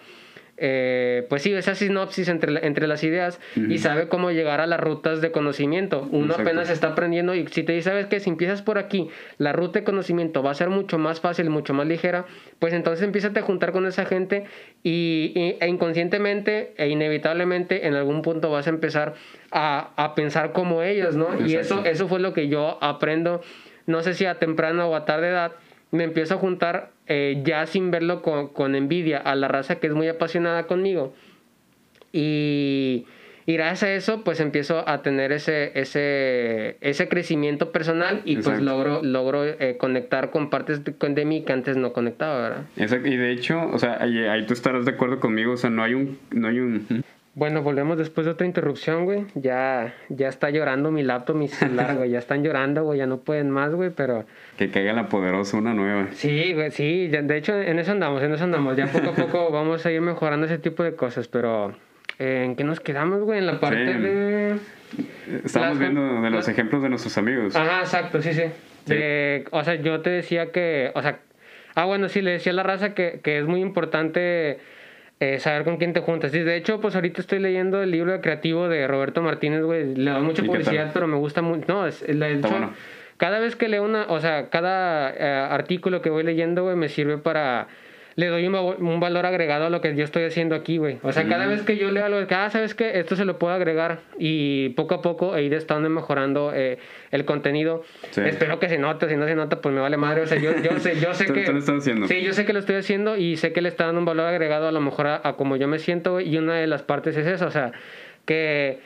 [0.61, 4.79] eh, pues sí, esa sinopsis entre, entre las ideas y sabe cómo llegar a las
[4.79, 6.07] rutas de conocimiento.
[6.11, 9.53] Uno apenas está aprendiendo y si te dice, sabes que si empiezas por aquí, la
[9.53, 12.25] ruta de conocimiento va a ser mucho más fácil, mucho más ligera,
[12.59, 14.43] pues entonces empieza a juntar con esa gente
[14.83, 15.31] y,
[15.61, 19.13] e inconscientemente e inevitablemente en algún punto vas a empezar
[19.51, 21.27] a, a pensar como ellos, ¿no?
[21.47, 23.41] Y eso, eso fue lo que yo aprendo
[23.89, 25.53] no sé si a temprana o a tarde edad,
[25.91, 29.93] me empiezo a juntar eh, ya sin verlo con, envidia a la raza que es
[29.93, 31.13] muy apasionada conmigo.
[32.13, 33.05] Y,
[33.47, 39.01] gracias a eso, pues empiezo a tener ese, ese, ese crecimiento personal y pues logro,
[39.01, 42.63] logro eh, conectar con partes de, de, mí que antes no conectaba, ¿verdad?
[42.77, 43.07] Exacto.
[43.07, 45.83] Y de hecho, o sea, ahí, ahí, tú estarás de acuerdo conmigo, o sea, no
[45.83, 46.19] hay un...
[46.29, 47.03] No hay un
[47.35, 49.25] bueno, volvemos después de otra interrupción, güey.
[49.35, 52.09] Ya, ya está llorando mi laptop, mi celular, güey.
[52.09, 52.99] Ya están llorando, güey.
[52.99, 54.25] Ya no pueden más, güey, pero...
[54.57, 56.07] Que caiga la poderosa una nueva.
[56.13, 57.07] Sí, güey, sí.
[57.07, 58.75] De hecho, en eso andamos, en eso andamos.
[58.75, 61.75] Ya poco a poco vamos a ir mejorando ese tipo de cosas, pero...
[62.17, 63.39] Eh, ¿En qué nos quedamos, güey?
[63.39, 64.57] En la parte de...
[65.45, 67.55] Estamos viendo de los ejemplos de nuestros amigos.
[67.55, 68.43] Ajá, exacto, sí, sí.
[69.51, 70.91] o sea, yo te decía que...
[70.95, 71.19] O sea...
[71.75, 74.59] Ah, bueno, sí, le decía a la raza que, que es muy importante
[75.19, 76.33] eh, saber con quién te juntas.
[76.33, 79.95] Y de hecho, pues ahorita estoy leyendo el libro de creativo de Roberto Martínez, güey.
[79.95, 81.65] Le da mucha publicidad, pero me gusta mucho.
[81.67, 82.71] No, es, de hecho,
[83.17, 86.87] cada vez que leo una, o sea, cada eh, artículo que voy leyendo, güey, me
[86.87, 87.67] sirve para
[88.15, 90.97] le doy un, valor agregado a lo que yo estoy haciendo aquí, güey.
[91.03, 92.99] O sea, cada vez que yo leo algo, ah, ¿sabes qué?
[92.99, 96.79] Esto se lo puedo agregar y poco a poco e ir estando mejorando eh,
[97.11, 97.83] el contenido.
[98.15, 100.21] Espero que se note, si no se nota, pues me vale madre.
[100.21, 101.45] O sea, yo, yo sé, yo sé que...
[102.07, 104.25] Sí, yo sé que lo estoy haciendo y sé que le está dando un valor
[104.25, 107.15] agregado a lo mejor a, a como yo me siento, y una de las partes
[107.15, 107.71] es eso, o sea,
[108.25, 108.79] que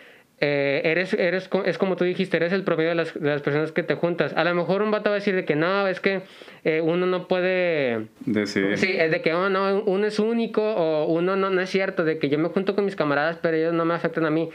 [0.45, 3.72] eh, eres, eres, es como tú dijiste, eres el promedio de las, de las, personas
[3.72, 4.34] que te juntas.
[4.36, 6.24] A lo mejor un vato va a decir de que no, es que
[6.65, 8.78] eh, uno no puede decir.
[8.78, 12.03] Sí, es de que oh, no, uno es único o uno no, no es cierto,
[12.03, 14.49] de que yo me junto con mis camaradas, pero ellos no me afectan a mí.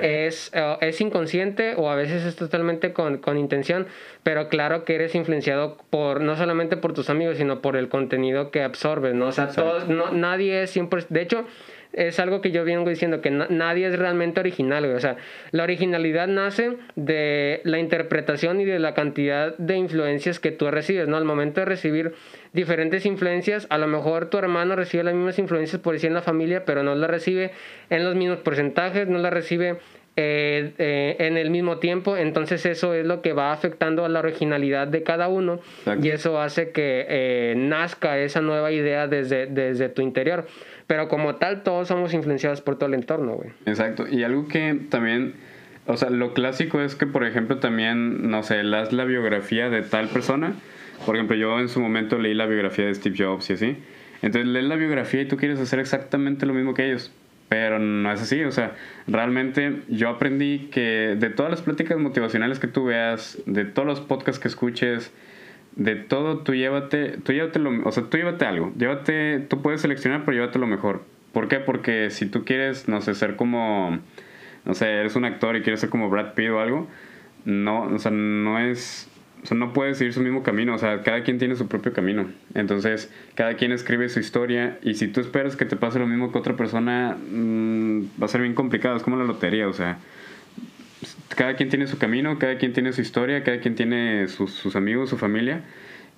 [0.00, 3.86] Es, eh, es inconsciente o a veces es totalmente con, con, intención,
[4.22, 8.50] pero claro que eres influenciado por no solamente por tus amigos, sino por el contenido
[8.50, 9.26] que absorbes, ¿no?
[9.26, 11.08] O sea, todos, no, nadie es 100%.
[11.10, 11.44] De hecho,
[11.94, 15.16] es algo que yo vengo diciendo, que nadie es realmente original, O sea,
[15.50, 21.08] la originalidad nace de la interpretación y de la cantidad de influencias que tú recibes,
[21.08, 21.16] ¿no?
[21.16, 22.14] Al momento de recibir
[22.52, 26.22] diferentes influencias, a lo mejor tu hermano recibe las mismas influencias por decir en la
[26.22, 27.52] familia, pero no las recibe
[27.90, 29.78] en los mismos porcentajes, no las recibe
[30.16, 34.20] eh, eh, en el mismo tiempo, entonces eso es lo que va afectando a la
[34.20, 35.58] originalidad de cada uno
[36.00, 40.46] y eso hace que eh, nazca esa nueva idea desde, desde tu interior.
[40.86, 43.50] Pero como tal, todos somos influenciados por todo el entorno, güey.
[43.66, 44.06] Exacto.
[44.08, 45.34] Y algo que también,
[45.86, 49.82] o sea, lo clásico es que, por ejemplo, también, no sé, leas la biografía de
[49.82, 50.54] tal persona.
[51.06, 53.76] Por ejemplo, yo en su momento leí la biografía de Steve Jobs y así.
[54.22, 57.12] Entonces lees la biografía y tú quieres hacer exactamente lo mismo que ellos.
[57.48, 58.72] Pero no es así, o sea,
[59.06, 64.00] realmente yo aprendí que de todas las pláticas motivacionales que tú veas, de todos los
[64.00, 65.12] podcasts que escuches,
[65.76, 69.80] de todo, tú llévate, tú llévate lo, o sea, tú llévate algo, llévate, tú puedes
[69.80, 71.02] seleccionar, pero llévate lo mejor.
[71.32, 71.58] ¿Por qué?
[71.58, 73.98] Porque si tú quieres, no sé, ser como,
[74.64, 76.88] no sé, eres un actor y quieres ser como Brad Pitt o algo,
[77.44, 79.08] no, o sea, no es,
[79.42, 81.92] o sea, no puedes seguir su mismo camino, o sea, cada quien tiene su propio
[81.92, 82.26] camino.
[82.54, 86.30] Entonces, cada quien escribe su historia y si tú esperas que te pase lo mismo
[86.30, 89.98] que otra persona, mm, va a ser bien complicado, es como la lotería, o sea,
[91.28, 94.76] cada quien tiene su camino, cada quien tiene su historia, cada quien tiene sus, sus
[94.76, 95.62] amigos, su familia,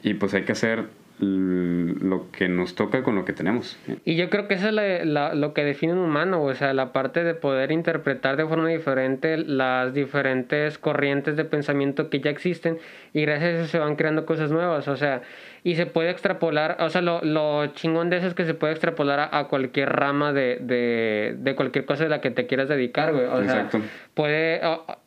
[0.03, 0.85] y pues hay que hacer
[1.19, 3.79] lo que nos toca con lo que tenemos.
[4.05, 7.25] Y yo creo que eso es lo que define un humano, o sea, la parte
[7.25, 12.79] de poder interpretar de forma diferente las diferentes corrientes de pensamiento que ya existen
[13.15, 15.23] y gracias a eso se van creando cosas nuevas, o sea,
[15.67, 18.73] y se puede extrapolar, o sea, lo, lo chingón de eso es que se puede
[18.73, 23.13] extrapolar a, cualquier rama de, de, de, cualquier cosa de la que te quieras dedicar,
[23.13, 23.25] güey.
[23.25, 23.81] O Exacto.
[23.81, 24.61] sea, puede,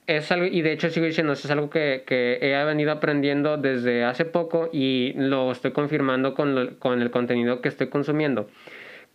[0.06, 3.56] es algo, y de hecho sigo diciendo, eso es algo que, que he venido aprendiendo
[3.56, 8.50] desde hace poco y lo estoy confirmando con, con el contenido que estoy consumiendo.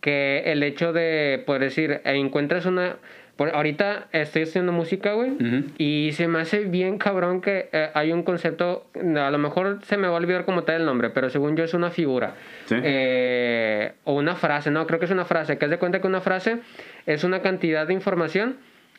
[0.01, 2.95] Que el hecho de poder decir, encuentras una
[3.35, 5.33] por, ahorita estoy haciendo música, güey,
[5.77, 9.97] y se me hace bien cabrón que eh, hay un concepto, a lo mejor se
[9.97, 12.35] me va a olvidar como tal el nombre, pero según yo es una figura.
[12.71, 16.07] Eh, o una frase, no, creo que es una frase, que haz de cuenta que
[16.07, 16.59] una frase
[17.05, 18.57] es una cantidad de información.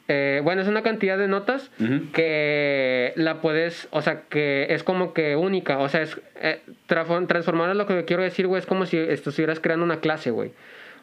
[0.08, 1.70] Eh, bueno, es una cantidad de notas
[2.12, 6.16] que la puedes, o sea, que es como que única, o sea, es
[6.86, 10.52] transformar lo que quiero decir, güey, es como si estuvieras creando una clase, güey.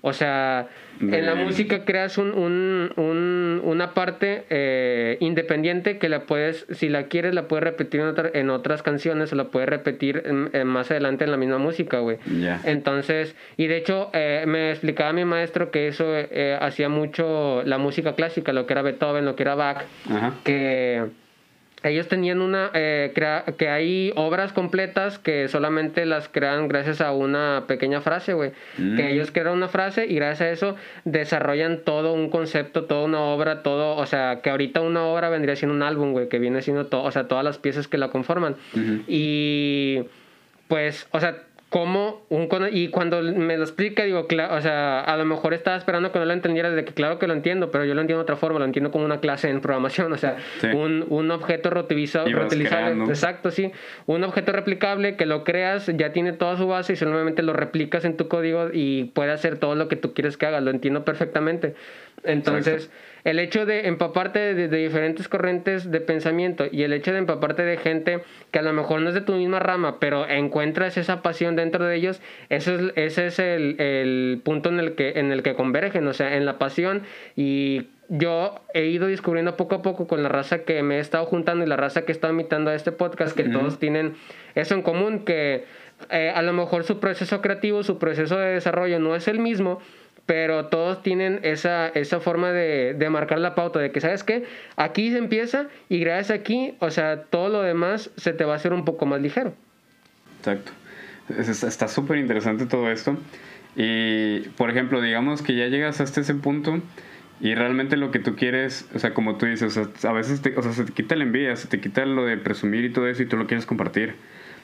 [0.05, 0.67] O sea,
[0.99, 7.03] en la música creas un, un, una parte eh, independiente que la puedes, si la
[7.03, 10.21] quieres, la puedes repetir en, en otras canciones o la puedes repetir
[10.65, 12.17] más adelante en la misma música, güey.
[12.65, 17.77] Entonces, y de hecho, eh, me explicaba mi maestro que eso eh, hacía mucho la
[17.77, 19.85] música clásica, lo que era Beethoven, lo que era Bach,
[20.43, 21.05] que
[21.83, 23.13] ellos tenían una eh,
[23.57, 28.51] que hay obras completas que solamente las crean gracias a una pequeña frase, güey.
[28.77, 28.99] Que mm.
[28.99, 33.63] ellos crean una frase y gracias a eso desarrollan todo un concepto, toda una obra,
[33.63, 36.87] todo, o sea, que ahorita una obra vendría siendo un álbum, güey, que viene siendo
[36.87, 38.55] todo, o sea, todas las piezas que la conforman.
[39.07, 40.03] Y
[40.67, 41.43] pues, o sea,
[41.73, 45.75] cómo un y cuando me lo explica digo claro, o sea a lo mejor estaba
[45.75, 48.19] esperando que no lo entendiera de que claro que lo entiendo pero yo lo entiendo
[48.19, 50.37] de otra forma lo entiendo como una clase en programación o sea
[50.71, 52.31] un, un, objeto reutilizable
[53.09, 53.71] exacto sí
[54.05, 58.05] un objeto replicable que lo creas ya tiene toda su base y solamente lo replicas
[58.05, 61.03] en tu código y puede hacer todo lo que tú quieres que haga lo entiendo
[61.03, 61.75] perfectamente.
[62.23, 62.89] Entonces
[63.23, 67.77] el hecho de empaparte de, diferentes corrientes de pensamiento y el hecho de empaparte de
[67.77, 68.21] gente
[68.51, 71.85] que a lo mejor no es de tu misma rama, pero encuentras esa pasión dentro
[71.85, 75.55] de ellos, eso es, ese es el, el punto en el, que, en el que
[75.55, 77.03] convergen, o sea, en la pasión.
[77.35, 81.25] Y yo he ido descubriendo poco a poco con la raza que me he estado
[81.25, 84.15] juntando y la raza que está imitando a este podcast, que todos tienen
[84.55, 85.63] eso en común, que
[86.09, 89.79] eh, a lo mejor su proceso creativo, su proceso de desarrollo no es el mismo,
[90.25, 94.45] pero todos tienen esa, esa forma de, de, marcar la pauta, de que, ¿sabes qué?
[94.77, 98.53] Aquí se empieza y gracias a aquí, o sea, todo lo demás se te va
[98.53, 99.53] a hacer un poco más ligero.
[100.39, 100.71] Exacto.
[101.29, 103.17] Está súper interesante todo esto.
[103.75, 106.81] Y, por ejemplo, digamos que ya llegas hasta ese punto
[107.41, 110.61] y realmente lo que tú quieres, o sea, como tú dices, a veces te, o
[110.61, 113.23] sea, se te quita la envidia, se te quita lo de presumir y todo eso
[113.23, 114.15] y tú lo quieres compartir.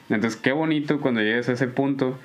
[0.08, 2.18] Entonces, qué bonito cuando llegues a ese punto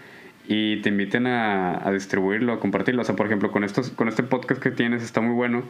[0.48, 3.02] y te inviten a, a, distribuirlo, a compartirlo.
[3.02, 5.64] O sea, por ejemplo, con, estos, con este podcast que tienes está muy bueno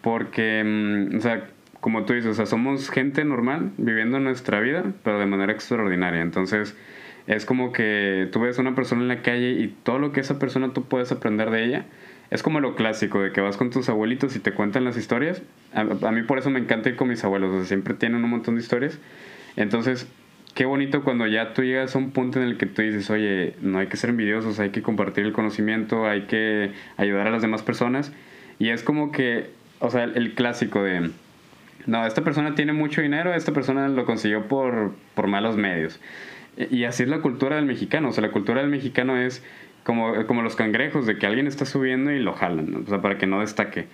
[0.00, 1.48] porque, mm, o sea,
[1.80, 6.20] como tú dices, o sea, somos gente normal viviendo nuestra vida, pero de manera extraordinaria.
[6.20, 6.76] Entonces,
[7.26, 10.20] es como que tú ves a una persona en la calle y todo lo que
[10.20, 11.84] esa persona tú puedes aprender de ella.
[12.30, 15.42] Es como lo clásico de que vas con tus abuelitos y te cuentan las historias.
[15.72, 18.24] A, a mí por eso me encanta ir con mis abuelos, o sea, siempre tienen
[18.24, 18.98] un montón de historias.
[19.54, 20.08] Entonces,
[20.56, 23.54] qué bonito cuando ya tú llegas a un punto en el que tú dices, oye,
[23.60, 27.42] no hay que ser envidiosos, hay que compartir el conocimiento, hay que ayudar a las
[27.42, 28.10] demás personas.
[28.58, 29.50] Y es como que,
[29.80, 31.10] o sea, el clásico de,
[31.84, 36.00] no, esta persona tiene mucho dinero, esta persona lo consiguió por, por malos medios.
[36.70, 39.44] Y así es la cultura del mexicano, o sea, la cultura del mexicano es
[39.84, 43.18] como, como los cangrejos, de que alguien está subiendo y lo jalan, o sea, para
[43.18, 43.88] que no destaque.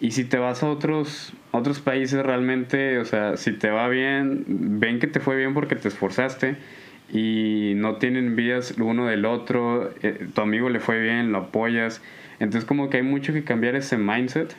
[0.00, 4.44] Y si te vas a otros, otros países realmente, o sea, si te va bien,
[4.78, 6.56] ven que te fue bien porque te esforzaste
[7.12, 12.02] y no tienen envidias uno del otro, eh, tu amigo le fue bien, lo apoyas.
[12.40, 14.54] Entonces como que hay mucho que cambiar ese mindset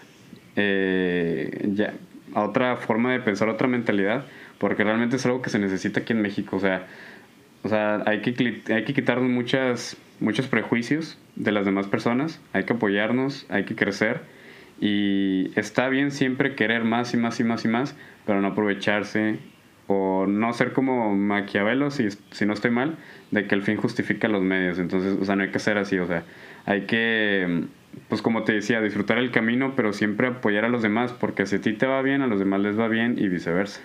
[0.55, 1.93] eh, ya,
[2.33, 4.25] a otra forma de pensar, otra mentalidad,
[4.57, 6.55] porque realmente es algo que se necesita aquí en México.
[6.55, 6.87] O sea,
[7.61, 12.63] o sea hay, que, hay que quitarnos muchas, muchos prejuicios de las demás personas, hay
[12.63, 14.21] que apoyarnos, hay que crecer
[14.79, 17.95] y está bien siempre querer más y más y más y más,
[18.25, 19.39] pero no aprovecharse
[19.87, 22.97] o no ser como Maquiavelo, si, si no estoy mal,
[23.31, 24.79] de que el fin justifica los medios.
[24.79, 26.23] Entonces, o sea, no hay que ser así, o sea,
[26.65, 27.63] hay que,
[28.09, 31.55] pues como te decía, disfrutar el camino, pero siempre apoyar a los demás, porque si
[31.55, 33.81] a ti te va bien, a los demás les va bien y viceversa.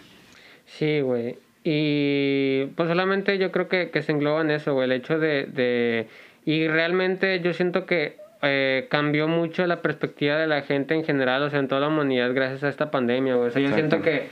[0.66, 1.36] Sí, güey.
[1.64, 5.44] Y pues solamente yo creo que, que se engloba en eso, güey, el hecho de,
[5.44, 6.08] de...
[6.44, 11.42] Y realmente yo siento que eh, cambió mucho la perspectiva de la gente en general,
[11.42, 14.28] o sea, en toda la humanidad gracias a esta pandemia, O sea, yo siento que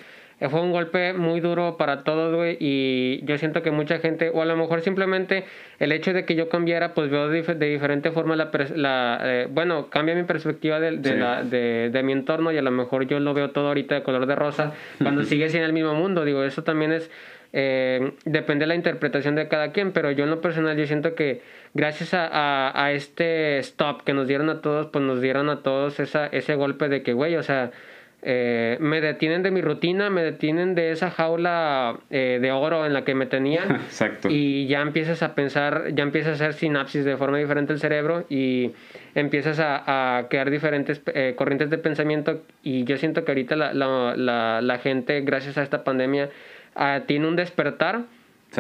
[0.49, 4.41] fue un golpe muy duro para todos, güey, y yo siento que mucha gente, o
[4.41, 5.45] a lo mejor simplemente
[5.79, 9.91] el hecho de que yo cambiara, pues veo de, diferente forma la, la eh, bueno,
[9.91, 13.21] cambia mi perspectiva de, de, la, de, de, mi entorno y a lo mejor yo
[13.21, 14.73] lo veo todo ahorita de color de rosa,
[15.03, 17.11] cuando sigue siendo el mismo mundo, digo, eso también es
[17.53, 21.15] eh, depende de la interpretación de cada quien, pero yo en lo personal yo siento
[21.15, 21.43] que
[21.75, 26.01] gracias a, a, este stop que nos dieron a todos, pues nos dieron a todos
[26.01, 27.73] esa, ese golpe de que, güey, o sea,
[28.23, 32.93] eh, me detienen de mi rutina, me detienen de esa jaula eh, de oro en
[32.93, 33.63] la que me tenía.
[33.87, 34.29] Exacto.
[34.31, 38.27] Y ya empiezas a pensar, ya empiezas a hacer sinapsis de forma diferente el cerebro
[38.29, 38.73] y
[39.15, 42.43] empiezas a, a crear diferentes eh, corrientes de pensamiento.
[42.63, 46.29] Y yo siento que ahorita la, la, la, la gente, gracias a esta pandemia,
[46.77, 48.05] uh, tiene un despertar.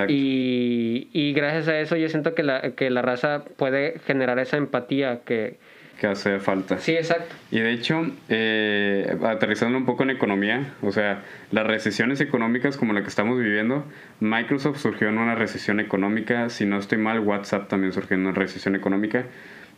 [0.06, 4.56] Y, y, gracias a eso yo siento que la, que la raza puede generar esa
[4.56, 5.58] empatía que,
[6.00, 6.78] que hace falta.
[6.78, 7.34] Sí, exacto.
[7.50, 12.94] Y de hecho, eh, aterrizando un poco en economía, o sea, las recesiones económicas como
[12.94, 13.84] la que estamos viviendo,
[14.18, 18.32] Microsoft surgió en una recesión económica, si no estoy mal, WhatsApp también surgió en una
[18.32, 19.26] recesión económica.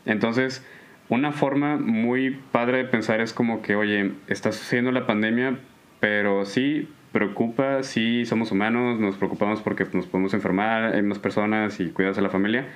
[0.06, 0.64] Entonces,
[1.08, 5.58] una forma muy padre de pensar es como que, oye, está sucediendo la pandemia,
[5.98, 11.78] pero sí preocupa, sí somos humanos, nos preocupamos porque nos podemos enfermar, hay más personas
[11.80, 12.66] y cuidas a la familia,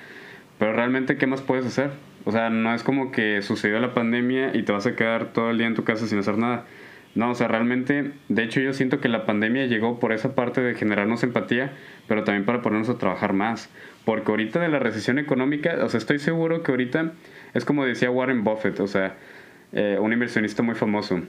[0.59, 1.91] pero realmente, ¿qué más puedes hacer?
[2.25, 5.51] O sea, no es como que sucedió la pandemia y te vas a quedar todo
[5.51, 6.65] el día en tu casa sin hacer nada.
[7.15, 10.61] No, o sea, realmente, de hecho yo siento que la pandemia llegó por esa parte
[10.61, 11.71] de generarnos empatía,
[12.07, 13.69] pero también para ponernos a trabajar más.
[14.05, 17.13] Porque ahorita de la recesión económica, o sea, estoy seguro que ahorita
[17.53, 19.15] es como decía Warren Buffett, o sea,
[19.73, 21.21] eh, un inversionista muy famoso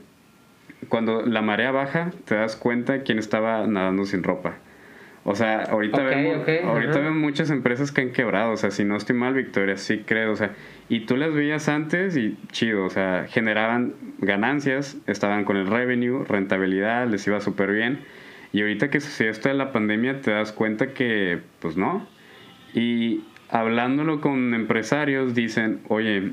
[0.87, 4.55] cuando la marea baja, te das cuenta quién estaba nadando sin ropa.
[5.25, 8.53] O sea, ahorita, vemos, ahorita vemos muchas empresas que han quebrado.
[8.53, 10.31] O sea, si no estoy mal, Victoria, sí creo.
[10.31, 10.53] O sea,
[10.87, 12.85] y tú las veías antes y chido.
[12.85, 17.99] O sea, generaban ganancias, estaban con el revenue, rentabilidad, les iba súper bien.
[18.53, 22.07] Y ahorita que sucedió esto de la pandemia, te das cuenta que, pues no.
[22.73, 26.31] Y hablándolo con empresarios, dicen, oye,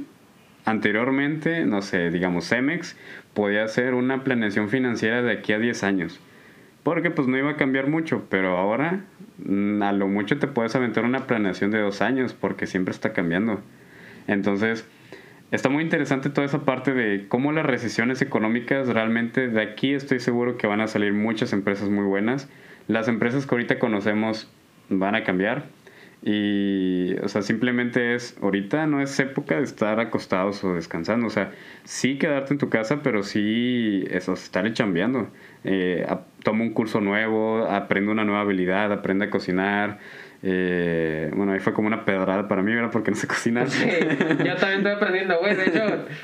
[0.64, 2.96] anteriormente, no sé, digamos, Cemex
[3.36, 6.18] podía hacer una planeación financiera de aquí a 10 años.
[6.82, 9.04] Porque pues no iba a cambiar mucho, pero ahora
[9.44, 13.12] mm, a lo mucho te puedes aventar una planeación de dos años porque siempre está
[13.12, 13.60] cambiando.
[14.26, 14.88] Entonces,
[15.50, 20.18] está muy interesante toda esa parte de cómo las recesiones económicas realmente de aquí estoy
[20.18, 22.48] seguro que van a salir muchas empresas muy buenas.
[22.88, 24.50] Las empresas que ahorita conocemos
[24.88, 25.66] van a cambiar,
[26.28, 31.28] y, o sea, simplemente es, ahorita no es época de estar acostados o descansando.
[31.28, 31.52] O sea,
[31.84, 35.28] sí quedarte en tu casa, pero sí, eso, estar chambeando.
[35.62, 36.04] Eh,
[36.42, 40.00] toma un curso nuevo, aprende una nueva habilidad, aprende a cocinar,
[40.42, 42.90] eh, bueno, ahí fue como una pedrada para mí, ¿verdad?
[42.92, 43.70] Porque no sé cocinar.
[43.70, 45.54] Sí, yo también estoy aprendiendo, güey.
[45.54, 45.82] De hecho,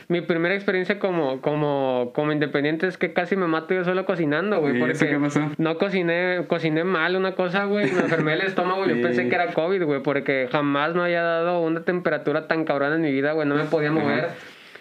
[0.09, 4.61] mi primera experiencia como, como, como independiente es que casi me mato yo solo cocinando,
[4.61, 4.79] güey.
[4.79, 5.51] ¿Y eso qué pasó?
[5.59, 7.91] No cociné, cociné mal una cosa, güey.
[7.91, 8.87] Me enfermé el estómago.
[8.87, 12.97] Yo pensé que era COVID, güey, porque jamás me había dado una temperatura tan cabrona
[12.97, 13.49] en mi vida, güey.
[13.49, 14.29] No me podía mover.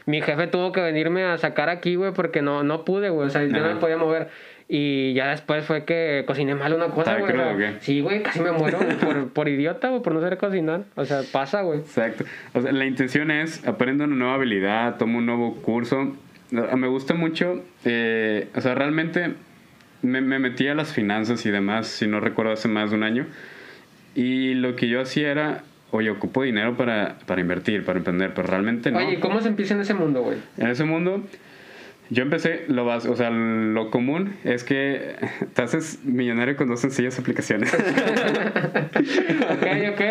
[0.05, 3.27] Mi jefe tuvo que venirme a sacar aquí, güey, porque no, no pude, güey.
[3.27, 4.29] O sea, yo no me podía mover.
[4.73, 7.33] Y ya después fue que cociné mal una cosa, güey.
[7.81, 10.85] sí, güey, casi me muero por, por idiota, güey, por no saber cocinar.
[10.95, 11.79] O sea, pasa, güey.
[11.79, 12.23] Exacto.
[12.53, 16.15] O sea, la intención es aprendo una nueva habilidad, tomo un nuevo curso.
[16.51, 19.33] Me gusta mucho, eh, o sea, realmente
[20.03, 23.03] me, me metí a las finanzas y demás, si no recuerdo, hace más de un
[23.03, 23.25] año.
[24.15, 28.47] Y lo que yo hacía era, oye, ocupo dinero para, para invertir, para emprender, pero
[28.47, 28.99] realmente no.
[28.99, 30.37] Oye, ¿cómo se empieza en ese mundo, güey?
[30.57, 31.25] En ese mundo
[32.11, 35.15] yo empecé, lo vas, o sea, lo común es que
[35.53, 37.73] te haces millonario con dos sencillas aplicaciones.
[37.73, 37.83] ok,
[39.93, 40.01] ok.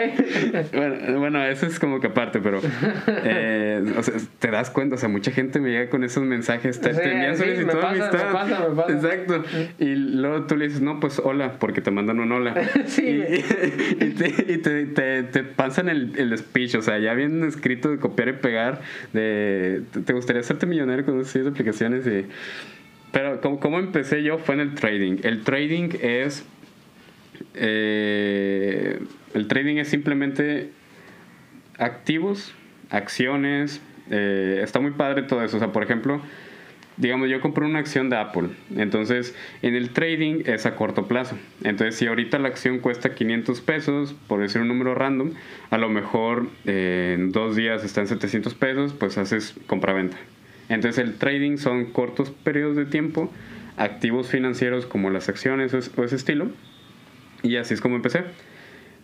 [0.72, 2.62] Bueno, bueno, eso es como que aparte, pero
[3.06, 6.80] eh, o sea, te das cuenta, o sea, mucha gente me llega con esos mensajes,
[6.80, 8.92] te, sí, te envían sí, solicitud me pasa, me pasa, me pasa.
[8.94, 9.44] Exacto.
[9.78, 12.54] Y luego tú le dices, no, pues hola, porque te mandan un hola.
[12.86, 13.02] sí.
[13.02, 13.34] Y,
[14.04, 17.90] y, te, y te, te, te, pasan el, el speech, o sea, ya bien escrito
[17.90, 18.80] de copiar y pegar,
[19.12, 21.89] de, ¿te gustaría hacerte millonario con esas aplicaciones?
[23.12, 25.18] Pero como, como, empecé yo fue en el trading.
[25.22, 26.44] El trading es...
[27.54, 29.00] Eh,
[29.34, 30.70] el trading es simplemente
[31.78, 32.54] activos,
[32.90, 33.80] acciones.
[34.10, 35.56] Eh, está muy padre todo eso.
[35.56, 36.20] O sea, por ejemplo,
[37.00, 38.50] digamos, yo compré una acción de Apple.
[38.76, 41.36] Entonces, en el trading es a corto plazo.
[41.64, 45.32] Entonces, si ahorita la acción cuesta 500 pesos, por decir un número random,
[45.70, 50.18] a lo mejor eh, en dos días está en 700 pesos, pues haces compra-venta.
[50.70, 53.30] Entonces el trading son cortos periodos de tiempo,
[53.76, 56.48] activos financieros como las acciones o ese estilo.
[57.42, 58.24] Y así es como empecé.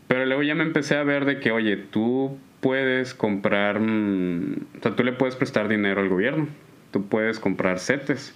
[0.07, 4.83] Pero luego ya me empecé a ver de que, oye, tú puedes comprar, mm, o
[4.83, 6.47] sea, tú le puedes prestar dinero al gobierno,
[6.93, 8.33] tú puedes comprar CETES,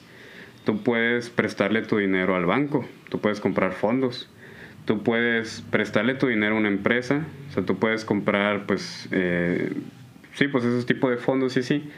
[0.65, 4.29] tú puedes prestarle tu dinero al banco, tú puedes comprar fondos,
[4.87, 9.73] tú puedes prestarle tu dinero a una empresa, o sea, tú puedes comprar, pues, eh,
[10.35, 11.89] sí, pues esos tipos de fondos y sí.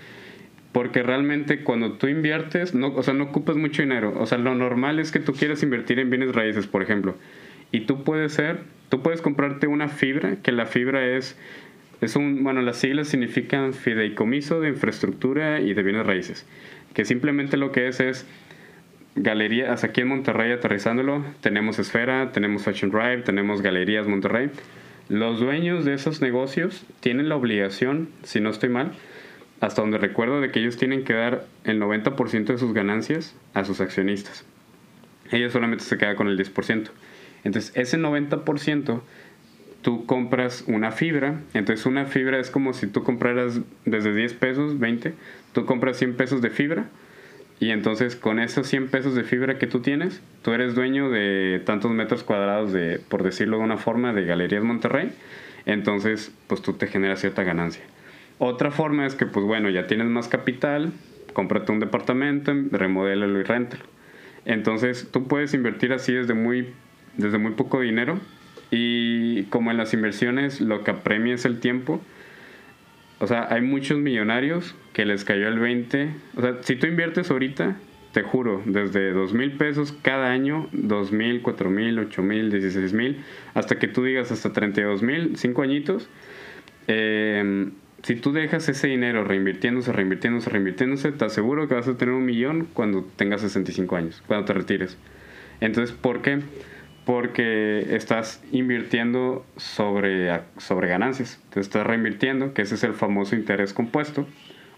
[0.73, 4.15] Porque realmente cuando tú inviertes, no, o sea, no ocupas mucho dinero.
[4.19, 7.17] O sea, lo normal es que tú quieras invertir en bienes raíces, por ejemplo.
[7.73, 11.37] y tú puedes ser, tú puedes comprarte una fibra, que la fibra es,
[12.03, 16.47] es un, bueno, las siglas significan fideicomiso de infraestructura y de bienes raíces,
[16.93, 18.27] que simplemente lo que es es
[19.15, 24.51] galerías, aquí en Monterrey aterrizándolo, tenemos Esfera, tenemos Fashion Drive, tenemos Galerías Monterrey.
[25.09, 28.93] Los dueños de esos negocios tienen la obligación, si no estoy mal,
[29.63, 33.65] hasta donde recuerdo de que ellos tienen que dar el 90% de sus ganancias a
[33.65, 34.45] sus accionistas.
[35.31, 36.91] Ellos solamente se quedan con el 10%.
[37.45, 39.01] Entonces, ese 90%
[39.81, 41.41] tú compras una fibra.
[41.55, 45.15] Entonces, una fibra es como si tú compraras desde 10 pesos, 20,
[45.53, 46.87] tú compras 100 pesos de fibra.
[47.61, 51.63] Y entonces, con esos 100 pesos de fibra que tú tienes, tú eres dueño de
[51.65, 55.13] tantos metros cuadrados de, por decirlo de una forma, de Galerías Monterrey.
[55.67, 57.85] Entonces, pues tú te generas cierta ganancia.
[58.45, 60.93] Otra forma es que, pues bueno, ya tienes más capital,
[61.33, 63.85] cómprate un departamento, remodélalo y rentalo.
[64.45, 66.71] Entonces, tú puedes invertir así desde muy,
[67.17, 68.19] desde muy poco dinero
[68.73, 72.03] y como en las inversiones lo que apremia es el tiempo.
[73.21, 76.11] O sea, hay muchos millonarios que les cayó el 20.
[76.37, 77.77] O sea, si tú inviertes ahorita,
[78.11, 82.93] te juro, desde dos mil pesos cada año, dos mil, cuatro mil, ocho mil, dieciséis
[82.93, 83.19] mil,
[83.55, 86.09] hasta que tú digas hasta 32 mil, cinco añitos,
[86.89, 87.71] eh,
[88.03, 92.25] si tú dejas ese dinero reinvirtiéndose, reinvirtiéndose, reinvirtiéndose, te aseguro que vas a tener un
[92.25, 94.99] millón cuando tengas 65 años, cuando te retires.
[95.61, 96.41] Entonces, ¿por qué?
[97.05, 101.41] Porque estás invirtiendo sobre, sobre ganancias.
[101.51, 104.27] Te estás reinvirtiendo, que ese es el famoso interés compuesto,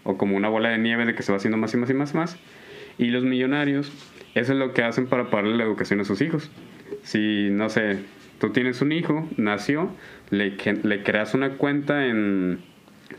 [0.03, 1.93] o como una bola de nieve de que se va haciendo más y más y
[1.95, 2.37] más y más.
[2.99, 3.91] Y los millonarios,
[4.35, 6.51] eso es lo que hacen para pagarle la educación a sus hijos.
[7.01, 7.97] Si, no sé,
[8.39, 9.89] tú tienes un hijo, nació,
[10.29, 12.59] le, le creas una cuenta en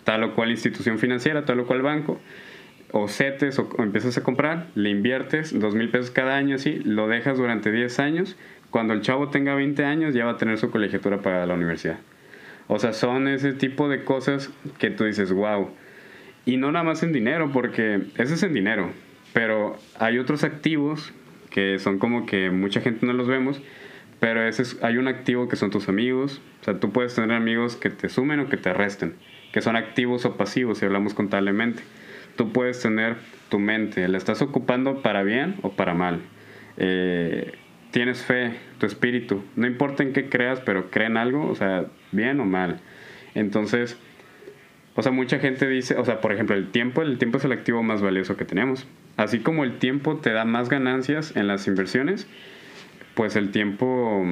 [0.05, 2.21] tal o cual institución financiera, tal o cual banco,
[2.93, 7.09] o setes o, empiezas a comprar, le inviertes dos mil pesos cada año así, lo
[7.09, 8.37] dejas durante 10 años,
[8.71, 11.99] cuando el chavo tenga 20 años ya va a tener su colegiatura para la universidad.
[12.69, 15.71] O sea, son ese tipo de cosas que tú dices, wow.
[16.45, 18.91] Y no nada más en dinero, porque ese es en dinero,
[19.33, 21.13] pero hay otros activos
[21.51, 23.63] que son como que mucha gente no los vemos,
[24.21, 26.41] pero ese hay un activo que son tus amigos.
[26.61, 29.15] O sea, tú puedes tener amigos que te sumen o que te resten
[29.53, 31.83] que son activos o pasivos si hablamos contablemente.
[32.37, 33.17] Tú puedes tener
[33.49, 36.21] tu mente, la estás ocupando para bien o para mal.
[36.77, 37.53] Eh,
[37.91, 42.41] tienes fe, tu espíritu, no importa en qué creas, pero creen algo, o sea, bien
[42.41, 42.81] o mal.
[43.35, 43.99] Entonces,
[44.95, 47.53] o sea, mucha gente dice, o sea, por ejemplo, el tiempo, el tiempo es el
[47.53, 48.87] activo más valioso que tenemos.
[49.17, 52.27] Así como el tiempo te da más ganancias en las inversiones,
[53.15, 54.25] pues el tiempo,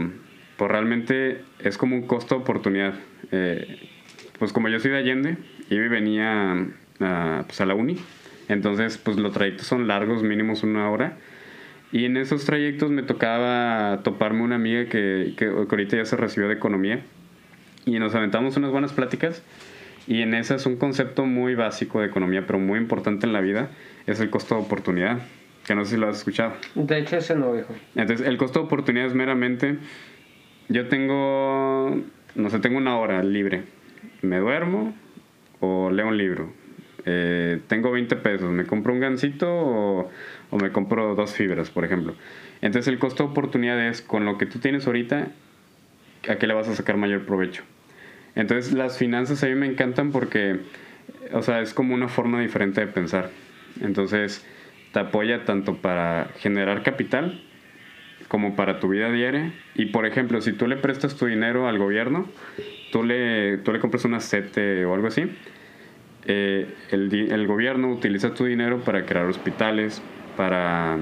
[0.57, 2.95] pues realmente es como un costo oportunidad.
[3.31, 3.91] Eh,
[4.39, 5.37] pues como yo soy de Allende,
[5.71, 6.67] y venía
[7.01, 7.97] a, pues a la uni,
[8.49, 11.17] entonces pues los trayectos son largos, mínimos una hora.
[11.93, 16.49] Y en esos trayectos me tocaba toparme una amiga que, que, ahorita ya se recibió
[16.49, 17.03] de economía.
[17.87, 19.43] Y nos aventamos unas buenas pláticas.
[20.09, 23.41] Y en esa es un concepto muy básico de economía, pero muy importante en la
[23.41, 23.71] vida,
[24.07, 25.19] es el costo de oportunidad.
[25.65, 26.55] Que no sé si lo has escuchado.
[26.75, 27.73] De hecho, ese no, viejo.
[27.95, 29.79] Entonces, el costo de oportunidad es meramente,
[30.69, 32.03] yo tengo,
[32.35, 33.63] no sé, tengo una hora libre
[34.25, 34.95] me duermo
[35.61, 36.53] o leo un libro.
[37.07, 40.11] Eh, tengo 20 pesos, ¿me compro un gansito o,
[40.53, 42.15] me compro dos fibras, por ejemplo?
[42.63, 45.29] Entonces el costo de oportunidad es con lo que tú tienes ahorita,
[46.29, 47.63] ¿a qué le vas a sacar mayor provecho?
[48.35, 50.61] Entonces las finanzas a mí me encantan porque,
[51.33, 53.31] o sea, es como una forma diferente de pensar.
[53.81, 54.47] Entonces
[54.93, 57.43] te apoya tanto para generar capital
[58.29, 59.53] como para tu vida diaria.
[59.75, 62.29] Y por ejemplo, si tú le prestas tu dinero al gobierno,
[62.95, 65.29] tú le, tú le compras una CETE o algo así,
[66.27, 70.01] eh, el, el, gobierno utiliza tu dinero para crear hospitales,
[70.37, 70.97] para,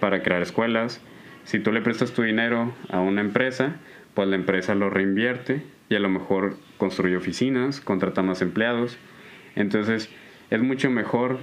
[0.00, 1.00] para crear escuelas.
[1.44, 3.76] Si tú le prestas tu dinero a una empresa,
[4.12, 8.98] pues la empresa lo reinvierte y a lo mejor construye oficinas, contrata más empleados.
[9.56, 10.10] Entonces
[10.50, 11.38] es mucho mejor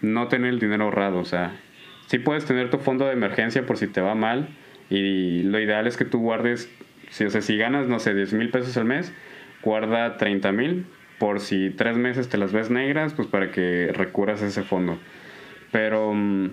[0.00, 1.18] no tener el dinero ahorrado.
[1.18, 1.56] O sea,
[2.06, 4.50] sí puedes tener tu fondo de emergencia por si te va mal
[4.90, 6.72] y lo ideal es que tú guardes
[7.12, 9.12] si, o sea, si ganas, no sé, 10 mil pesos al mes,
[9.62, 10.86] guarda 30 mil
[11.18, 14.98] por si tres meses te las ves negras, pues para que recurras a ese fondo.
[15.70, 16.50] Pero, mm,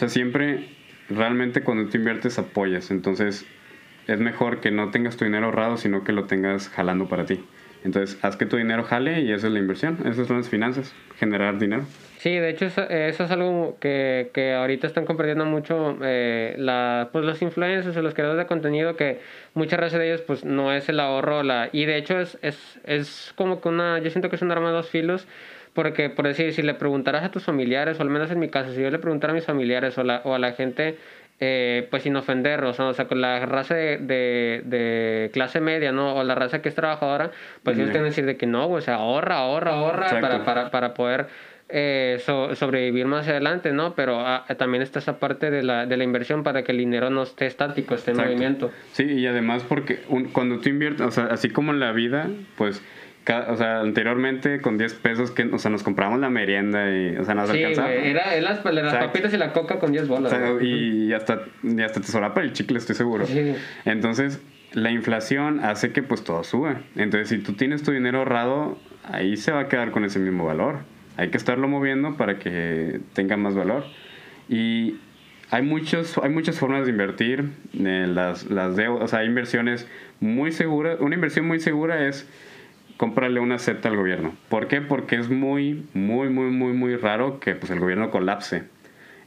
[0.00, 0.68] o siempre,
[1.10, 2.92] realmente cuando tú inviertes apoyas.
[2.92, 3.44] Entonces,
[4.06, 7.44] es mejor que no tengas tu dinero ahorrado, sino que lo tengas jalando para ti.
[7.84, 9.98] Entonces, haz que tu dinero jale y esa es la inversión.
[10.06, 11.84] Esas son las finanzas, generar dinero.
[12.26, 17.24] Sí, de hecho eso, es algo que, que, ahorita están compartiendo mucho eh, la, pues
[17.24, 19.20] los influencers o los creadores de contenido que
[19.54, 22.80] muchas veces de ellos pues no es el ahorro la, y de hecho es, es,
[22.82, 25.28] es como que una, yo siento que es un arma de dos filos
[25.72, 28.72] porque por decir, si le preguntaras a tus familiares, o al menos en mi caso,
[28.72, 30.96] si yo le preguntara a mis familiares o, la, o a la gente
[31.38, 35.60] eh, pues sin ofender, o sea, o sea, con la raza de, de, de, clase
[35.60, 36.16] media, ¿no?
[36.16, 37.30] O la raza que es trabajadora,
[37.62, 40.70] pues ellos tienen que decir de que no, o sea, ahorra, ahorra, ahorra para, para,
[40.70, 41.26] para poder
[41.68, 42.18] eh,
[42.54, 43.94] sobrevivir más adelante, ¿no?
[43.94, 47.10] Pero ah, también está esa parte de la, de la inversión para que el dinero
[47.10, 48.70] no esté estático, esté en movimiento.
[48.92, 50.00] Sí, y además porque
[50.32, 52.82] cuando tú inviertes, o sea, así como en la vida, pues
[53.48, 57.24] o sea, anteriormente con 10 pesos que, o sea, nos compramos la merienda y, o
[57.24, 57.92] sea, nos sí, alcanzaba.
[57.92, 60.32] era, era las, las papitas y la coca con 10 bolas.
[60.60, 63.26] y, hasta, y hasta te para el chicle, estoy seguro.
[63.26, 63.54] Sí.
[63.84, 64.40] Entonces,
[64.72, 66.82] la inflación hace que pues todo suba.
[66.94, 70.46] Entonces, si tú tienes tu dinero ahorrado, ahí se va a quedar con ese mismo
[70.46, 70.80] valor.
[71.16, 73.84] Hay que estarlo moviendo para que tenga más valor.
[74.48, 74.96] Y
[75.50, 77.50] hay, muchos, hay muchas formas de invertir.
[77.74, 79.88] Eh, las, las deudas, o sea, hay inversiones
[80.20, 80.98] muy seguras.
[81.00, 82.28] Una inversión muy segura es
[82.96, 84.34] cómprale una seta al gobierno.
[84.48, 84.80] ¿Por qué?
[84.80, 88.64] Porque es muy, muy, muy, muy, muy raro que pues, el gobierno colapse.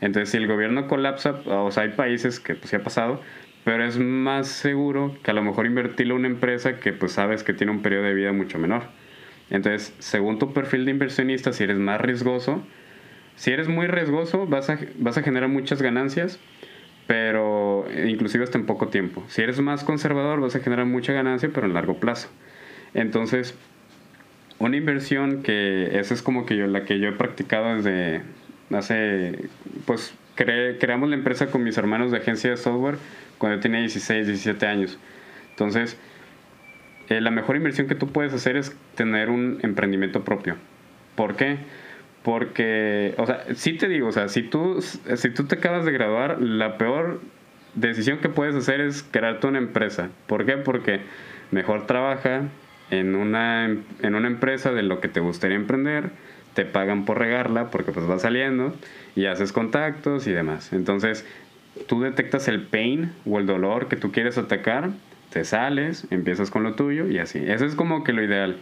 [0.02, 3.22] Entonces, si el gobierno colapsa, o sea, hay países que pues sí ha pasado,
[3.66, 7.44] pero es más seguro que a lo mejor invertirlo en una empresa que pues sabes
[7.44, 8.84] que tiene un periodo de vida mucho menor.
[9.50, 12.64] Entonces, según tu perfil de inversionista, si eres más riesgoso,
[13.36, 16.40] si eres muy riesgoso, vas a, vas a generar muchas ganancias,
[17.08, 19.24] pero inclusive hasta en poco tiempo.
[19.28, 22.30] Si eres más conservador, vas a generar mucha ganancia, pero en largo plazo.
[22.94, 23.56] Entonces,
[24.60, 28.22] una inversión que esa es como que la que yo he practicado desde
[28.72, 29.50] hace,
[29.86, 32.98] pues creamos la empresa con mis hermanos de agencia de software
[33.38, 35.00] cuando yo tenía 16, 17 años.
[35.52, 35.98] Entonces,
[37.10, 40.56] eh, la mejor inversión que tú puedes hacer es tener un emprendimiento propio.
[41.16, 41.58] ¿Por qué?
[42.24, 45.92] Porque, o sea, sí te digo, o sea, si tú, si tú te acabas de
[45.92, 47.22] graduar, la peor
[47.76, 50.10] decisión que puedes hacer es crearte una empresa.
[50.28, 50.58] ¿Por qué?
[50.58, 51.02] Porque
[51.52, 52.44] mejor trabaja,
[52.92, 56.12] en una, en una empresa de lo que te gustaría emprender,
[56.54, 58.76] te pagan por regarla porque pues va saliendo
[59.16, 60.74] y haces contactos y demás.
[60.74, 61.26] Entonces,
[61.88, 64.90] tú detectas el pain o el dolor que tú quieres atacar,
[65.30, 67.40] te sales, empiezas con lo tuyo y así.
[67.40, 68.58] Eso es como que lo ideal.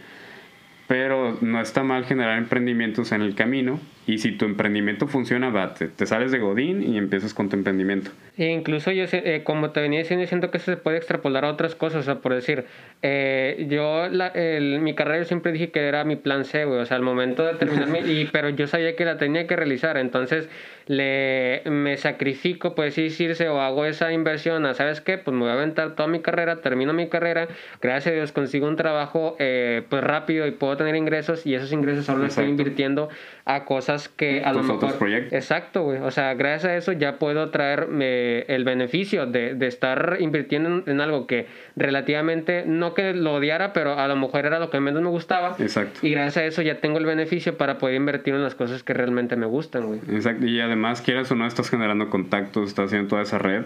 [0.86, 5.74] Pero no está mal generar emprendimientos en el camino y si tu emprendimiento funciona, va,
[5.74, 8.10] te, sales de Godín y empiezas con tu emprendimiento.
[8.38, 11.50] E incluso yo, eh, como te venía diciendo, siento que eso se puede extrapolar a
[11.50, 12.00] otras cosas.
[12.00, 12.64] O sea, por decir,
[13.02, 16.80] eh, yo, la, el, mi carrera yo siempre dije que era mi plan C, güey.
[16.80, 19.98] O sea, al momento de terminarme, y, pero yo sabía que la tenía que realizar.
[19.98, 20.48] Entonces,
[20.86, 25.18] le, me sacrifico, pues decirse, o hago esa inversión a, ¿sabes qué?
[25.18, 27.46] Pues me voy a aventar toda mi carrera, termino mi carrera.
[27.82, 31.44] Gracias a Dios consigo un trabajo, eh, pues rápido y puedo tener ingresos.
[31.44, 33.10] Y esos ingresos solo los estoy invirtiendo
[33.44, 34.96] a cosas que a lo mejor...
[34.96, 35.32] proyectos.
[35.32, 35.98] Exacto, güey.
[35.98, 41.00] O sea, gracias a eso ya puedo traerme el beneficio de, de estar invirtiendo en,
[41.00, 45.02] algo que relativamente, no que lo odiara, pero a lo mejor era lo que menos
[45.02, 45.56] me gustaba.
[45.58, 46.06] Exacto.
[46.06, 48.94] Y gracias a eso ya tengo el beneficio para poder invertir en las cosas que
[48.94, 50.00] realmente me gustan, güey.
[50.10, 50.46] Exacto.
[50.46, 53.64] Y además, quieras o no, estás generando contactos, estás haciendo toda esa red.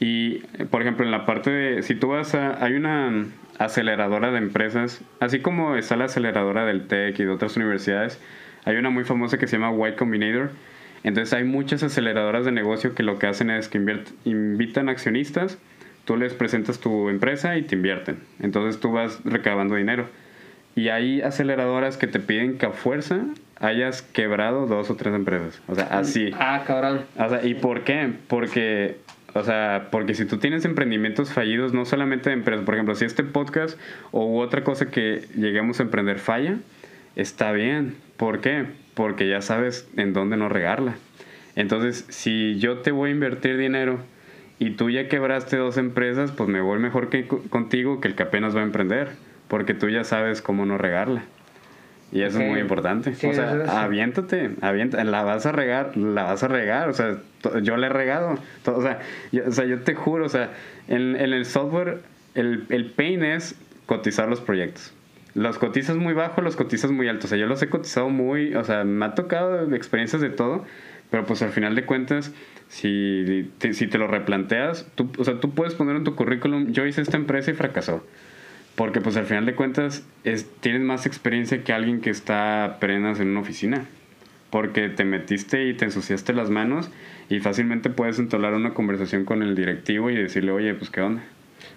[0.00, 0.38] Y,
[0.70, 3.26] por ejemplo, en la parte de, si tú vas a, hay una
[3.58, 8.18] aceleradora de empresas, así como está la aceleradora del TEC y de otras universidades,
[8.64, 10.50] hay una muy famosa que se llama White Combinator.
[11.02, 13.78] Entonces hay muchas aceleradoras de negocio que lo que hacen es que
[14.24, 15.58] invitan accionistas,
[16.04, 18.18] tú les presentas tu empresa y te invierten.
[18.40, 20.06] Entonces tú vas recabando dinero.
[20.76, 23.24] Y hay aceleradoras que te piden que a fuerza
[23.60, 25.60] hayas quebrado dos o tres empresas.
[25.68, 26.30] O sea, así.
[26.38, 27.02] Ah, cabrón.
[27.16, 28.12] O sea, ¿y por qué?
[28.28, 28.96] Porque,
[29.34, 33.04] o sea, porque si tú tienes emprendimientos fallidos, no solamente de empresas, por ejemplo, si
[33.04, 33.78] este podcast
[34.12, 36.56] o otra cosa que lleguemos a emprender falla,
[37.16, 37.96] está bien.
[38.20, 38.66] ¿Por qué?
[38.92, 40.92] Porque ya sabes en dónde no regarla.
[41.56, 43.98] Entonces, si yo te voy a invertir dinero
[44.58, 48.24] y tú ya quebraste dos empresas, pues me voy mejor que contigo que el que
[48.24, 49.08] apenas va a emprender,
[49.48, 51.22] porque tú ya sabes cómo no regarla.
[52.12, 53.08] Y eso es muy importante.
[53.08, 57.16] o sea, aviéntate, aviéntate, la vas a regar, la vas a regar, o sea,
[57.62, 58.38] yo le he regado.
[58.66, 58.98] o, sea,
[59.32, 60.50] yo, o sea, yo te juro, o sea,
[60.88, 62.02] en, en el software
[62.34, 64.92] el, el pain es cotizar los proyectos
[65.34, 67.26] los cotizas muy bajo, los cotizas muy alto.
[67.26, 70.64] O sea, yo los he cotizado muy, o sea, me ha tocado experiencias de todo,
[71.10, 72.32] pero pues al final de cuentas,
[72.68, 76.72] si te, si te lo replanteas, tú, o sea, tú puedes poner en tu currículum,
[76.72, 78.04] yo hice esta empresa y fracasó.
[78.76, 83.20] Porque pues al final de cuentas es, tienes más experiencia que alguien que está apenas
[83.20, 83.86] en una oficina.
[84.50, 86.90] Porque te metiste y te ensuciaste las manos
[87.28, 91.22] y fácilmente puedes entablar una conversación con el directivo y decirle, oye, pues qué onda.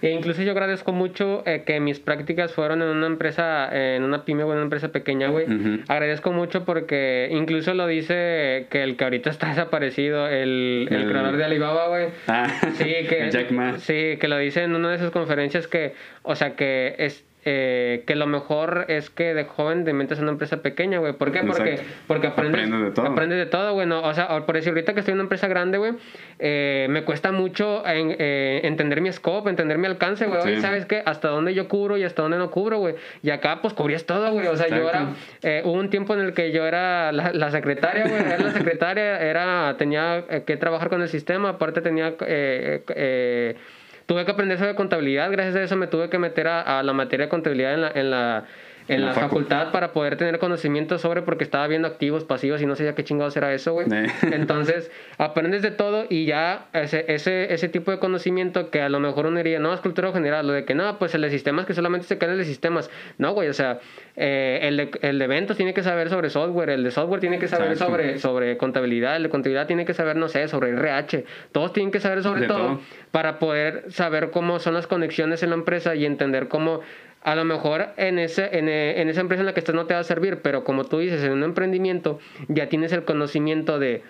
[0.02, 4.24] E incluso yo agradezco mucho eh, que mis prácticas fueron en una empresa, en una
[4.24, 5.46] pyme, o en una empresa pequeña, güey.
[5.88, 11.36] Agradezco mucho porque incluso lo dice que el que ahorita está desaparecido, el, el, creador
[11.36, 12.08] de Alibaba, güey.
[12.26, 13.30] Ah, sí, que,
[13.78, 18.02] Sí, que lo dice en una de sus conferencias que, o sea, que es eh,
[18.06, 21.12] que lo mejor es que de joven te metas en una empresa pequeña, güey.
[21.12, 21.40] ¿Por qué?
[21.42, 23.06] Porque, porque aprendes, Aprendes de todo.
[23.06, 23.86] aprendes de todo, güey.
[23.86, 25.92] No, o sea, por decir, ahorita que estoy en una empresa grande, güey,
[26.38, 30.42] eh, me cuesta mucho en- eh, entender mi scope, entender mi alcance, güey.
[30.56, 30.60] Sí.
[30.60, 31.02] ¿sabes qué?
[31.04, 32.94] Hasta dónde yo cubro y hasta dónde no cubro, güey.
[33.22, 34.46] Y acá, pues, cubrías todo, güey.
[34.46, 35.08] O sea, yo era...
[35.42, 38.20] Eh, hubo un tiempo en el que yo era la, la secretaria, güey.
[38.22, 39.76] Era la secretaria, era...
[39.78, 41.50] Tenía que trabajar con el sistema.
[41.50, 42.14] Aparte tenía...
[44.06, 45.30] tuve que aprender sobre contabilidad.
[45.30, 47.90] Gracias a eso me tuve que meter a, a la materia de contabilidad en la...
[47.90, 48.44] En la
[48.88, 49.26] en En la la facu.
[49.28, 53.04] facultad para poder tener conocimiento sobre porque estaba viendo activos, pasivos y no sabía qué
[53.04, 53.86] chingados era eso, güey.
[53.90, 54.06] Eh.
[54.32, 59.00] Entonces, aprendes de todo y ya ese, ese, ese tipo de conocimiento que a lo
[59.00, 61.66] mejor uno diría, no, es cultura general, lo de que no, pues el de sistemas
[61.66, 62.90] que solamente se queda en el de sistemas.
[63.18, 63.78] No, güey, o sea,
[64.16, 67.38] eh, el, de, el de eventos tiene que saber sobre software, el de software tiene
[67.38, 67.92] que saber Exacto.
[67.92, 71.24] sobre, sobre contabilidad, el de contabilidad tiene que saber, no sé, sobre RH.
[71.52, 72.80] Todos tienen que saber sobre todo.
[73.10, 76.80] para poder saber cómo son las conexiones en la empresa y entender cómo
[77.24, 79.86] a lo mejor en, ese, en, eh, en esa empresa en la que estás no
[79.86, 82.18] te va a servir, pero como tú dices, en un emprendimiento
[82.48, 84.02] ya tienes el conocimiento de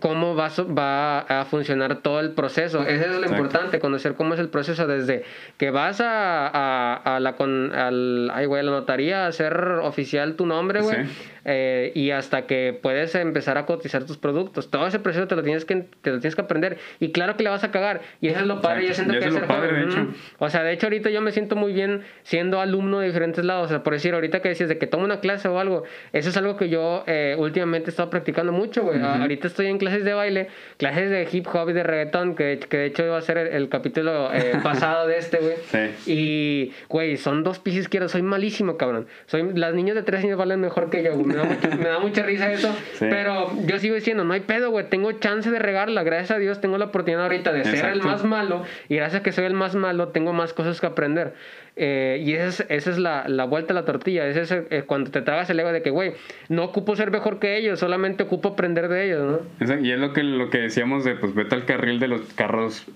[0.00, 2.82] cómo va, va a funcionar todo el proceso.
[2.82, 3.34] Eso es lo Exacto.
[3.36, 5.22] importante, conocer cómo es el proceso desde
[5.58, 10.34] que vas a, a, a la, con, al, ay, güey, la notaría a hacer oficial
[10.34, 11.12] tu nombre, güey, Sí.
[11.44, 14.70] eh, y hasta que puedes empezar a cotizar tus productos.
[14.70, 16.78] Todo ese proceso te lo tienes que, te lo tienes que aprender.
[16.98, 18.00] Y claro que le vas a cagar.
[18.20, 18.88] Y eso es lo padre.
[18.88, 19.88] Yo siento que es lo padre, joven.
[19.88, 20.08] de hecho.
[20.40, 23.66] O sea, de hecho ahorita yo me siento muy bien siendo alumno de diferentes lados.
[23.66, 26.28] O sea, por decir, ahorita que decías de que tomo una clase o algo, eso
[26.30, 29.00] es algo que yo eh, últimamente he estado practicando mucho, güey.
[29.00, 30.48] Ah, Ahorita estoy en clases de baile,
[30.78, 33.48] clases de hip hop y de reggaetón, que, que de hecho iba a ser el,
[33.48, 35.54] el capítulo eh, pasado de este, güey.
[35.70, 36.10] Sí.
[36.12, 39.06] Y, güey, son dos pies izquierdos, soy malísimo, cabrón.
[39.26, 41.16] Soy, las niñas de tres años valen mejor que yo.
[41.16, 42.74] Me da, mucho- me da mucha risa eso.
[42.94, 43.06] Sí.
[43.10, 44.88] Pero yo sigo diciendo, no hay pedo, güey.
[44.88, 46.02] Tengo chance de regarla.
[46.02, 48.64] Gracias a Dios tengo la oportunidad ahorita de ser el más malo.
[48.88, 51.34] Y gracias a que soy el más malo, tengo más cosas que aprender.
[51.78, 54.26] Eh, y esa es, esa es la, la vuelta a la tortilla.
[54.26, 56.14] Ese es eh, cuando te tragas el ego de que, güey,
[56.48, 59.76] no ocupo ser mejor que ellos, solamente ocupo aprender de ellos, ¿no?
[59.84, 62.86] Y es lo que, lo que decíamos de, pues vete al carril de los carros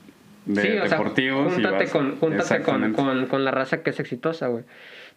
[0.47, 1.53] de, sí, o sea, deportivos.
[1.53, 2.97] y júntate, vas- con, júntate con, Exactamente.
[2.97, 4.65] con, con la raza que es exitosa, güey.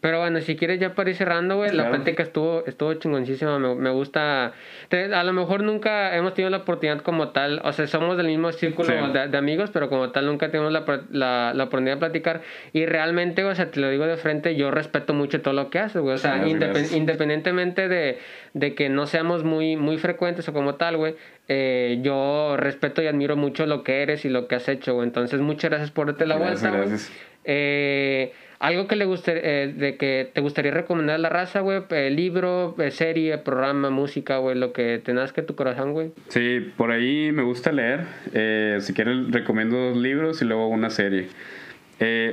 [0.03, 1.95] Pero bueno, si quieres ya para ir cerrando, güey, la Claro.
[1.95, 4.51] plática estuvo, estuvo chingoncísima, me, me gusta.
[4.91, 8.51] a lo mejor nunca hemos tenido la oportunidad como tal, o sea, somos del mismo
[8.51, 8.93] círculo Sí.
[9.13, 12.41] de, de amigos, pero como tal nunca tenemos la, la, la oportunidad de platicar.
[12.73, 15.79] Y realmente, o sea, te lo digo de frente, yo respeto mucho todo lo que
[15.79, 16.15] haces, güey.
[16.15, 16.45] O sea,
[16.91, 18.17] independientemente de,
[18.53, 21.15] de que no seamos muy, muy frecuentes o como tal, güey,
[21.47, 25.07] eh, yo respeto y admiro mucho lo que eres y lo que has hecho, güey.
[25.07, 26.89] Entonces, muchas gracias por darte la Gracias, vuelta, güey.
[26.89, 27.11] gracias.
[27.45, 28.33] Eh,
[28.63, 32.09] algo que le guste, eh, de que te gustaría recomendar a la raza, güey, eh,
[32.09, 36.13] libro, eh, serie, programa, música, güey, lo que tengas que tu corazón, güey.
[36.29, 38.05] Sí, por ahí me gusta leer.
[38.33, 41.27] Eh, si quieres, recomiendo dos libros y luego una serie.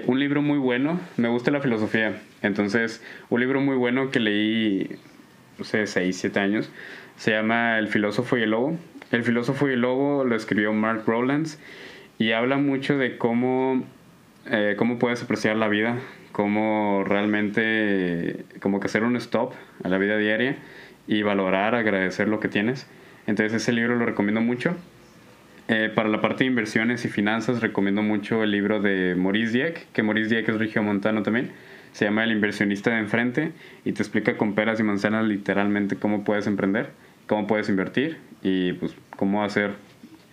[0.07, 2.21] Un libro muy bueno, me gusta la filosofía.
[2.43, 4.89] Entonces, un libro muy bueno que leí,
[5.59, 6.73] no sé, 6, 7 años,
[7.17, 8.77] se llama El filósofo y el lobo.
[9.13, 11.61] El filósofo y el lobo lo escribió Mark Rowlands
[12.19, 13.85] y habla mucho de cómo,
[14.77, 15.99] cómo puedes apreciar la vida,
[16.33, 19.53] cómo realmente, como que hacer un stop
[19.83, 20.57] a la vida diaria
[21.07, 22.87] y valorar, agradecer lo que tienes.
[23.27, 24.75] Entonces ese libro lo recomiendo mucho.
[25.69, 29.87] Eh, para la parte de inversiones y finanzas recomiendo mucho el libro de Maurice Dieck,
[29.93, 31.51] que Maurice Dieck es regiomontano también.
[31.93, 33.53] Se llama El inversionista de enfrente
[33.85, 36.91] y te explica con peras y manzanas literalmente cómo puedes emprender,
[37.27, 39.73] cómo puedes invertir y pues cómo hacer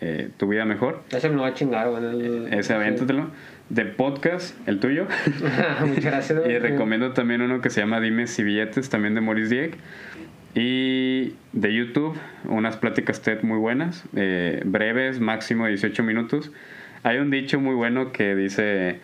[0.01, 1.03] eh, tu vida mejor.
[1.11, 2.03] Ese me va a chingar, güey.
[2.03, 3.27] el- Ese avéntatelo.
[3.69, 5.07] De podcast, el tuyo.
[5.85, 9.53] Muchas gracias, Y recomiendo también uno que se llama Dime si billetes, también de Maurice
[9.53, 9.77] Dieck.
[10.55, 16.51] Y de YouTube, unas pláticas TED muy buenas, eh, breves, máximo 18 minutos.
[17.03, 18.99] Hay un dicho muy bueno que dice,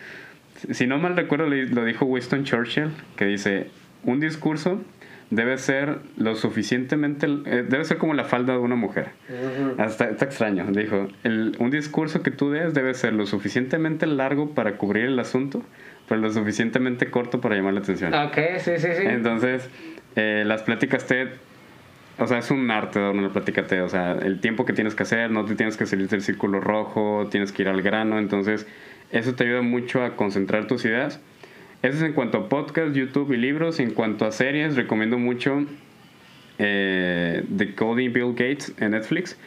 [0.70, 3.68] si no mal recuerdo, lo dijo Winston Churchill, que dice,
[4.02, 4.82] un discurso
[5.30, 9.08] debe ser lo suficientemente, eh, debe ser como la falda de una mujer.
[9.28, 9.80] Ujú.
[9.82, 10.66] Hasta está extraño.
[10.70, 15.18] Dijo, el- un discurso que tú des debe ser lo suficientemente largo para cubrir el
[15.18, 15.62] asunto,
[16.08, 18.12] pero lo suficientemente corto para llamar la atención.
[18.14, 19.02] Ok, sí, sí, sí.
[19.06, 19.68] Entonces,
[20.16, 21.28] eh, las pláticas TED,
[22.18, 23.82] o sea, es un arte dar una plática TED.
[23.84, 26.60] O sea, el tiempo que tienes que hacer, no te tienes que salir del círculo
[26.60, 28.18] rojo, tienes que ir al grano.
[28.18, 28.66] Entonces,
[29.10, 31.20] eso te ayuda mucho a concentrar tus ideas.
[31.84, 33.78] Eso es en cuanto a podcast, YouTube y libros.
[33.78, 35.66] En cuanto a series, recomiendo mucho
[36.58, 39.38] eh, The Coding Bill Gates en Netflix.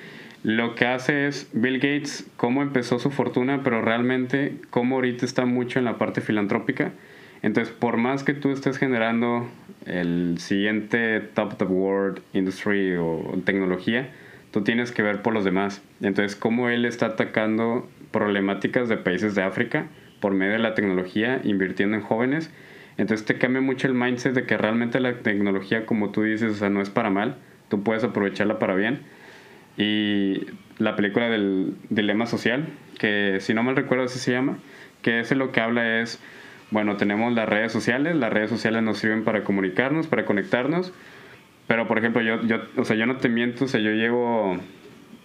[0.43, 5.45] Lo que hace es Bill Gates, cómo empezó su fortuna, pero realmente cómo ahorita está
[5.45, 6.91] mucho en la parte filantrópica.
[7.41, 9.49] Entonces, por más que tú estés generando
[9.87, 14.11] el siguiente top of the world industry o tecnología,
[14.51, 15.81] tú tienes que ver por los demás.
[16.01, 19.87] Entonces, cómo él está atacando problemáticas de países de África
[20.19, 22.51] por medio de la tecnología, invirtiendo en jóvenes.
[22.97, 26.55] Entonces te cambia mucho el mindset de que realmente la tecnología, como tú dices, o
[26.55, 27.37] sea, no es para mal,
[27.69, 29.01] tú puedes aprovecharla para bien.
[29.77, 30.47] Y
[30.79, 32.67] la película del dilema social,
[32.97, 34.57] que si no mal recuerdo así se llama,
[35.03, 36.19] que ese lo que habla es,
[36.71, 40.93] bueno, tenemos las redes sociales, las redes sociales nos sirven para comunicarnos, para conectarnos,
[41.67, 44.57] pero por ejemplo, yo, yo, o sea, yo no te miento, o sea, yo llevo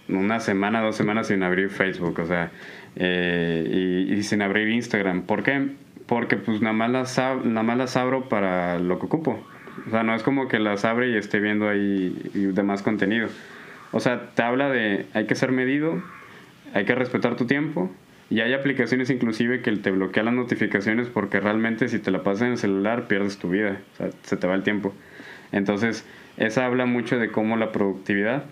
[0.09, 2.51] una semana, dos semanas sin abrir Facebook, o sea,
[2.97, 5.23] eh, y, sin abrir Instagram.
[5.23, 5.69] ¿Por qué?
[6.07, 9.45] Porque pues nada más, las nada más las abro para lo que ocupo.
[9.87, 13.29] O sea, no es como que las abre y esté viendo ahí demás contenido.
[13.93, 16.03] O sea, te habla de hay que ser medido,
[16.74, 17.91] hay que respetar tu tiempo.
[18.31, 22.43] Y hay aplicaciones inclusive que te bloquean las notificaciones porque realmente si te la pasas
[22.43, 24.95] en el celular pierdes tu vida, o sea, se te va el tiempo.
[25.53, 26.07] Entonces,
[26.39, 28.45] esa habla mucho de cómo la productividad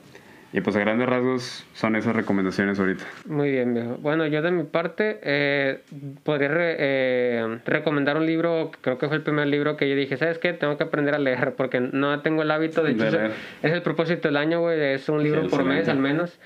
[0.53, 3.05] y pues a grandes rasgos son esas recomendaciones ahorita.
[3.27, 3.97] Muy bien, viejo.
[3.99, 5.81] Bueno, yo de mi parte eh,
[6.25, 10.39] podría eh, recomendar un libro, creo que fue el primer libro que yo dije, ¿sabes
[10.39, 10.53] qué?
[10.53, 13.33] Tengo que aprender a leer porque no tengo el hábito de, leer.
[13.63, 16.39] Es el propósito del año, güey, es un libro por mes al menos.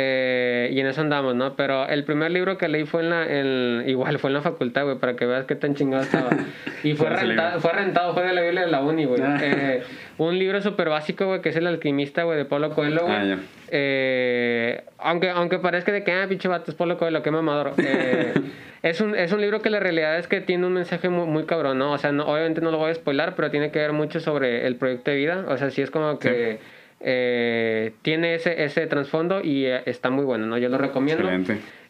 [0.00, 1.56] Eh, y en eso andamos, ¿no?
[1.56, 4.84] Pero el primer libro que leí fue en la, en, igual fue en la facultad,
[4.84, 6.30] güey, para que veas qué tan chingado estaba.
[6.84, 9.20] Y fue rentado, fue rentado, fue de la Biblia de la uni, güey.
[9.20, 9.36] Ah.
[9.42, 9.82] Eh,
[10.18, 13.32] un libro súper básico, güey, que es El alquimista, güey, de Pablo Coelho, güey.
[13.32, 13.38] Ah,
[13.72, 17.72] eh, aunque, aunque parezca de que, ah, pinche vato, es Pablo Coelho, qué mamador.
[17.82, 18.34] Eh,
[18.82, 21.46] es, un, es un libro que la realidad es que tiene un mensaje muy, muy
[21.46, 21.90] cabrón, ¿no?
[21.90, 24.64] O sea, no, obviamente no lo voy a spoilar, pero tiene que ver mucho sobre
[24.64, 25.44] el proyecto de vida.
[25.48, 26.60] O sea, sí es como que...
[27.00, 30.58] Eh, tiene ese, ese trasfondo y eh, está muy bueno, ¿no?
[30.58, 31.28] Yo lo recomiendo.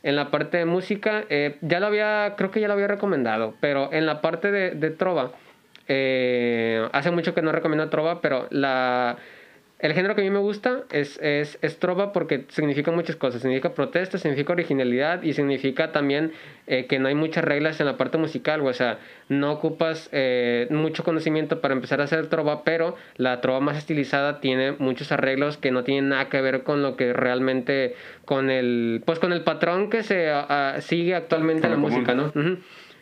[0.03, 3.55] En la parte de música, eh, ya lo había, creo que ya lo había recomendado,
[3.61, 5.33] pero en la parte de, de Trova,
[6.93, 9.17] hace mucho que no recomiendo Trova, pero la
[9.79, 13.43] el género que a mí me gusta es, es, es, trova porque significa muchas cosas.
[13.43, 16.33] Significa protesta, significa originalidad y significa también
[16.67, 18.61] eh, que no hay muchas reglas en la parte musical.
[18.67, 18.99] O sea,
[19.29, 24.41] no ocupas eh, mucho conocimiento para empezar a hacer trova, pero la trova más estilizada
[24.41, 27.95] tiene muchos arreglos que no tienen nada que ver con lo que realmente,
[28.25, 30.33] con el, pues con el patrón que se
[30.81, 32.33] sigue actualmente en la música, ¿no?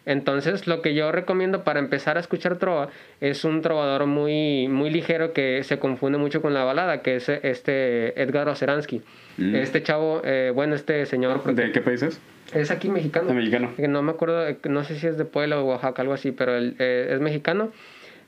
[0.07, 2.89] Entonces, lo que yo recomiendo para empezar a escuchar trova
[3.21, 7.29] es un trovador muy, muy ligero que se confunde mucho con la balada, que es
[7.29, 9.03] este Edgar Oceransky.
[9.37, 9.57] Mm.
[9.57, 11.43] Este chavo, eh, bueno, este señor...
[11.53, 12.21] ¿De qué país es?
[12.55, 13.35] Es aquí mexicano.
[13.35, 13.73] mexicano.
[13.77, 16.77] No me acuerdo, no sé si es de Puebla o Oaxaca, algo así, pero él,
[16.79, 17.73] eh, es mexicano.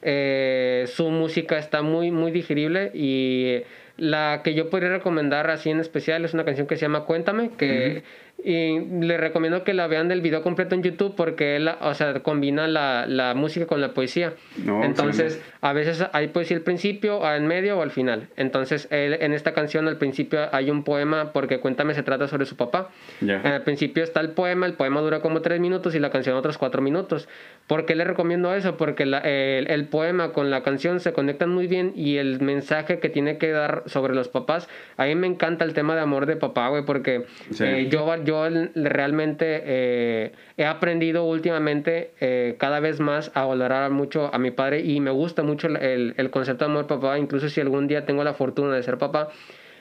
[0.03, 3.63] Eh, su música está muy, muy digerible y
[3.97, 7.51] la que yo podría recomendar así en especial es una canción que se llama Cuéntame,
[7.57, 8.03] que...
[8.43, 12.21] Y le recomiendo que la vean del video completo en YouTube porque él, o sea,
[12.21, 14.35] combina la, la música con la poesía.
[14.83, 18.29] Entonces, a veces hay poesía al principio, en medio o al final.
[18.37, 22.47] Entonces, él, en esta canción al principio hay un poema porque Cuéntame se trata sobre
[22.47, 22.91] su papá.
[23.21, 26.59] Al principio está el poema, el poema dura como tres minutos y la canción otros
[26.59, 27.29] cuatro minutos.
[27.67, 28.77] ¿Por qué le recomiendo eso?
[28.77, 32.99] Porque la, el, el, poema con la canción se conectan muy bien y el mensaje
[32.99, 36.25] que tiene que dar sobre los papás, a mí me encanta el tema de amor
[36.25, 37.27] de papá, güey, porque
[37.61, 44.29] eh, yo yo realmente eh, he aprendido últimamente eh, cada vez más a valorar mucho
[44.35, 47.63] a mi padre y me gusta mucho el, el concepto de amor papá, incluso si
[47.63, 49.29] algún día tengo la fortuna de ser papá.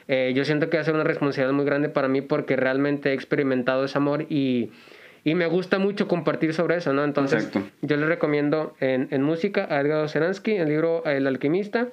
[0.08, 3.10] Eh, yo siento que va a ser una responsabilidad muy grande para mí porque realmente
[3.10, 4.72] he experimentado ese amor y,
[5.26, 7.04] y me gusta mucho compartir sobre eso, ¿no?
[7.04, 7.52] Entonces,
[7.82, 11.90] yo le recomiendo en, en música a Edgar Seransky, el libro El alquimista,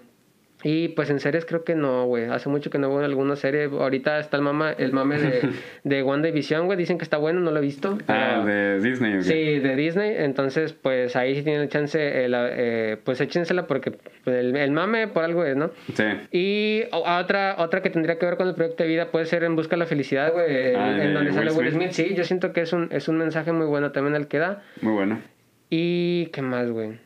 [0.65, 2.25] y pues en series creo que no, güey.
[2.25, 3.65] Hace mucho que no veo alguna serie.
[3.65, 5.51] Ahorita está el mama, el mame de,
[5.85, 6.79] de WandaVision, güey.
[6.79, 7.99] Dicen que está bueno, no lo he visto.
[8.09, 9.23] Ah, de Disney.
[9.23, 10.15] Sí, de Disney.
[10.17, 15.25] Entonces, pues ahí sí tienen chance, eh, eh, pues échensela porque pues, el, mame por
[15.25, 15.71] algo es, ¿no?
[15.93, 16.05] Sí.
[16.33, 19.57] Y otra, otra que tendría que ver con el proyecto de vida puede ser En
[19.57, 20.75] Busca de la Felicidad, güey.
[20.75, 21.91] Ah, en donde sale Will Smith.
[21.91, 24.63] Sí, yo siento que es un, es un mensaje muy bueno también el que da.
[24.81, 25.21] Muy bueno.
[25.69, 26.99] Y, ¿qué más, güey?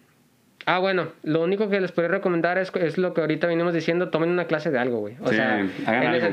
[0.71, 4.11] Ah, bueno, lo único que les podría recomendar es, es lo que ahorita venimos diciendo,
[4.11, 5.15] tomen una clase de algo, güey.
[5.23, 5.67] O sea,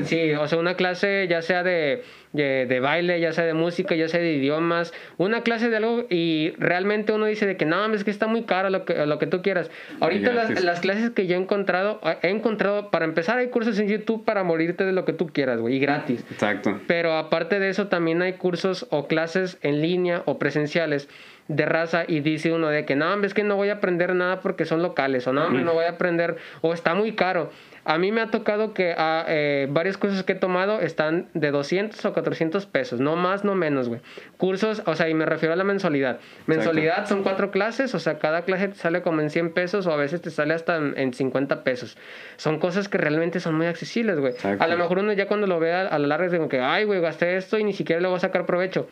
[0.04, 2.02] sí, o sea, una clase ya sea de,
[2.34, 6.52] de, baile, ya sea de música, ya sea de idiomas, una clase de algo y
[6.58, 9.26] realmente uno dice de que no, es que está muy caro lo que, lo que
[9.26, 9.70] tú quieras.
[10.00, 13.88] Ahorita las, las, clases que yo he encontrado, he encontrado, para empezar hay cursos en
[13.88, 16.22] YouTube para morirte de lo que tú quieras, güey, y gratis.
[16.30, 16.78] Exacto.
[16.86, 21.08] Pero aparte de eso también hay cursos o clases en línea o presenciales
[21.48, 24.40] de raza y dice uno de que no, es que no voy a aprender nada
[24.40, 27.50] porque son locales o no, no voy a aprender o está muy caro.
[27.88, 31.52] A mí me ha tocado que ah, eh, varias cosas que he tomado están de
[31.52, 34.00] 200 o 400 pesos, no más, no menos, güey.
[34.38, 36.18] Cursos, o sea, y me refiero a la mensualidad.
[36.46, 39.92] Mensualidad son cuatro clases, o sea, cada clase te sale como en 100 pesos o
[39.92, 41.96] a veces te sale hasta en, 50 pesos.
[42.38, 44.34] Son cosas que realmente son muy accesibles, güey.
[44.58, 46.82] A lo mejor uno ya cuando lo vea a la larga es como que, ay,
[46.82, 48.88] güey, gasté esto y ni siquiera le voy a sacar provecho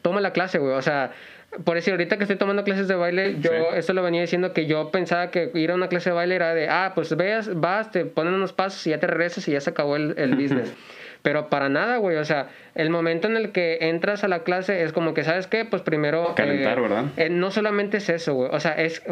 [0.00, 0.74] toma la clase, güey.
[0.74, 1.12] O sea,
[1.64, 3.56] por decir, ahorita que estoy tomando clases de baile, yo Sí.
[3.76, 6.54] esto lo venía diciendo que yo pensaba que ir a una clase de baile era
[6.54, 9.60] de, ah, pues veas, vas, te ponen unos pasos y ya te regresas y ya
[9.60, 10.72] se acabó el, el business.
[11.22, 12.16] Pero para nada, güey.
[12.16, 15.46] O sea, el momento en el que entras a la clase es como que, ¿sabes
[15.46, 15.64] qué?
[15.64, 16.34] Pues primero...
[16.34, 17.04] Calentar, eh, ¿verdad?
[17.16, 18.50] eh, no solamente es eso, güey.
[18.52, 19.04] O sea, es...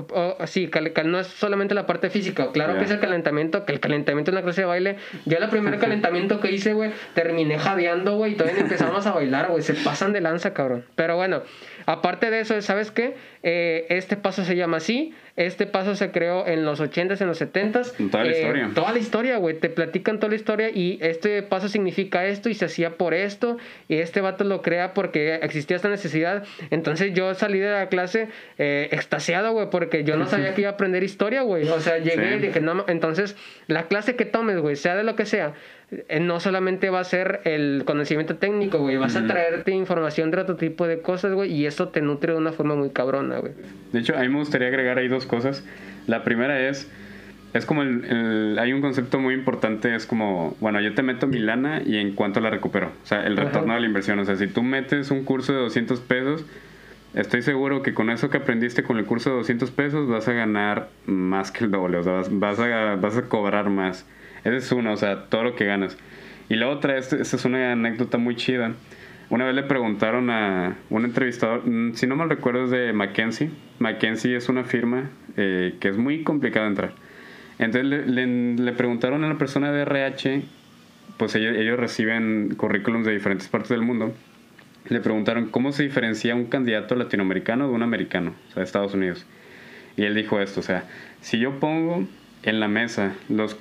[0.46, 2.50] sí, cal- cal- no es solamente la parte física.
[2.50, 4.96] Claro que es el calentamiento, que el calentamiento en la clase de baile...
[5.24, 9.46] Yo el primer calentamiento que hice, güey, terminé jadeando, güey, y todavía empezamos a bailar,
[9.48, 9.62] güey.
[9.62, 10.84] Se pasan de lanza, cabrón.
[10.96, 11.42] Pero bueno,
[11.86, 13.14] aparte de eso, ¿sabes qué?
[13.42, 15.14] Eh, este paso se llama así.
[15.36, 18.10] Este paso se creó en los 80s, en los 70s.
[18.10, 18.70] Toda la Eh, historia.
[18.74, 19.58] Toda la historia, güey.
[19.58, 23.56] Te platican toda la historia y este paso significa esto y se hacía por esto.
[23.88, 26.44] Y este vato lo crea porque existía esta necesidad.
[26.70, 28.28] Entonces yo salí de la clase
[28.58, 31.66] eh, extasiado, güey, porque yo no sabía que iba a aprender historia, güey.
[31.68, 32.34] O sea, llegué Sí.
[32.34, 33.36] y dije, no, entonces
[33.66, 35.54] la clase que tomes, güey, sea de lo que sea,
[36.20, 40.56] no solamente va a ser el conocimiento técnico, güey, vas a traerte información de otro
[40.56, 43.52] tipo de cosas, güey, y eso te nutre de una forma muy cabrona, güey.
[43.92, 45.64] De hecho, a mí me gustaría agregar ahí dos cosas.
[46.06, 46.88] La primera es,
[47.54, 51.26] es como el, el- hay un concepto muy importante, es como, bueno, yo te meto
[51.26, 52.92] mi lana y en cuánto la recupero.
[53.02, 53.44] O sea, el Ajá.
[53.48, 54.18] retorno de la inversión.
[54.20, 56.44] O sea, si tú metes un curso de 200 pesos,
[57.14, 60.32] estoy seguro que con eso que aprendiste con el curso de 200 pesos vas a
[60.34, 61.98] ganar más que el doble.
[61.98, 64.06] O sea, vas, vas a, vas a cobrar más.
[64.44, 65.96] Esa es una, o sea, todo lo que ganas.
[66.48, 68.72] Y la otra, este- esta es una anécdota muy chida.
[69.28, 73.50] Una vez le preguntaron a un entrevistador, mm, si no mal recuerdo es de Mackenzie.
[73.78, 76.92] Mackenzie es una firma eh, que es muy complicado entrar.
[77.58, 80.42] Entonces le, le- le preguntaron a la persona de RH,
[81.18, 84.12] pues ellos, ellos reciben currículums de diferentes partes del mundo.
[84.88, 88.94] Le preguntaron cómo se diferencia un candidato latinoamericano de un americano, o sea, de Estados
[88.94, 89.24] Unidos.
[89.96, 90.84] Y él dijo esto, o sea,
[91.20, 92.04] si yo pongo
[92.42, 93.56] en la mesa los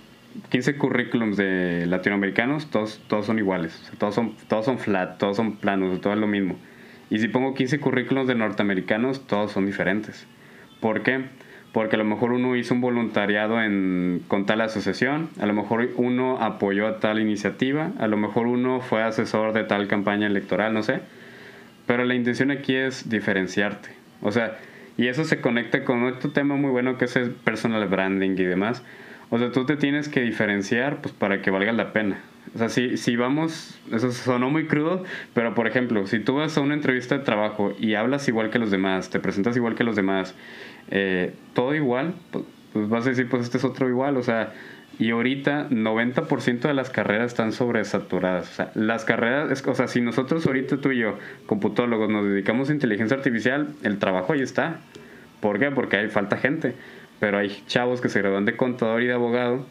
[0.49, 5.17] 15 currículums de latinoamericanos, todos, todos son iguales, o sea, todos, son, todos son flat,
[5.17, 6.57] todos son planos, todo es lo mismo.
[7.09, 10.27] Y si pongo 15 currículums de norteamericanos, todos son diferentes.
[10.79, 11.25] ¿Por qué?
[11.73, 15.89] Porque a lo mejor uno hizo un voluntariado en, con tal asociación, a lo mejor
[15.95, 20.73] uno apoyó a tal iniciativa, a lo mejor uno fue asesor de tal campaña electoral,
[20.73, 21.01] no sé.
[21.85, 23.89] Pero la intención aquí es diferenciarte.
[24.21, 24.57] O sea,
[24.97, 28.43] y eso se conecta con otro tema muy bueno que es el personal branding y
[28.43, 28.83] demás.
[29.29, 32.21] O sea, tú te tienes que diferenciar pues para que valga la pena.
[32.55, 35.03] O sea, si, si vamos, eso sonó muy crudo,
[35.33, 38.57] pero por ejemplo, si tú vas a una entrevista de trabajo y hablas igual que
[38.57, 40.33] los demás, te presentas igual que los demás,
[40.89, 44.53] eh, todo igual, pues, pues vas a decir, pues este es otro igual, o sea,
[44.97, 48.51] y ahorita 90% de las carreras están sobresaturadas.
[48.51, 52.69] O sea, las carreras, o sea, si nosotros ahorita tú y yo, computólogos, nos dedicamos
[52.69, 54.81] a inteligencia artificial, el trabajo ahí está.
[55.39, 55.71] ¿Por qué?
[55.71, 56.75] Porque hay falta gente.
[57.19, 59.65] Pero hay chavos que se gradúan de contador y de abogado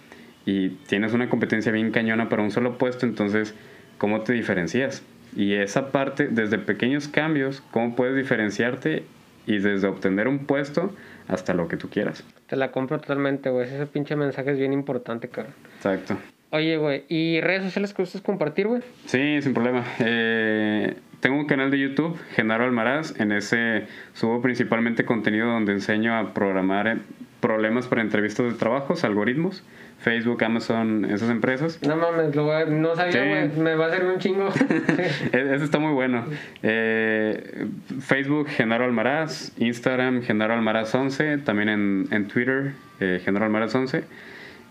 [0.44, 3.54] y tienes una competencia bien cañona para un solo puesto, entonces,
[3.98, 5.02] ¿cómo te diferencias?
[5.36, 9.04] Y esa parte, desde pequeños cambios, ¿cómo puedes diferenciarte?
[9.46, 10.94] Y desde obtener un puesto
[11.26, 12.24] hasta lo que tú quieras.
[12.46, 13.66] Te la compro totalmente, güey.
[13.66, 15.54] Ese pinche mensaje es bien importante, cabrón.
[15.76, 16.16] Exacto.
[16.50, 18.80] Oye, güey, ¿y redes sociales que gustas compartir, güey?
[19.04, 19.84] Sí, sin problema.
[20.00, 23.18] Eh, tengo un canal de YouTube, Genaro Almaraz.
[23.20, 26.96] En ese subo principalmente contenido donde enseño a programar eh,
[27.40, 29.62] problemas para entrevistas de trabajos, algoritmos,
[30.00, 31.80] Facebook, Amazon, esas empresas.
[31.86, 33.60] No mames, lo voy a- no sabía, Sí.
[33.60, 34.48] Me va a hacer un chingo.
[35.32, 36.24] E- Eso está muy bueno.
[36.62, 37.66] Eh,
[38.00, 39.52] Facebook, Genaro Almaraz.
[39.58, 41.38] Instagram, Genaro Almaraz 11.
[41.38, 44.04] También en, en Twitter, eh, Genaro Almaraz 11.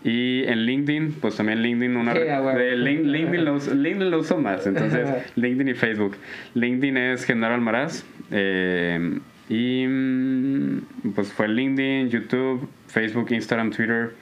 [0.03, 4.19] Y en LinkedIn, pues también LinkedIn, una Sí, de Lin- LinkedIn, lo, uso- LinkedIn lo
[4.19, 4.65] uso más.
[4.67, 6.15] Entonces, LinkedIn y Facebook.
[6.53, 8.05] LinkedIn es Genaro Almaraz.
[8.31, 14.13] eh, y mm, pues fue LinkedIn, YouTube, Facebook, Instagram, Twitter.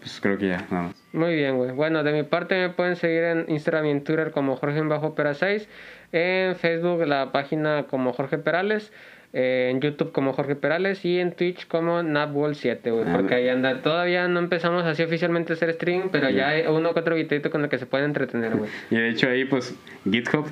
[0.00, 0.96] Pues creo que ya, nada más.
[1.12, 1.72] Muy bien, güey.
[1.72, 5.14] Bueno, de mi parte me pueden seguir en Instagram y en Twitter como Jorge Bajo
[5.14, 5.68] Pera 6.
[6.12, 8.92] En Facebook la página como Jorge Perales.
[9.32, 13.04] Eh, en YouTube como Jorge Perales y en Twitch como NapWall7, güey.
[13.06, 13.80] Ah, Porque ahí anda.
[13.80, 17.50] Todavía no empezamos así oficialmente a hacer stream, pero ya hay uno que otro videito
[17.50, 18.70] con el que se puede entretener, güey.
[18.90, 19.74] Y de hecho ahí pues
[20.10, 20.46] GitHub.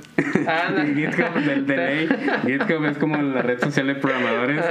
[0.46, 0.84] Ah, no.
[0.94, 2.09] GitHub del de ley.
[2.46, 4.64] GitHub es como la red social de programadores.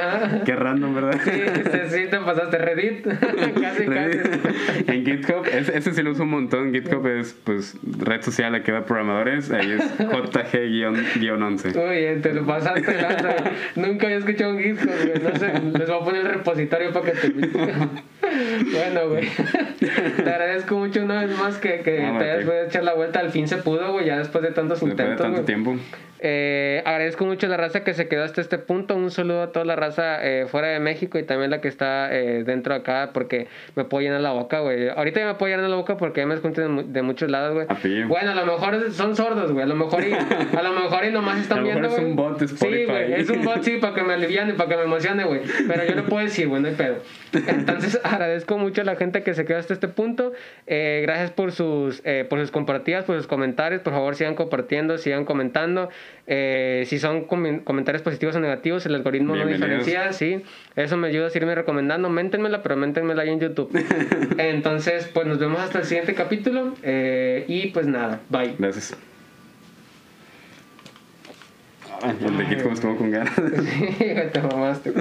[0.45, 1.19] Qué random, ¿verdad?
[1.23, 3.05] Sí, sí, sí, te pasaste Reddit.
[3.05, 4.21] casi, Reddit.
[4.41, 4.85] casi.
[4.87, 6.73] en GitHub, ese, ese sí lo uso un montón.
[6.73, 9.51] GitHub es pues red social a que va programadores.
[9.51, 11.75] Ahí es JG-11.
[11.75, 13.35] Uy, te lo pasaste lanza.
[13.75, 14.59] Nunca había escuchado un
[15.39, 17.27] sé, les voy a poner el repositorio para que te
[18.71, 19.27] Bueno, güey.
[19.79, 23.19] Te agradezco mucho una vez más que, que No, te hayas echar la vuelta.
[23.19, 25.23] Al fin se pudo, güey, ya después de tantos Después de intentos.
[25.23, 25.45] tanto güey.
[25.45, 25.75] tiempo.
[26.19, 28.95] Eh, agradezco mucho a la raza que se quedó hasta este punto.
[28.95, 32.09] Un saludo a toda la raza eh, fuera de México y también la que está
[32.11, 34.89] eh, dentro acá porque me puedo llenar la boca, güey.
[34.89, 38.03] Ahorita ya me puedo llenar la boca porque me escuchan de, de, muchos lados, güey.
[38.05, 39.63] Bueno, a lo mejor son sordos, güey.
[39.63, 42.01] A lo mejor y, a lo mejor y nomás están viendo, güey.
[42.01, 43.13] Es un bot Sí, güey.
[43.13, 45.41] Es un bot, sí, para que me aliviane, para que me emocione, güey.
[45.67, 46.97] Pero yo no puedo decir, güey, no hay pedo.
[47.33, 50.33] Entonces agradezco mucho a la gente que se quedó hasta este punto.
[50.67, 53.81] gracias por sus, por sus compartidas, por sus comentarios.
[53.81, 55.89] Por favor, sigan compartiendo, sigan comentando.
[56.29, 60.43] Eh, si son comentarios positivos o negativos, el algoritmo no diferencia, sí.
[60.75, 62.09] Eso me ayuda a seguirme recomendando.
[62.09, 63.71] Méntenmela, pero méntenmela ahí en YouTube.
[64.37, 66.73] Entonces, pues nos vemos hasta el siguiente capítulo.
[66.83, 68.55] Eh, y pues nada, bye.
[68.57, 68.97] Gracias.
[72.03, 73.33] El de como estuvo con ganas.
[73.35, 73.97] sí,
[74.31, 74.93] te mamaste,